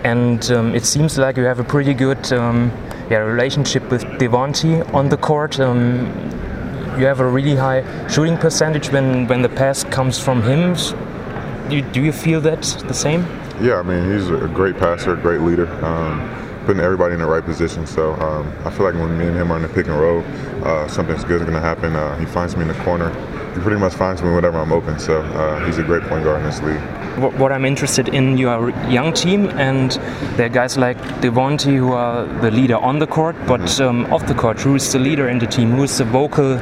And 0.02 0.50
um, 0.50 0.74
it 0.74 0.84
seems 0.84 1.18
like 1.18 1.36
you 1.36 1.44
have 1.44 1.60
a 1.60 1.64
pretty 1.64 1.94
good 1.94 2.32
um, 2.32 2.72
yeah, 3.10 3.18
relationship 3.18 3.88
with 3.92 4.02
Devontae 4.18 4.92
on 4.92 5.08
the 5.08 5.16
court. 5.16 5.60
You 6.98 7.04
have 7.04 7.20
a 7.20 7.28
really 7.28 7.54
high 7.54 7.84
shooting 8.08 8.38
percentage 8.38 8.90
when, 8.90 9.26
when 9.26 9.42
the 9.42 9.50
pass 9.50 9.84
comes 9.84 10.18
from 10.18 10.42
him. 10.42 10.74
Do 11.68 11.76
you, 11.76 11.82
do 11.82 12.02
you 12.02 12.10
feel 12.10 12.40
that 12.40 12.62
the 12.88 12.94
same? 12.94 13.20
Yeah, 13.60 13.76
I 13.76 13.82
mean, 13.82 14.10
he's 14.10 14.30
a 14.30 14.48
great 14.48 14.78
passer, 14.78 15.12
a 15.12 15.16
great 15.16 15.42
leader, 15.42 15.68
um, 15.84 16.26
putting 16.64 16.80
everybody 16.80 17.12
in 17.12 17.20
the 17.20 17.26
right 17.26 17.44
position. 17.44 17.86
So 17.86 18.14
um, 18.14 18.50
I 18.64 18.70
feel 18.70 18.86
like 18.86 18.94
when 18.94 19.18
me 19.18 19.26
and 19.26 19.36
him 19.36 19.52
are 19.52 19.56
in 19.56 19.62
the 19.62 19.68
pick 19.68 19.88
and 19.88 20.00
roll, 20.00 20.24
uh, 20.64 20.88
something's 20.88 21.24
good 21.24 21.42
is 21.42 21.42
going 21.42 21.52
to 21.52 21.60
happen. 21.60 21.94
Uh, 21.94 22.16
he 22.18 22.24
finds 22.24 22.56
me 22.56 22.62
in 22.62 22.68
the 22.68 22.82
corner. 22.82 23.10
He 23.54 23.60
pretty 23.60 23.78
much 23.78 23.92
finds 23.92 24.22
me 24.22 24.32
whenever 24.34 24.58
I'm 24.58 24.72
open. 24.72 24.98
So 24.98 25.20
uh, 25.20 25.66
he's 25.66 25.76
a 25.76 25.82
great 25.82 26.02
point 26.04 26.24
guard 26.24 26.38
in 26.38 26.44
this 26.44 26.62
league. 26.62 26.80
What, 27.16 27.50
I'm 27.50 27.64
interested 27.64 28.08
in, 28.08 28.36
you 28.36 28.50
are 28.50 28.68
a 28.68 28.90
young 28.92 29.14
team, 29.14 29.48
and 29.48 29.92
there 30.36 30.46
are 30.46 30.50
guys 30.50 30.76
like 30.76 30.98
Devontae 31.22 31.78
who 31.78 31.92
are 31.92 32.26
the 32.42 32.50
leader 32.50 32.76
on 32.76 32.98
the 32.98 33.06
court, 33.06 33.36
but 33.46 33.80
um, 33.80 34.04
off 34.12 34.26
the 34.26 34.34
court, 34.34 34.60
who 34.60 34.74
is 34.74 34.92
the 34.92 34.98
leader 34.98 35.30
in 35.30 35.38
the 35.38 35.46
team? 35.46 35.70
Who 35.70 35.84
is 35.84 35.96
the 35.96 36.04
vocal 36.04 36.60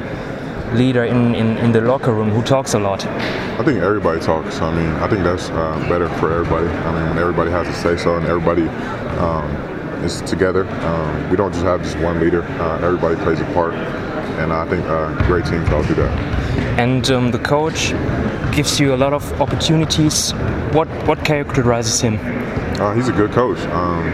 leader 0.73 1.05
in, 1.05 1.35
in, 1.35 1.57
in 1.59 1.73
the 1.73 1.81
locker 1.81 2.13
room? 2.13 2.31
Who 2.31 2.41
talks 2.43 2.75
a 2.75 2.79
lot? 2.79 3.05
I 3.05 3.65
think 3.65 3.81
everybody 3.81 4.21
talks. 4.21 4.61
I 4.61 4.73
mean, 4.73 4.91
I 5.03 5.09
think 5.09 5.25
that's 5.25 5.51
uh, 5.51 5.87
better 5.89 6.09
for 6.21 6.33
everybody. 6.33 6.69
I 6.69 6.93
mean, 7.01 7.09
when 7.09 7.19
everybody 7.19 7.51
has 7.51 7.67
to 7.67 7.75
say 7.75 7.97
so 7.97 8.17
and 8.17 8.25
everybody 8.27 8.69
um, 9.19 9.51
is 10.05 10.23
together, 10.23 10.69
um, 10.69 11.31
we 11.31 11.37
don't 11.37 11.53
just 11.53 11.65
have 11.65 11.83
just 11.83 11.99
one 11.99 12.21
leader. 12.21 12.45
Uh, 12.45 12.77
everybody 12.77 13.17
plays 13.17 13.41
a 13.41 13.45
part, 13.55 13.75
and 13.75 14.53
I 14.53 14.69
think 14.69 14.85
uh, 14.87 15.21
great 15.27 15.47
teams 15.47 15.69
all 15.71 15.83
do 15.83 15.95
that. 15.95 16.35
And 16.79 17.11
um, 17.11 17.31
the 17.33 17.39
coach 17.41 17.93
gives 18.55 18.79
you 18.79 18.95
a 18.95 18.97
lot 18.97 19.13
of 19.13 19.41
opportunities. 19.41 20.33
What 20.73 20.89
what 21.07 21.25
characterizes 21.25 22.01
him? 22.01 22.19
Uh, 22.81 22.95
he's 22.95 23.09
a 23.09 23.13
good 23.13 23.33
coach. 23.33 23.59
Um, 23.67 24.07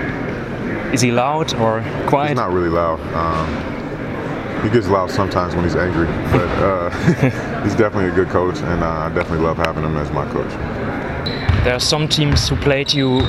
is 0.93 1.01
he 1.01 1.13
loud 1.13 1.55
or 1.55 1.83
quiet? 2.07 2.31
He's 2.31 2.37
not 2.37 2.53
really 2.53 2.69
loud. 2.69 3.01
Um, 3.15 3.49
he 4.63 4.71
gets 4.71 4.89
loud 4.89 5.11
sometimes 5.11 5.55
when 5.55 5.65
he's 5.65 5.77
angry, 5.77 6.07
but 6.33 6.49
uh, 6.63 6.91
he's 7.63 7.75
definitely 7.75 8.11
a 8.11 8.15
good 8.15 8.29
coach, 8.29 8.59
and 8.59 8.83
uh, 8.83 8.89
I 8.89 9.09
definitely 9.09 9.45
love 9.47 9.57
having 9.57 9.85
him 9.85 9.97
as 9.97 10.11
my 10.11 10.27
coach. 10.31 10.53
There 11.65 11.75
are 11.75 11.81
some 11.81 12.09
teams 12.09 12.49
who 12.49 12.57
played 12.57 12.93
you 12.93 13.21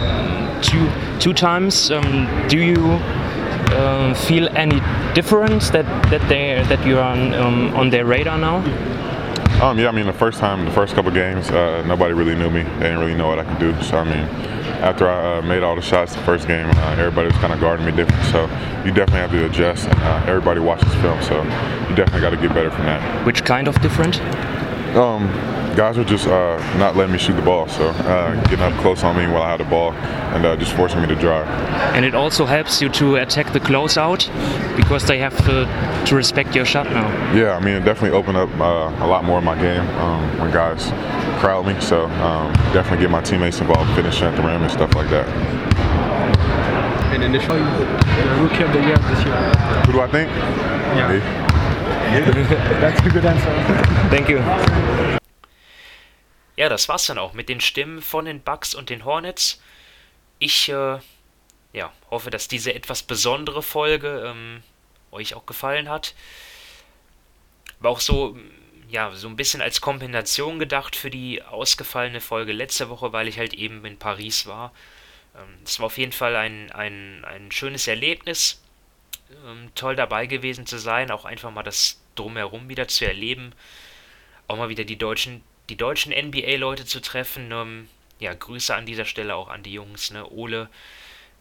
two 0.61 0.89
two 1.19 1.33
times. 1.33 1.91
Um, 1.91 2.47
do 2.47 2.57
you 2.57 2.99
um, 3.75 4.15
feel 4.15 4.47
any 4.55 4.79
difference 5.13 5.69
that 5.71 5.85
that 6.09 6.27
they 6.29 6.63
that 6.67 6.85
you 6.85 6.97
are 6.97 7.11
on, 7.13 7.33
um, 7.33 7.73
on 7.75 7.89
their 7.89 8.05
radar 8.05 8.37
now? 8.37 8.61
Um, 9.61 9.77
yeah, 9.77 9.89
I 9.89 9.91
mean, 9.91 10.07
the 10.07 10.13
first 10.13 10.39
time, 10.39 10.65
the 10.65 10.71
first 10.71 10.95
couple 10.95 11.11
games, 11.11 11.51
uh, 11.51 11.83
nobody 11.85 12.15
really 12.15 12.33
knew 12.33 12.49
me. 12.49 12.63
They 12.63 12.79
didn't 12.79 12.97
really 12.97 13.13
know 13.13 13.27
what 13.27 13.37
I 13.37 13.43
could 13.43 13.59
do. 13.59 13.79
So, 13.83 13.97
I 13.97 14.03
mean, 14.03 14.27
after 14.81 15.07
I 15.07 15.37
uh, 15.37 15.41
made 15.43 15.61
all 15.61 15.75
the 15.75 15.83
shots 15.83 16.15
the 16.15 16.21
first 16.23 16.47
game, 16.47 16.67
uh, 16.67 16.95
everybody 16.97 17.27
was 17.27 17.37
kind 17.37 17.53
of 17.53 17.59
guarding 17.59 17.85
me 17.85 17.91
different. 17.91 18.23
So, 18.31 18.45
you 18.83 18.91
definitely 18.91 19.19
have 19.19 19.29
to 19.29 19.45
adjust. 19.45 19.87
And, 19.87 19.99
uh, 19.99 20.23
everybody 20.25 20.61
watches 20.61 20.91
film, 20.95 21.21
so 21.21 21.43
you 21.43 21.95
definitely 21.95 22.21
got 22.21 22.31
to 22.31 22.37
get 22.37 22.55
better 22.55 22.71
from 22.71 22.85
that. 22.85 23.23
Which 23.23 23.45
kind 23.45 23.67
of 23.67 23.79
different? 23.83 24.19
Um, 24.95 25.27
guys 25.75 25.97
were 25.97 26.03
just 26.03 26.27
uh, 26.27 26.57
not 26.77 26.95
letting 26.95 27.13
me 27.13 27.19
shoot 27.19 27.33
the 27.33 27.41
ball, 27.41 27.67
so 27.67 27.89
uh, 27.89 28.35
getting 28.43 28.61
up 28.61 28.73
close 28.81 29.03
on 29.03 29.15
me 29.17 29.25
while 29.27 29.41
I 29.41 29.51
had 29.51 29.59
the 29.59 29.65
ball 29.65 29.93
and 29.93 30.45
uh, 30.45 30.55
just 30.55 30.73
forcing 30.73 31.01
me 31.01 31.07
to 31.07 31.15
drive. 31.15 31.47
And 31.95 32.05
it 32.05 32.15
also 32.15 32.45
helps 32.45 32.81
you 32.81 32.89
to 32.89 33.15
attack 33.17 33.53
the 33.53 33.59
closeout 33.59 34.27
because 34.75 35.05
they 35.05 35.19
have 35.19 35.37
to, 35.45 36.05
to 36.05 36.15
respect 36.15 36.55
your 36.55 36.65
shot 36.65 36.87
now. 36.87 37.07
Yeah, 37.33 37.55
I 37.55 37.59
mean, 37.59 37.75
it 37.75 37.85
definitely 37.85 38.17
opened 38.17 38.37
up 38.37 38.49
uh, 38.59 39.05
a 39.05 39.07
lot 39.07 39.23
more 39.23 39.39
in 39.39 39.45
my 39.45 39.59
game 39.59 39.87
um, 39.99 40.39
when 40.39 40.51
guys 40.51 40.89
crowd 41.39 41.65
me, 41.65 41.79
so 41.79 42.05
um, 42.05 42.53
definitely 42.73 42.99
get 42.99 43.11
my 43.11 43.21
teammates 43.21 43.59
involved, 43.61 43.93
finishing 43.95 44.25
at 44.27 44.35
the 44.35 44.43
rim 44.43 44.61
and 44.61 44.71
stuff 44.71 44.93
like 44.95 45.09
that. 45.09 45.27
And 47.13 47.23
initially, 47.23 47.59
the 47.59 48.41
rookie 48.41 48.63
of 48.63 48.71
the 48.73 48.81
year 48.81 48.97
this 48.97 49.25
year. 49.25 49.35
Who 49.85 49.93
do 49.93 50.01
I 50.01 50.07
think? 50.07 50.29
Yeah. 50.95 51.11
Me. 51.11 51.19
That's 52.81 53.05
a 53.05 53.09
good 53.09 53.25
answer. 53.25 54.09
Thank 54.09 54.29
you. 54.29 55.19
Ja, 56.61 56.69
das 56.69 56.87
war's 56.87 57.07
dann 57.07 57.17
auch 57.17 57.33
mit 57.33 57.49
den 57.49 57.59
Stimmen 57.59 58.03
von 58.03 58.25
den 58.25 58.39
Bucks 58.39 58.75
und 58.75 58.91
den 58.91 59.03
Hornets. 59.03 59.59
Ich 60.37 60.69
äh, 60.69 60.99
ja, 61.73 61.91
hoffe, 62.11 62.29
dass 62.29 62.47
diese 62.47 62.75
etwas 62.75 63.01
besondere 63.01 63.63
Folge 63.63 64.27
ähm, 64.27 64.61
euch 65.09 65.33
auch 65.33 65.47
gefallen 65.47 65.89
hat. 65.89 66.13
War 67.79 67.89
auch 67.89 67.99
so, 67.99 68.37
ja, 68.91 69.09
so 69.09 69.27
ein 69.27 69.37
bisschen 69.37 69.63
als 69.63 69.81
Kompensation 69.81 70.59
gedacht 70.59 70.95
für 70.95 71.09
die 71.09 71.41
ausgefallene 71.41 72.21
Folge 72.21 72.53
letzte 72.53 72.89
Woche, 72.89 73.11
weil 73.11 73.27
ich 73.27 73.39
halt 73.39 73.55
eben 73.55 73.83
in 73.83 73.97
Paris 73.97 74.45
war. 74.45 74.71
Ähm, 75.35 75.57
es 75.65 75.79
war 75.79 75.87
auf 75.87 75.97
jeden 75.97 76.11
Fall 76.11 76.35
ein, 76.35 76.71
ein, 76.73 77.25
ein 77.25 77.51
schönes 77.51 77.87
Erlebnis. 77.87 78.61
Ähm, 79.47 79.71
toll 79.73 79.95
dabei 79.95 80.27
gewesen 80.27 80.67
zu 80.67 80.77
sein, 80.77 81.09
auch 81.09 81.25
einfach 81.25 81.49
mal 81.49 81.63
das 81.63 81.99
Drumherum 82.13 82.69
wieder 82.69 82.87
zu 82.87 83.07
erleben. 83.07 83.51
Auch 84.47 84.57
mal 84.57 84.69
wieder 84.69 84.83
die 84.83 84.97
deutschen 84.97 85.41
die 85.71 85.77
deutschen 85.77 86.11
NBA-Leute 86.11 86.85
zu 86.85 87.01
treffen. 87.01 87.49
Ähm, 87.51 87.87
ja, 88.19 88.33
Grüße 88.33 88.75
an 88.75 88.85
dieser 88.85 89.05
Stelle 89.05 89.35
auch 89.35 89.47
an 89.47 89.63
die 89.63 89.71
Jungs, 89.71 90.11
ne? 90.11 90.29
Ole, 90.29 90.69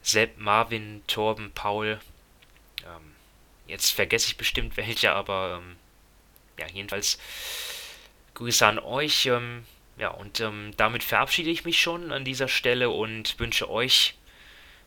Sepp, 0.02 0.38
Marvin, 0.38 1.02
Torben, 1.08 1.50
Paul. 1.52 1.98
Ähm, 2.84 3.14
jetzt 3.66 3.90
vergesse 3.90 4.28
ich 4.28 4.36
bestimmt 4.36 4.76
welche, 4.76 5.10
aber 5.12 5.60
ähm, 5.60 5.76
ja, 6.60 6.66
jedenfalls 6.72 7.18
Grüße 8.34 8.64
an 8.64 8.78
euch. 8.78 9.26
Ähm, 9.26 9.66
ja, 9.98 10.10
und 10.10 10.38
ähm, 10.38 10.72
damit 10.76 11.02
verabschiede 11.02 11.50
ich 11.50 11.64
mich 11.64 11.80
schon 11.80 12.12
an 12.12 12.24
dieser 12.24 12.46
Stelle 12.46 12.88
und 12.90 13.38
wünsche 13.40 13.68
euch, 13.68 14.14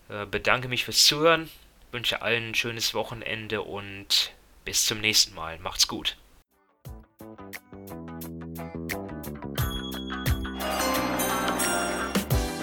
äh, 0.08 0.26
bedanke 0.26 0.70
mich 0.70 0.86
fürs 0.86 1.06
Zuhören, 1.06 1.52
wünsche 1.92 2.22
allen 2.22 2.52
ein 2.52 2.56
schönes 2.56 2.94
Wochenende 2.94 3.62
und 3.62 4.32
bis 4.64 4.86
zum 4.86 5.02
nächsten 5.02 5.36
Mal. 5.36 5.60
Macht's 5.60 5.90
gut. 5.90 6.16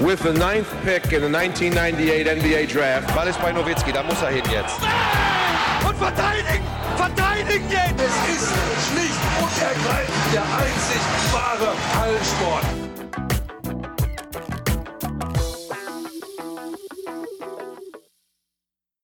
With 0.00 0.20
the 0.20 0.32
ninth 0.32 0.72
pick 0.82 1.12
in 1.12 1.20
the 1.20 1.28
1998 1.28 2.26
NBA 2.26 2.72
Draft. 2.72 3.14
Ball 3.14 3.28
ist 3.28 3.38
bei 3.42 3.52
Nowitzki, 3.52 3.92
da 3.92 4.02
muss 4.02 4.22
er 4.22 4.30
hin 4.30 4.42
jetzt. 4.50 4.80
Und 5.86 5.96
verteidigen! 5.98 6.64
Verteidigen 6.96 7.68
jetzt! 7.68 8.00
Es 8.00 8.34
ist 8.34 8.48
schlicht 8.88 9.20
und 9.42 9.62
ergreifend 9.62 10.32
der 10.32 10.42
einzig 10.42 11.02
wahre 11.32 11.74
Hallensport. 12.00 12.79